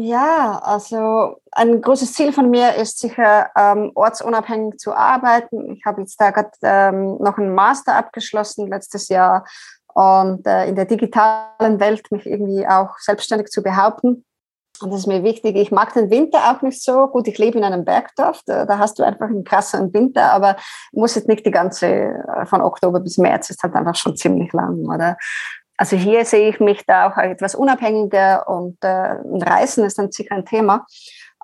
ja, 0.00 0.58
also 0.64 1.36
ein 1.52 1.80
großes 1.80 2.14
Ziel 2.14 2.32
von 2.32 2.50
mir 2.50 2.74
ist 2.74 2.98
sicher, 2.98 3.50
ähm, 3.56 3.92
ortsunabhängig 3.94 4.78
zu 4.78 4.92
arbeiten. 4.94 5.70
Ich 5.76 5.84
habe 5.84 6.00
jetzt 6.00 6.20
da 6.20 6.32
gerade 6.32 6.50
ähm, 6.62 7.18
noch 7.18 7.38
einen 7.38 7.54
Master 7.54 7.94
abgeschlossen 7.94 8.68
letztes 8.68 9.08
Jahr 9.08 9.44
und 9.94 10.46
äh, 10.46 10.66
in 10.66 10.74
der 10.74 10.84
digitalen 10.84 11.80
Welt 11.80 12.10
mich 12.10 12.26
irgendwie 12.26 12.66
auch 12.66 12.98
selbstständig 12.98 13.48
zu 13.48 13.62
behaupten. 13.62 14.24
Und 14.80 14.90
das 14.90 15.00
ist 15.00 15.06
mir 15.06 15.22
wichtig. 15.22 15.56
Ich 15.56 15.70
mag 15.70 15.92
den 15.94 16.10
Winter 16.10 16.38
auch 16.50 16.62
nicht 16.62 16.82
so. 16.82 17.06
Gut, 17.06 17.28
ich 17.28 17.38
lebe 17.38 17.58
in 17.58 17.64
einem 17.64 17.84
Bergdorf, 17.84 18.40
da, 18.46 18.64
da 18.66 18.78
hast 18.78 18.98
du 18.98 19.04
einfach 19.04 19.26
einen 19.26 19.44
krassen 19.44 19.92
Winter, 19.94 20.32
aber 20.32 20.56
muss 20.92 21.14
jetzt 21.14 21.28
nicht 21.28 21.46
die 21.46 21.50
ganze, 21.50 21.86
äh, 21.86 22.46
von 22.46 22.62
Oktober 22.62 23.00
bis 23.00 23.18
März, 23.18 23.50
ist 23.50 23.62
halt 23.62 23.74
einfach 23.74 23.94
schon 23.94 24.16
ziemlich 24.16 24.52
lang, 24.52 24.84
oder? 24.86 25.16
Also 25.76 25.96
hier 25.96 26.24
sehe 26.24 26.48
ich 26.48 26.60
mich 26.60 26.84
da 26.86 27.10
auch 27.10 27.16
etwas 27.16 27.54
unabhängiger 27.54 28.48
und 28.48 28.76
äh, 28.82 29.16
Reisen 29.24 29.84
ist 29.84 29.98
dann 29.98 30.12
sicher 30.12 30.34
ein 30.34 30.44
Thema. 30.44 30.86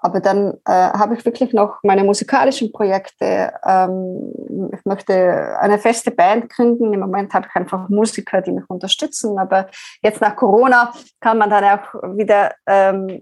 Aber 0.00 0.20
dann 0.20 0.54
äh, 0.64 0.72
habe 0.72 1.14
ich 1.14 1.24
wirklich 1.24 1.52
noch 1.52 1.78
meine 1.82 2.04
musikalischen 2.04 2.72
Projekte. 2.72 3.52
Ähm, 3.66 4.32
ich 4.72 4.84
möchte 4.84 5.58
eine 5.61 5.78
feste 5.78 6.11
Band 6.11 6.48
gründen. 6.50 6.92
Im 6.92 7.00
Moment 7.00 7.34
habe 7.34 7.46
ich 7.48 7.56
einfach 7.56 7.88
Musiker, 7.88 8.40
die 8.40 8.52
mich 8.52 8.64
unterstützen. 8.68 9.38
Aber 9.38 9.66
jetzt 10.02 10.20
nach 10.20 10.37
Corona 10.37 10.92
kann 11.20 11.38
man 11.38 11.50
dann 11.50 11.64
auch 11.64 11.94
wieder 12.16 12.52
ähm, 12.66 13.20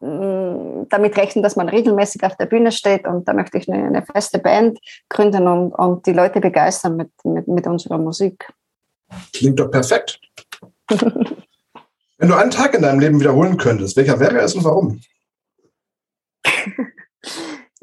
damit 0.00 1.16
rechnen, 1.16 1.42
dass 1.42 1.56
man 1.56 1.68
regelmäßig 1.68 2.22
auf 2.24 2.36
der 2.36 2.46
Bühne 2.46 2.72
steht. 2.72 3.06
Und 3.06 3.26
da 3.26 3.32
möchte 3.32 3.58
ich 3.58 3.70
eine, 3.70 3.84
eine 3.84 4.04
feste 4.04 4.38
Band 4.38 4.78
gründen 5.08 5.48
und, 5.48 5.72
und 5.72 6.06
die 6.06 6.12
Leute 6.12 6.40
begeistern 6.40 6.96
mit, 6.96 7.10
mit, 7.24 7.48
mit 7.48 7.66
unserer 7.66 7.98
Musik. 7.98 8.52
Klingt 9.32 9.58
doch 9.60 9.70
perfekt. 9.70 10.20
Wenn 12.18 12.28
du 12.28 12.34
einen 12.34 12.50
Tag 12.50 12.74
in 12.74 12.82
deinem 12.82 13.00
Leben 13.00 13.20
wiederholen 13.20 13.56
könntest, 13.56 13.96
welcher 13.96 14.20
wäre 14.20 14.38
es 14.38 14.54
und 14.54 14.64
warum? 14.64 15.00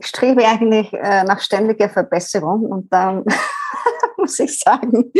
Ich 0.01 0.07
strebe 0.07 0.43
eigentlich 0.45 0.91
äh, 0.93 1.23
nach 1.23 1.39
ständiger 1.39 1.87
Verbesserung 1.87 2.65
und 2.65 2.91
dann 2.91 3.23
muss 4.17 4.39
ich 4.39 4.59
sagen, 4.59 5.11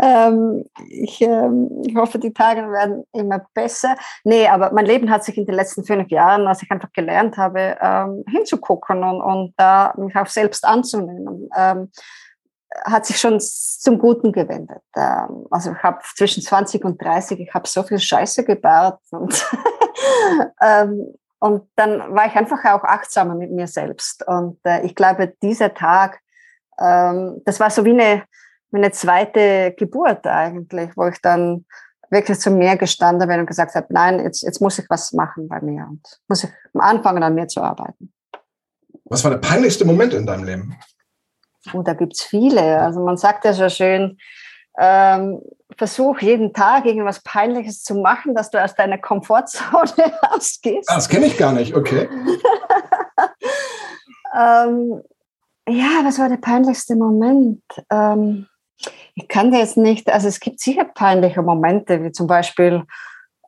ähm, 0.00 0.64
ich, 0.88 1.20
ähm, 1.20 1.82
ich, 1.86 1.94
hoffe, 1.94 2.18
die 2.18 2.32
Tage 2.32 2.62
werden 2.70 3.04
immer 3.12 3.44
besser. 3.52 3.96
Nee, 4.24 4.48
aber 4.48 4.72
mein 4.72 4.86
Leben 4.86 5.10
hat 5.10 5.24
sich 5.24 5.36
in 5.36 5.44
den 5.44 5.54
letzten 5.54 5.84
fünf 5.84 6.10
Jahren, 6.10 6.46
als 6.46 6.62
ich 6.62 6.70
einfach 6.70 6.92
gelernt 6.92 7.36
habe, 7.36 7.76
ähm, 7.80 8.24
hinzugucken 8.28 9.04
und, 9.04 9.20
und 9.20 9.54
da 9.58 9.92
mich 9.98 10.16
auch 10.16 10.26
selbst 10.26 10.64
anzunehmen, 10.64 11.50
ähm, 11.54 11.90
hat 12.86 13.04
sich 13.04 13.18
schon 13.20 13.38
zum 13.40 13.98
Guten 13.98 14.32
gewendet. 14.32 14.82
Ähm, 14.96 15.46
also 15.50 15.72
ich 15.72 15.82
habe 15.82 15.98
zwischen 16.16 16.42
20 16.42 16.82
und 16.84 17.02
30, 17.02 17.40
ich 17.40 17.52
habe 17.52 17.68
so 17.68 17.82
viel 17.82 17.98
Scheiße 17.98 18.44
gebaut 18.44 18.98
und 19.10 19.46
ähm, 20.62 21.14
und 21.44 21.68
dann 21.76 22.14
war 22.14 22.24
ich 22.24 22.34
einfach 22.36 22.64
auch 22.64 22.84
achtsamer 22.84 23.34
mit 23.34 23.50
mir 23.50 23.66
selbst. 23.66 24.26
Und 24.26 24.58
äh, 24.64 24.80
ich 24.86 24.94
glaube, 24.94 25.34
dieser 25.42 25.74
Tag, 25.74 26.20
ähm, 26.80 27.42
das 27.44 27.60
war 27.60 27.68
so 27.68 27.84
wie 27.84 27.90
eine, 27.90 28.22
wie 28.70 28.78
eine 28.78 28.92
zweite 28.92 29.74
Geburt 29.76 30.26
eigentlich, 30.26 30.92
wo 30.96 31.06
ich 31.06 31.20
dann 31.20 31.66
wirklich 32.08 32.40
zu 32.40 32.50
mir 32.50 32.78
gestanden 32.78 33.28
bin 33.28 33.40
und 33.40 33.46
gesagt 33.46 33.74
habe, 33.74 33.86
nein, 33.90 34.20
jetzt, 34.20 34.40
jetzt 34.40 34.62
muss 34.62 34.78
ich 34.78 34.86
was 34.88 35.12
machen 35.12 35.46
bei 35.46 35.60
mir 35.60 35.86
und 35.90 36.00
muss 36.28 36.44
ich 36.44 36.50
anfangen, 36.72 37.22
an 37.22 37.34
mir 37.34 37.46
zu 37.46 37.60
arbeiten. 37.60 38.10
Was 39.04 39.22
war 39.22 39.30
der 39.30 39.38
peinlichste 39.46 39.84
Moment 39.84 40.14
in 40.14 40.24
deinem 40.24 40.44
Leben? 40.44 40.78
Oh, 41.74 41.82
da 41.82 41.92
gibt 41.92 42.14
es 42.14 42.22
viele. 42.22 42.80
Also 42.80 43.04
man 43.04 43.18
sagt 43.18 43.44
ja 43.44 43.52
so 43.52 43.68
schön, 43.68 44.16
ähm, 44.78 45.42
versuch 45.76 46.20
jeden 46.20 46.52
Tag 46.52 46.86
irgendwas 46.86 47.22
Peinliches 47.22 47.82
zu 47.82 47.96
machen, 47.96 48.34
dass 48.34 48.50
du 48.50 48.62
aus 48.62 48.74
deiner 48.74 48.98
Komfortzone 48.98 50.12
rausgehst. 50.32 50.90
Ah, 50.90 50.96
das 50.96 51.08
kenne 51.08 51.26
ich 51.26 51.36
gar 51.36 51.52
nicht, 51.52 51.74
okay. 51.74 52.08
ähm, 54.34 55.02
ja, 55.68 56.02
was 56.04 56.18
war 56.18 56.28
der 56.28 56.36
peinlichste 56.36 56.96
Moment? 56.96 57.62
Ähm, 57.90 58.46
ich 59.14 59.28
kann 59.28 59.50
dir 59.50 59.58
jetzt 59.58 59.76
nicht, 59.76 60.12
also 60.12 60.28
es 60.28 60.40
gibt 60.40 60.60
sicher 60.60 60.84
peinliche 60.84 61.42
Momente, 61.42 62.02
wie 62.02 62.12
zum 62.12 62.26
Beispiel 62.26 62.84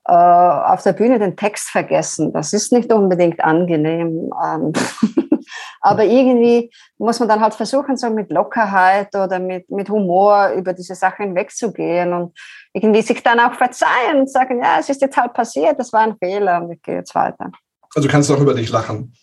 äh, 0.07 0.13
auf 0.13 0.83
der 0.83 0.93
Bühne 0.93 1.19
den 1.19 1.37
Text 1.37 1.69
vergessen. 1.69 2.33
Das 2.33 2.53
ist 2.53 2.73
nicht 2.73 2.93
unbedingt 2.93 3.43
angenehm. 3.43 4.31
Ähm, 4.45 4.73
aber 5.81 6.05
irgendwie 6.05 6.71
muss 6.99 7.21
man 7.21 7.29
dann 7.29 7.41
halt 7.41 7.55
versuchen, 7.55 7.97
so 7.97 8.11
mit 8.11 8.31
Lockerheit 8.31 9.15
oder 9.15 9.39
mit, 9.39 9.71
mit 9.71 9.89
Humor 9.89 10.51
über 10.57 10.73
diese 10.73 10.95
Sachen 10.95 11.27
hinwegzugehen 11.27 12.13
und 12.13 12.39
irgendwie 12.73 13.03
sich 13.03 13.23
dann 13.23 13.41
auch 13.41 13.55
verzeihen 13.55 14.21
und 14.21 14.31
sagen, 14.31 14.63
ja, 14.63 14.79
es 14.79 14.89
ist 14.89 15.01
jetzt 15.01 15.17
halt 15.17 15.33
passiert, 15.33 15.79
das 15.79 15.93
war 15.93 16.01
ein 16.01 16.17
Fehler 16.19 16.63
und 16.63 16.73
ich 16.73 16.83
gehe 16.83 16.97
jetzt 16.97 17.15
weiter. 17.15 17.51
Also 17.95 18.09
kannst 18.09 18.29
du 18.29 18.35
auch 18.35 18.41
über 18.41 18.55
dich 18.55 18.71
lachen. 18.71 19.15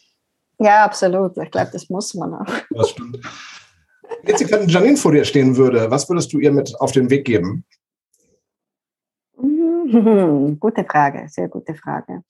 Ja, 0.60 0.86
absolut. 0.86 1.38
Ich 1.38 1.52
glaube, 1.52 1.72
das 1.74 1.90
muss 1.90 2.14
man 2.14 2.34
auch. 2.34 2.54
Das 2.70 2.90
stimmt. 2.92 3.20
Jetzt 4.24 4.50
wenn 4.52 4.70
Janine 4.70 4.98
vor 4.98 5.12
dir 5.12 5.26
stehen 5.26 5.58
würde, 5.58 5.90
was 5.92 6.08
würdest 6.10 6.32
du 6.34 6.40
ihr 6.40 6.52
mit 6.52 6.80
auf 6.80 6.92
den 6.92 7.10
Weg 7.10 7.26
geben? 7.26 7.66
Gute 10.60 10.86
Frage, 10.86 11.28
sehr 11.30 11.50
gute 11.50 11.76
Frage. 11.76 12.24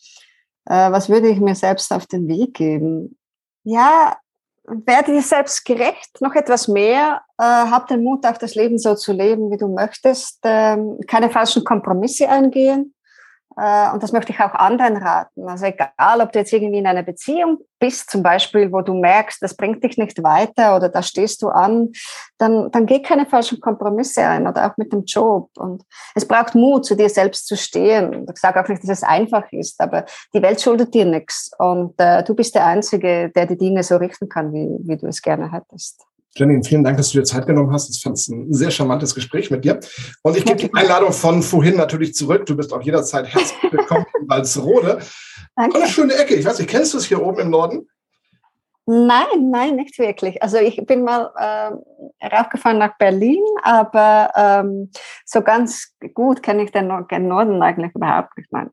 Äh, 0.66 0.91
was 0.91 1.10
würde 1.10 1.30
ich 1.30 1.39
mir 1.39 1.56
selbst 1.56 1.91
auf 1.93 2.08
den 2.08 2.28
Weg 2.28 2.56
geben? 2.56 3.18
Ja, 3.64 4.18
werde 4.66 5.11
dir 5.14 5.22
selbst 5.22 5.66
gerecht, 5.66 6.22
noch 6.22 6.36
etwas 6.36 6.68
mehr, 6.68 7.22
äh, 7.38 7.43
hab 7.43 7.88
den 7.88 8.03
Mut, 8.03 8.26
auch 8.26 8.38
das 8.38 8.55
Leben 8.55 8.78
so 8.78 8.95
zu 8.95 9.11
leben, 9.11 9.51
wie 9.51 9.57
du 9.57 9.68
möchtest, 9.68 10.39
ähm, 10.43 10.99
keine 11.07 11.30
falschen 11.30 11.64
Kompromisse 11.64 12.30
eingehen, 12.30 12.93
und 13.56 14.04
das 14.04 14.12
möchte 14.12 14.32
ich 14.32 14.39
auch 14.39 14.54
anderen 14.54 14.97
raten. 14.97 15.47
Also 15.47 15.66
egal, 15.66 16.22
ob 16.22 16.32
du 16.32 16.39
jetzt 16.39 16.54
irgendwie 16.54 16.80
in 16.80 16.88
einer 16.88 17.04
Beziehung 17.04 17.60
bist, 17.80 18.10
zum 18.10 18.24
Beispiel, 18.24 18.72
wo 18.72 18.82
du 18.82 18.93
merkst, 18.93 19.41
das 19.41 19.56
bringt 19.56 19.84
dich 19.84 19.97
nicht 19.97 20.24
weiter 20.24 20.76
oder 20.76 20.89
da 20.89 21.04
stehst 21.04 21.41
du 21.41 21.49
an, 21.49 21.91
dann, 22.38 22.72
dann 22.72 22.86
geh 22.86 23.01
keine 23.01 23.26
falschen 23.26 23.60
Kompromisse 23.60 24.22
ein 24.22 24.47
oder 24.47 24.66
auch 24.66 24.78
mit 24.78 24.93
dem 24.93 25.04
Job. 25.06 25.49
Und 25.58 25.84
es 26.16 26.28
braucht 26.28 26.56
Mut, 26.56 26.86
zu 26.86 26.95
dir 26.95 27.10
selbst 27.10 27.47
zu 27.47 27.58
stehen. 27.58 28.26
Ich 28.34 28.39
sage 28.39 28.62
auch 28.62 28.68
nicht, 28.68 28.84
dass 28.84 28.89
es 28.89 29.04
einfach 29.04 29.51
ist, 29.51 29.80
aber 29.82 30.06
die 30.34 30.41
Welt 30.41 30.62
schuldet 30.62 30.93
dir 30.93 31.06
nichts. 31.06 31.51
Und 31.58 31.93
äh, 31.99 32.24
du 32.24 32.34
bist 32.36 32.56
der 32.56 32.66
Einzige, 32.66 33.30
der 33.36 33.45
die 33.45 33.58
Dinge 33.58 33.84
so 33.84 33.97
richten 33.97 34.30
kann, 34.30 34.54
wie, 34.54 34.70
wie 34.88 34.97
du 34.97 35.08
es 35.08 35.22
gerne 35.22 35.51
hättest. 35.51 36.06
Janine, 36.36 36.63
vielen 36.63 36.84
Dank, 36.84 36.97
dass 36.97 37.11
du 37.11 37.19
dir 37.19 37.25
Zeit 37.25 37.45
genommen 37.45 37.71
hast. 37.71 37.95
Ich 37.95 38.01
fand 38.01 38.17
es 38.17 38.27
ein 38.27 38.51
sehr 38.51 38.71
charmantes 38.71 39.13
Gespräch 39.13 39.51
mit 39.51 39.63
dir. 39.63 39.79
Und 40.23 40.36
ich 40.36 40.43
gebe 40.43 40.57
die 40.57 40.73
Einladung 40.73 41.11
von 41.13 41.43
vorhin 41.43 41.75
natürlich 41.75 42.15
zurück. 42.15 42.47
Du 42.47 42.55
bist 42.55 42.73
auch 42.73 42.81
jederzeit 42.81 43.27
herzlich 43.27 43.71
willkommen 43.71 44.05
in 44.19 44.27
Walsrode. 44.27 44.99
Danke. 45.55 45.77
Eine 45.77 45.88
schöne 45.88 46.15
Ecke. 46.15 46.34
Ich 46.34 46.45
weiß 46.45 46.57
nicht, 46.57 46.69
kennst 46.69 46.93
du 46.93 46.97
es 46.97 47.05
hier 47.05 47.21
oben 47.21 47.39
im 47.39 47.49
Norden? 47.51 47.88
Nein, 48.86 49.51
nein, 49.51 49.75
nicht 49.75 49.97
wirklich. 49.99 50.41
Also 50.41 50.57
ich 50.57 50.84
bin 50.86 51.03
mal 51.03 51.31
äh, 51.38 52.25
raufgefahren 52.27 52.79
nach 52.79 52.97
Berlin, 52.97 53.43
aber 53.61 54.31
ähm, 54.36 54.89
so 55.25 55.41
ganz 55.41 55.95
gut 56.13 56.43
kenne 56.43 56.63
ich 56.63 56.71
den, 56.71 56.91
den 57.09 57.27
Norden 57.27 57.61
eigentlich 57.61 57.93
überhaupt 57.95 58.36
nicht. 58.38 58.51
Nein. 58.51 58.71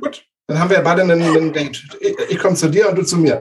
Gut, 0.00 0.24
dann 0.52 0.60
haben 0.60 0.70
wir 0.70 0.80
beide 0.80 1.02
einen, 1.02 1.22
einen 1.22 1.52
Date. 1.52 1.82
Ich, 2.00 2.14
ich 2.30 2.38
komme 2.38 2.54
zu 2.54 2.68
dir 2.68 2.88
und 2.90 2.98
du 2.98 3.02
zu 3.02 3.16
mir. 3.16 3.40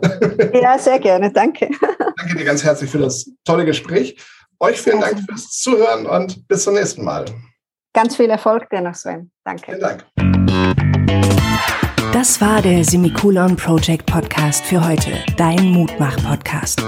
Ja, 0.54 0.78
sehr 0.78 1.00
gerne. 1.00 1.32
Danke. 1.32 1.70
Danke 2.18 2.36
dir 2.38 2.46
ganz 2.46 2.64
herzlich 2.64 2.90
für 2.90 3.00
das 3.00 3.30
tolle 3.44 3.66
Gespräch. 3.66 4.18
Euch 4.60 4.80
vielen 4.80 5.02
Dank 5.02 5.20
fürs 5.28 5.50
Zuhören 5.50 6.06
und 6.06 6.48
bis 6.48 6.64
zum 6.64 6.76
nächsten 6.76 7.04
Mal. 7.04 7.26
Ganz 7.94 8.16
viel 8.16 8.30
Erfolg 8.30 8.70
dir 8.70 8.82
noch, 8.82 8.96
Sven. 8.96 9.32
Danke. 9.44 9.66
Vielen 9.66 9.82
Dank. 9.82 10.06
Das 12.14 12.40
war 12.40 12.62
der 12.62 12.84
Semikolon 12.84 13.56
Project 13.56 14.06
Podcast 14.06 14.64
für 14.66 14.86
heute, 14.88 15.12
dein 15.38 15.72
Mutmach-Podcast. 15.72 16.82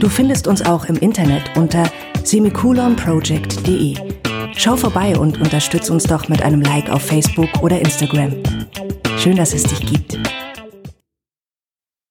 Du 0.00 0.08
findest 0.08 0.46
uns 0.46 0.64
auch 0.64 0.86
im 0.86 0.96
Internet 0.96 1.56
unter 1.56 1.90
semikolonproject.de. 2.24 3.96
Schau 4.56 4.76
vorbei 4.76 5.16
und 5.16 5.40
unterstütz 5.40 5.90
uns 5.90 6.04
doch 6.04 6.28
mit 6.28 6.42
einem 6.42 6.62
Like 6.62 6.90
auf 6.90 7.02
Facebook 7.02 7.62
oder 7.62 7.78
Instagram. 7.78 8.34
Schön, 9.18 9.34
dass 9.34 9.52
es 9.52 9.64
dich 9.64 9.80
gibt. 9.80 10.37